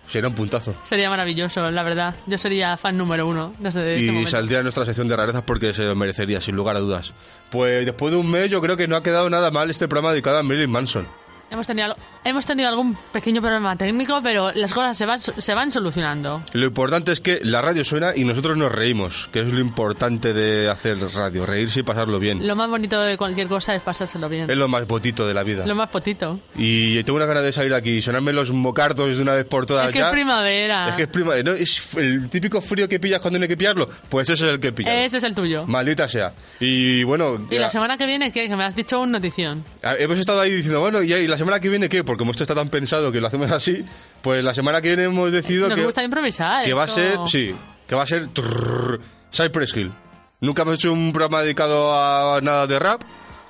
Será 0.09 0.27
un 0.27 0.35
puntazo. 0.35 0.75
Sería 0.83 1.09
maravilloso, 1.09 1.71
la 1.71 1.83
verdad. 1.85 2.16
Yo 2.27 2.37
sería 2.37 2.77
fan 2.77 2.97
número 2.99 3.29
uno 3.29 3.55
desde 3.61 3.95
ese 3.95 4.05
Y 4.05 4.07
momento. 4.09 4.31
saldría 4.33 4.59
en 4.59 4.64
nuestra 4.64 4.85
sección 4.85 5.07
de 5.07 5.14
rarezas 5.16 5.43
porque 5.43 5.73
se 5.73 5.85
lo 5.85 5.95
merecería, 5.95 6.41
sin 6.41 6.57
lugar 6.57 6.75
a 6.75 6.81
dudas. 6.81 7.14
Pues 7.51 7.87
después 7.87 8.11
de 8.12 8.18
un 8.18 8.29
mes 8.29 8.51
yo 8.51 8.61
creo 8.61 8.77
que 8.77 8.89
no 8.89 8.97
ha 8.97 9.03
quedado 9.05 9.31
nada 9.31 9.53
mal 9.53 9.71
este 9.71 9.87
programa 9.87 10.11
dedicado 10.11 10.39
a 10.39 10.43
Marilyn 10.43 10.71
Manson. 10.71 11.07
Hemos 11.51 11.66
tenido, 11.66 11.96
hemos 12.24 12.46
tenido 12.46 12.68
algún 12.68 12.96
pequeño 13.12 13.40
problema 13.40 13.74
técnico, 13.76 14.20
pero 14.22 14.53
las 14.53 14.72
cosas 14.72 14.96
se 14.96 15.05
van, 15.05 15.18
se 15.18 15.55
van 15.55 15.70
solucionando. 15.72 16.40
Lo 16.53 16.66
importante 16.66 17.11
es 17.11 17.20
que 17.20 17.40
la 17.42 17.61
radio 17.61 17.84
suena 17.84 18.12
y 18.14 18.24
nosotros 18.24 18.57
nos 18.57 18.70
reímos, 18.70 19.28
que 19.32 19.40
es 19.40 19.53
lo 19.53 19.59
importante 19.61 20.32
de 20.32 20.68
hacer 20.68 20.98
radio, 21.14 21.44
reírse 21.46 21.80
y 21.80 21.82
pasarlo 21.82 22.18
bien. 22.20 22.46
Lo 22.46 22.55
más 22.55 22.70
bonito 22.70 23.01
de 23.03 23.16
cualquier 23.16 23.48
cosa 23.48 23.74
es 23.74 23.82
pasárselo 23.82 24.28
bien. 24.28 24.48
Es 24.48 24.57
lo 24.57 24.68
más 24.68 24.86
botito 24.86 25.26
de 25.26 25.34
la 25.34 25.42
vida. 25.42 25.66
Lo 25.66 25.74
más 25.74 25.90
potito. 25.90 26.38
Y 26.57 27.03
tengo 27.03 27.16
una 27.16 27.26
ganas 27.26 27.42
de 27.42 27.53
salir 27.53 27.74
aquí 27.74 27.90
y 27.96 28.03
sonarme 28.03 28.32
los 28.32 28.51
mocardos 28.53 29.16
de 29.16 29.20
una 29.22 29.34
vez 29.34 29.44
por 29.44 29.66
todas 29.66 29.86
Es 29.88 29.92
que 29.92 29.98
ya. 29.98 30.07
es 30.07 30.12
primavera. 30.12 30.88
Es 30.88 30.94
que 30.94 31.03
es 31.03 31.09
prima- 31.09 31.34
¿no? 31.42 31.53
Es 31.53 31.96
el 31.96 32.28
típico 32.30 32.61
frío 32.61 32.88
que 32.88 33.01
pillas 33.01 33.20
cuando 33.20 33.38
no 33.40 33.42
hay 33.42 33.48
que 33.48 33.57
pillarlo. 33.57 33.88
Pues 34.09 34.30
ese 34.30 34.44
es 34.44 34.51
el 34.53 34.61
que 34.61 34.72
pilla. 34.72 34.94
Ese 35.05 35.16
es 35.18 35.24
el 35.24 35.34
tuyo. 35.34 35.66
Maldita 35.66 36.07
sea. 36.07 36.32
Y 36.61 37.03
bueno, 37.03 37.44
Y 37.51 37.55
ya- 37.57 37.62
la 37.62 37.70
semana 37.70 37.96
que 37.98 38.07
viene, 38.07 38.30
¿qué? 38.30 38.48
Que 38.48 38.55
me 38.55 38.64
has 38.64 38.76
dicho 38.76 39.01
un 39.01 39.11
notición. 39.11 39.64
Ah, 39.82 39.94
Hemos 39.98 40.18
estado 40.18 40.40
ahí 40.40 40.51
diciendo, 40.53 40.80
bueno, 40.80 41.03
¿y 41.03 41.11
y 41.12 41.26
la 41.26 41.36
semana 41.41 41.59
que 41.61 41.68
viene 41.68 41.88
qué? 41.88 42.05
Porque 42.05 42.18
como 42.20 42.30
esto 42.30 42.45
está 42.45 42.55
tan 42.55 42.68
pensado 42.68 43.11
que 43.12 43.20
lo 43.20 43.26
hacemos 43.26 43.51
así, 43.51 43.84
pues 44.22 44.43
la 44.45 44.55
semana 44.55 44.80
que 44.80 44.88
viene 44.88 45.05
hemos 45.05 45.32
decidido 45.32 45.68
Nos 45.68 45.78
que, 45.78 45.84
gusta 45.84 46.03
improvisar. 46.05 46.64
que 46.64 46.72
va 46.72 46.82
a 46.82 46.86
esto- 46.86 47.26
ser, 47.26 47.51
sí, 47.51 47.55
que 47.88 47.95
va 47.95 48.05
a 48.05 48.07
ser 48.07 48.28
trrr, 48.28 49.01
Cypress 49.32 49.76
Hill. 49.76 49.91
Nunca 50.41 50.62
hemos 50.62 50.76
hecho 50.76 50.93
un 50.93 51.12
programa 51.12 51.43
dedicado 51.43 51.93
a 51.93 52.41
nada 52.41 52.66
de 52.66 52.78
rap 52.78 53.03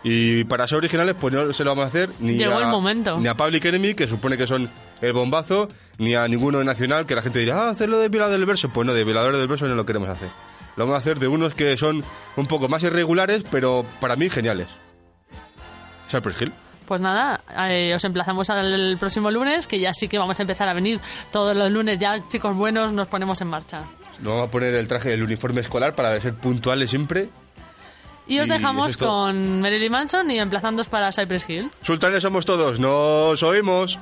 y 0.02 0.44
para 0.44 0.66
ser 0.66 0.78
originales 0.78 1.14
pues 1.20 1.32
no 1.34 1.52
se 1.52 1.62
lo 1.62 1.70
vamos 1.70 1.84
a 1.84 1.88
hacer 1.88 2.10
ni 2.20 2.36
Llegó 2.38 2.56
a, 2.56 2.62
el 2.62 2.68
momento. 2.68 3.18
ni 3.20 3.28
a 3.28 3.36
Public 3.36 3.64
Enemy, 3.66 3.94
que 3.94 4.08
supone 4.08 4.36
que 4.38 4.46
son 4.46 4.68
el 5.02 5.12
bombazo, 5.12 5.68
ni 5.98 6.14
a 6.14 6.26
ninguno 6.26 6.64
nacional, 6.64 7.06
que 7.06 7.14
la 7.14 7.22
gente 7.22 7.38
dirá, 7.38 7.66
ah, 7.66 7.70
hacerlo 7.70 7.98
de 7.98 8.08
violador 8.08 8.32
del 8.32 8.46
verso. 8.46 8.70
Pues 8.70 8.86
no, 8.86 8.94
de 8.94 9.04
violadores 9.04 9.38
del 9.38 9.46
verso 9.48 9.68
no 9.68 9.74
lo 9.74 9.84
queremos 9.86 10.08
hacer. 10.08 10.30
Lo 10.76 10.84
vamos 10.86 10.94
a 10.96 10.98
hacer 11.00 11.18
de 11.18 11.28
unos 11.28 11.54
que 11.54 11.76
son 11.76 12.02
un 12.36 12.46
poco 12.46 12.68
más 12.68 12.82
irregulares, 12.82 13.44
pero 13.50 13.84
para 14.00 14.16
mí 14.16 14.28
geniales. 14.30 14.68
Cypress 16.10 16.42
Hill. 16.42 16.52
Pues 16.90 17.00
nada, 17.00 17.40
eh, 17.68 17.94
os 17.94 18.02
emplazamos 18.02 18.50
al 18.50 18.96
próximo 18.98 19.30
lunes, 19.30 19.68
que 19.68 19.78
ya 19.78 19.94
sí 19.94 20.08
que 20.08 20.18
vamos 20.18 20.36
a 20.40 20.42
empezar 20.42 20.68
a 20.68 20.74
venir 20.74 20.98
todos 21.30 21.54
los 21.54 21.70
lunes. 21.70 22.00
Ya, 22.00 22.26
chicos 22.26 22.56
buenos, 22.56 22.92
nos 22.92 23.06
ponemos 23.06 23.40
en 23.40 23.46
marcha. 23.46 23.82
Nos 24.18 24.32
vamos 24.32 24.48
a 24.48 24.50
poner 24.50 24.74
el 24.74 24.88
traje, 24.88 25.14
el 25.14 25.22
uniforme 25.22 25.60
escolar 25.60 25.94
para 25.94 26.20
ser 26.20 26.34
puntuales 26.34 26.90
siempre. 26.90 27.28
Y 28.26 28.40
os 28.40 28.48
dejamos 28.48 28.90
es 28.90 28.96
con 28.96 29.60
Marilyn 29.60 29.92
Manson 29.92 30.28
y 30.32 30.40
emplazándoos 30.40 30.88
para 30.88 31.12
Cypress 31.12 31.48
Hill. 31.48 31.70
Sultanes 31.82 32.24
somos 32.24 32.44
todos, 32.44 32.80
nos 32.80 33.40
oímos. 33.44 34.00